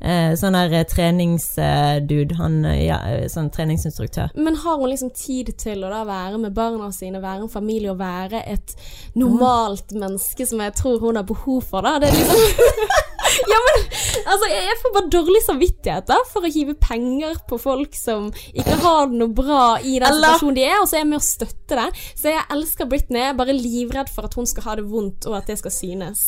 eh, 0.01 0.33
sånn 0.41 0.57
der 0.57 0.73
eh, 0.79 0.87
treningsdude. 0.89 2.39
Han 2.39 2.63
eh, 2.71 2.87
ja, 2.87 2.99
eh, 3.11 3.27
sånn 3.29 3.51
treningsinstruktør. 3.53 4.33
men 4.35 4.57
har 4.63 4.79
hun 4.81 4.89
liksom 4.89 5.13
tid 5.13 5.53
til 5.61 5.85
å 5.85 5.93
da 5.93 6.05
være 6.09 6.41
med 6.41 6.57
barna 6.57 6.89
sine, 6.95 7.21
være 7.23 7.45
en 7.45 7.53
familie 7.53 7.93
og 7.93 8.01
være 8.01 8.43
et 8.47 8.75
normalt 9.15 9.93
menneske 9.93 10.47
som 10.49 10.65
jeg 10.65 10.75
tror 10.79 11.01
hun 11.05 11.21
har 11.21 11.29
behov 11.29 11.63
for, 11.69 11.85
da? 11.85 11.99
Det 12.01 12.09
er 12.09 12.17
liksom 12.17 12.97
Ja, 13.53 13.59
men 13.67 13.85
altså, 14.33 14.49
jeg 14.51 14.77
får 14.83 14.95
bare 14.97 15.11
dårlig 15.13 15.43
samvittighet 15.45 16.09
da, 16.11 16.19
for 16.33 16.47
å 16.47 16.53
hive 16.53 16.75
penger 16.81 17.39
på 17.49 17.59
folk 17.61 17.95
som 17.99 18.29
ikke 18.53 18.79
har 18.83 19.07
det 19.11 19.21
noe 19.21 19.35
bra 19.37 19.63
i 19.81 19.97
den 19.99 20.09
Eller- 20.09 20.35
situasjonen 20.39 20.59
de 20.59 20.67
er, 20.69 20.77
og 20.83 20.89
så 20.89 20.99
er 20.99 21.03
jeg 21.05 21.11
med 21.13 21.21
å 21.21 21.27
støtte 21.29 21.79
det. 21.83 21.89
Så 22.19 22.33
jeg 22.33 22.47
elsker 22.57 22.91
Britney, 22.91 23.21
jeg 23.23 23.35
er 23.35 23.41
bare 23.41 23.57
livredd 23.57 24.13
for 24.13 24.29
at 24.29 24.35
hun 24.39 24.47
skal 24.49 24.63
ha 24.69 24.77
det 24.81 24.87
vondt, 24.91 25.27
og 25.29 25.39
at 25.41 25.47
det 25.51 25.59
skal 25.63 25.75
synes. 25.75 26.27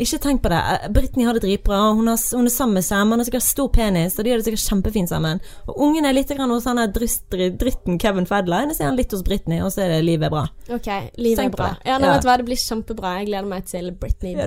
Ikke 0.00 0.18
tenk 0.22 0.42
på 0.42 0.48
det. 0.48 0.60
Britney 0.94 1.26
har 1.26 1.34
det 1.36 1.42
dritbra. 1.44 1.92
Hun, 1.92 2.06
har, 2.08 2.18
hun 2.36 2.46
er 2.46 2.50
sammen 2.54 2.74
med 2.74 2.84
Sam. 2.84 3.10
Han 3.12 3.20
har 3.20 3.24
sikkert 3.28 3.42
stor 3.44 3.68
penis, 3.68 4.18
og 4.18 4.24
de 4.24 4.30
har 4.32 4.38
det 4.40 4.46
sikkert 4.46 4.64
kjempefint 4.70 5.08
sammen. 5.12 5.40
Og 5.68 5.76
ungen 5.88 6.06
er 6.08 6.12
litt 6.16 6.28
grann 6.32 6.50
hos 6.50 6.64
han 6.64 6.76
der 6.80 6.88
dritten 6.92 7.98
Kevin 8.00 8.26
Fedline, 8.26 8.74
så 8.74 8.82
er 8.84 8.90
han 8.92 8.96
litt 8.96 9.12
hos 9.12 9.22
Britney, 9.26 9.60
og 9.62 9.72
så 9.74 9.84
er 9.84 9.88
det 9.96 10.04
livet 10.06 10.26
er 10.30 10.34
bra. 10.34 10.46
Ok, 10.72 10.88
livet 11.20 11.44
er 11.44 11.50
bra. 11.54 11.70
Ja, 11.84 11.98
nå 11.98 12.06
Ja. 12.08 12.12
vet 12.16 12.22
du 12.22 12.28
hva, 12.28 12.36
det 12.40 12.46
blir 12.48 12.56
kjempebra. 12.62 13.14
Jeg 13.20 13.26
gleder 13.30 13.48
meg 13.48 13.66
til 13.66 13.90
Britney 13.92 14.32
Ja, 14.36 14.46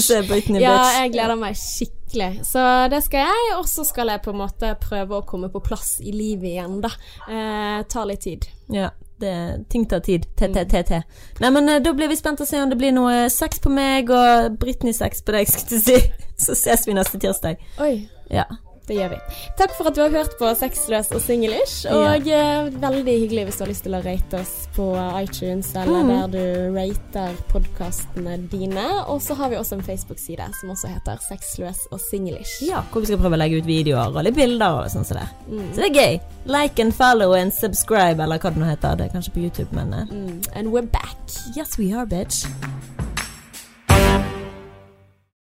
se 0.00 0.22
Britney, 0.28 0.60
Ja, 0.62 0.76
bitch. 0.78 1.00
jeg 1.00 1.12
gleder 1.12 1.36
meg 1.36 1.54
skikkelig. 1.56 2.30
Så 2.48 2.62
det 2.90 3.02
skal 3.04 3.26
jeg, 3.28 3.56
og 3.58 3.66
så 3.68 3.84
skal 3.84 4.08
jeg 4.08 4.22
på 4.22 4.30
en 4.32 4.40
måte 4.40 4.74
prøve 4.80 5.20
å 5.20 5.26
komme 5.26 5.50
på 5.52 5.60
plass 5.62 5.98
i 6.00 6.12
livet 6.12 6.54
igjen, 6.54 6.80
da. 6.80 6.88
Eh, 7.28 7.82
tar 7.84 8.06
litt 8.06 8.20
tid. 8.24 8.46
Ja, 8.72 8.90
det, 9.20 9.34
ting 9.72 9.86
tar 9.88 10.00
tid. 10.04 10.26
TTTT. 10.38 11.02
Nei, 11.42 11.50
men 11.54 11.68
eh, 11.68 11.80
da 11.84 11.92
blir 11.96 12.10
vi 12.10 12.16
spent 12.18 12.40
å 12.40 12.46
se 12.48 12.60
om 12.62 12.70
det 12.70 12.78
blir 12.80 12.94
noe 12.96 13.26
sex 13.32 13.60
på 13.64 13.72
meg 13.72 14.10
og 14.14 14.56
Britney-sex 14.62 15.22
på 15.26 15.34
deg, 15.36 15.50
skulle 15.50 15.80
jeg 15.80 15.86
si. 15.88 16.24
Så 16.44 16.54
ses 16.54 16.86
vi 16.86 16.94
neste 16.94 17.18
tirsdag. 17.18 17.60
Oi, 17.82 18.08
Ja. 18.30 18.44
Det 18.88 18.96
gjør 18.96 19.10
vi. 19.12 19.18
Takk 19.58 19.74
for 19.76 19.88
at 19.90 19.94
du 19.94 20.00
har 20.02 20.10
hørt 20.10 20.34
på 20.40 20.48
Sexløs 20.56 21.10
og 21.12 21.20
singlish, 21.22 21.86
og 21.92 22.26
eh, 22.28 22.70
veldig 22.80 23.14
hyggelig 23.22 23.44
hvis 23.48 23.58
du 23.58 23.64
har 23.64 23.70
lyst 23.72 23.84
til 23.86 23.94
å 23.98 24.02
rate 24.04 24.40
oss 24.40 24.54
på 24.76 24.86
iTunes, 25.22 25.70
eller 25.76 26.02
Mm. 26.02 26.10
der 26.10 26.28
du 26.32 26.76
rater 26.76 27.34
podkastene 27.52 28.36
dine. 28.50 28.86
Og 29.08 29.20
så 29.22 29.34
har 29.34 29.50
vi 29.50 29.56
også 29.56 29.74
en 29.78 29.82
Facebook-side 29.82 30.48
som 30.60 30.70
også 30.70 30.88
heter 30.88 31.18
Sexløs 31.28 31.86
og 31.92 32.00
singlish. 32.10 32.62
ja. 32.66 32.82
Hvor 32.92 33.00
vi 33.00 33.06
skal 33.06 33.18
prøve 33.18 33.36
å 33.36 33.42
legge 33.42 33.58
ut 33.58 33.66
videoer 33.66 34.16
og 34.16 34.24
litt 34.24 34.34
bilder 34.36 34.82
og 34.84 34.90
sånn 34.90 35.04
som 35.04 35.18
det. 35.18 35.28
Mm. 35.48 35.66
Så 35.74 35.82
det 35.82 35.90
er 35.90 35.98
gøy. 36.02 36.20
Like 36.46 36.78
and 36.82 36.94
follow 36.94 37.34
and 37.34 37.52
subscribe, 37.52 38.20
eller 38.22 38.38
hva 38.38 38.50
det 38.54 38.62
nå 38.62 38.66
heter. 38.70 38.96
Det 38.96 39.06
er 39.10 39.14
kanskje 39.18 39.32
på 39.34 39.40
YouTube, 39.44 39.72
men 39.72 39.92
eh, 39.92 40.04
Mm. 40.08 40.42
And 40.54 40.68
we're 40.72 40.82
back. 40.86 41.18
Yes, 41.56 41.76
we 41.78 41.92
are, 41.92 42.06
bitch. 42.06 42.46